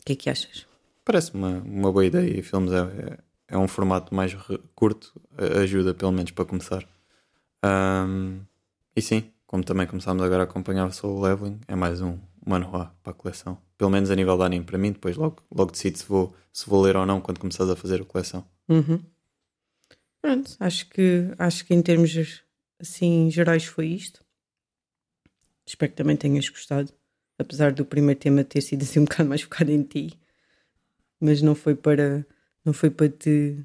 O 0.00 0.04
que 0.04 0.12
é 0.12 0.16
que 0.16 0.30
achas? 0.30 0.66
Parece-me 1.04 1.42
uma, 1.42 1.58
uma 1.60 1.92
boa 1.92 2.04
ideia 2.04 2.42
filmes 2.42 2.72
é, 2.72 2.78
é, 2.78 3.18
é 3.54 3.58
um 3.58 3.68
formato 3.68 4.14
mais 4.14 4.34
curto, 4.74 5.20
ajuda 5.62 5.94
pelo 5.94 6.12
menos 6.12 6.30
para 6.32 6.44
começar. 6.44 6.86
Ahm, 7.62 8.40
e 8.94 9.00
sim, 9.02 9.30
como 9.46 9.64
também 9.64 9.86
começámos 9.86 10.22
agora 10.22 10.42
a 10.42 10.44
acompanhar 10.44 10.86
o 10.86 10.92
Soul 10.92 11.20
Leveling, 11.22 11.60
é 11.66 11.74
mais 11.74 12.00
um 12.00 12.18
manhwa 12.46 12.94
para 13.02 13.12
a 13.12 13.14
coleção. 13.14 13.58
Pelo 13.76 13.90
menos 13.90 14.10
a 14.10 14.16
nível 14.16 14.36
de 14.36 14.44
anime 14.44 14.64
para 14.64 14.78
mim, 14.78 14.92
depois 14.92 15.16
logo, 15.16 15.42
logo 15.50 15.72
decido 15.72 15.98
se 15.98 16.04
vou, 16.04 16.34
se 16.52 16.68
vou 16.68 16.80
ler 16.82 16.96
ou 16.96 17.06
não 17.06 17.20
quando 17.20 17.38
começares 17.38 17.70
a 17.70 17.76
fazer 17.76 18.00
a 18.00 18.04
coleção. 18.04 18.44
Uhum. 18.68 19.00
Pronto, 20.20 20.56
acho 20.58 20.88
que, 20.88 21.32
acho 21.38 21.64
que 21.64 21.74
em 21.74 21.82
termos 21.82 22.42
assim 22.78 23.30
gerais 23.30 23.64
foi 23.64 23.86
isto. 23.86 24.24
Espero 25.66 25.92
que 25.92 25.96
também 25.96 26.16
tenhas 26.16 26.48
gostado, 26.48 26.92
apesar 27.38 27.72
do 27.72 27.84
primeiro 27.84 28.18
tema 28.18 28.42
ter 28.42 28.60
sido 28.60 28.82
assim 28.82 29.00
um 29.00 29.04
bocado 29.04 29.28
mais 29.28 29.42
focado 29.42 29.70
em 29.70 29.82
ti, 29.82 30.18
mas 31.20 31.42
não 31.42 31.54
foi 31.54 31.74
para 31.74 32.26
não 32.64 32.72
foi 32.72 32.90
para 32.90 33.08
te 33.08 33.64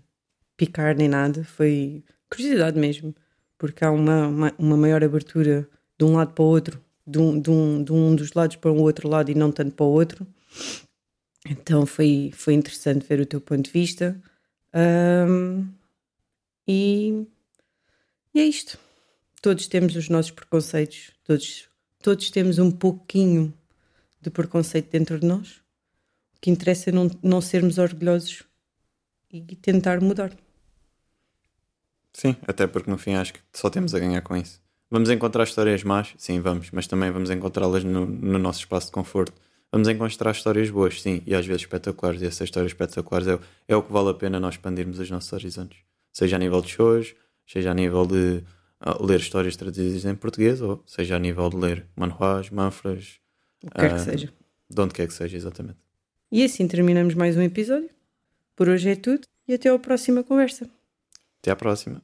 picar 0.56 0.96
nem 0.96 1.08
nada, 1.08 1.44
foi 1.44 2.04
curiosidade 2.30 2.80
mesmo, 2.80 3.16
porque 3.58 3.84
há 3.84 3.92
uma, 3.92 4.28
uma, 4.28 4.54
uma 4.58 4.78
maior 4.78 5.04
abertura 5.04 5.68
de 5.98 6.06
um 6.06 6.16
lado 6.16 6.34
para 6.34 6.44
o 6.44 6.48
outro, 6.48 6.83
de 7.06 7.20
um, 7.20 7.40
de, 7.40 7.50
um, 7.50 7.84
de 7.84 7.92
um 7.92 8.16
dos 8.16 8.34
lados 8.34 8.56
para 8.56 8.72
o 8.72 8.82
outro 8.82 9.08
lado 9.08 9.30
e 9.30 9.36
não 9.36 9.52
tanto 9.52 9.76
para 9.76 9.86
o 9.86 9.90
outro. 9.90 10.26
Então 11.46 11.86
foi, 11.86 12.32
foi 12.34 12.54
interessante 12.54 13.06
ver 13.06 13.20
o 13.20 13.26
teu 13.26 13.42
ponto 13.42 13.64
de 13.66 13.72
vista. 13.72 14.22
Ahm, 14.74 15.68
e, 16.68 17.28
e 18.34 18.40
é 18.40 18.46
isto. 18.46 18.80
Todos 19.42 19.68
temos 19.68 19.96
os 19.96 20.08
nossos 20.08 20.32
preconceitos, 20.32 21.12
todos, 21.24 21.70
todos 22.02 22.32
temos 22.32 22.60
um 22.60 22.72
pouquinho 22.72 23.54
de 24.22 24.30
preconceito 24.30 24.90
dentro 24.90 25.20
de 25.20 25.28
nós. 25.28 25.62
O 26.38 26.40
que 26.40 26.50
interessa 26.50 26.90
é 26.90 26.94
não, 26.94 27.12
não 27.22 27.42
sermos 27.42 27.78
orgulhosos 27.78 28.44
e 29.30 29.42
tentar 29.56 30.00
mudar. 30.00 30.32
Sim, 32.14 32.38
até 32.48 32.68
porque 32.68 32.90
no 32.90 32.98
fim 32.98 33.16
acho 33.16 33.34
que 33.34 33.42
só 33.52 33.70
temos 33.70 33.94
a 33.94 34.00
ganhar 34.00 34.22
com 34.22 34.36
isso. 34.38 34.63
Vamos 34.94 35.10
encontrar 35.10 35.44
histórias 35.44 35.84
más? 35.84 36.14
Sim, 36.18 36.40
vamos, 36.40 36.70
mas 36.72 36.86
também 36.86 37.10
vamos 37.10 37.32
encontrá-las 37.32 37.84
no, 37.84 38.06
no 38.06 38.38
nosso 38.38 38.60
espaço 38.60 38.88
de 38.88 38.92
conforto. 38.92 39.34
Vamos 39.72 39.88
encontrar 39.88 40.32
histórias 40.32 40.70
boas, 40.70 41.02
sim, 41.02 41.24
e 41.26 41.34
às 41.34 41.46
vezes 41.48 41.64
espetaculares, 41.64 42.22
e 42.22 42.26
essas 42.28 42.42
histórias 42.42 42.72
espetaculares 42.74 43.28
é, 43.28 43.34
o- 43.36 43.40
é 43.70 43.76
o 43.76 43.82
que 43.82 43.92
vale 43.92 44.10
a 44.10 44.14
pena 44.14 44.40
nós 44.40 44.54
expandirmos 44.54 45.00
os 45.00 45.10
nossos 45.10 45.34
horizontes. 45.34 45.80
Seja 46.12 46.36
a 46.36 46.40
nível 46.40 46.62
de 46.62 46.70
shows, 46.70 47.16
seja 47.48 47.72
a 47.72 47.74
nível 47.74 48.06
de 48.06 48.44
ah, 48.80 48.96
ler 49.04 49.20
histórias 49.20 49.56
traduzidas 49.56 50.06
em 50.06 50.14
português, 50.14 50.62
ou 50.62 50.84
seja 50.86 51.16
a 51.16 51.20
nível 51.20 51.50
de 51.50 51.56
ler 51.56 51.88
manhwas, 51.96 52.50
manfras, 52.52 53.20
O 53.64 53.72
que 53.72 53.78
quer 53.80 53.92
Ah. 53.92 53.96
que 53.96 54.00
seja. 54.02 54.30
de 54.70 54.82
onde 54.82 54.94
quer 54.94 55.08
que 55.08 55.14
seja, 55.14 55.36
exatamente. 55.38 55.78
E 56.32 56.44
assim 56.44 56.68
terminamos 56.68 57.16
mais 57.16 57.36
um 57.36 57.42
episódio. 57.42 57.90
Por 58.56 58.70
hoje 58.70 58.90
é 58.90 58.96
tudo 58.96 59.26
e 59.48 59.54
até 59.56 59.70
à 59.70 59.80
próxima 59.80 60.24
conversa. 60.24 60.70
Até 61.42 61.50
à 61.50 61.56
próxima. 61.56 62.00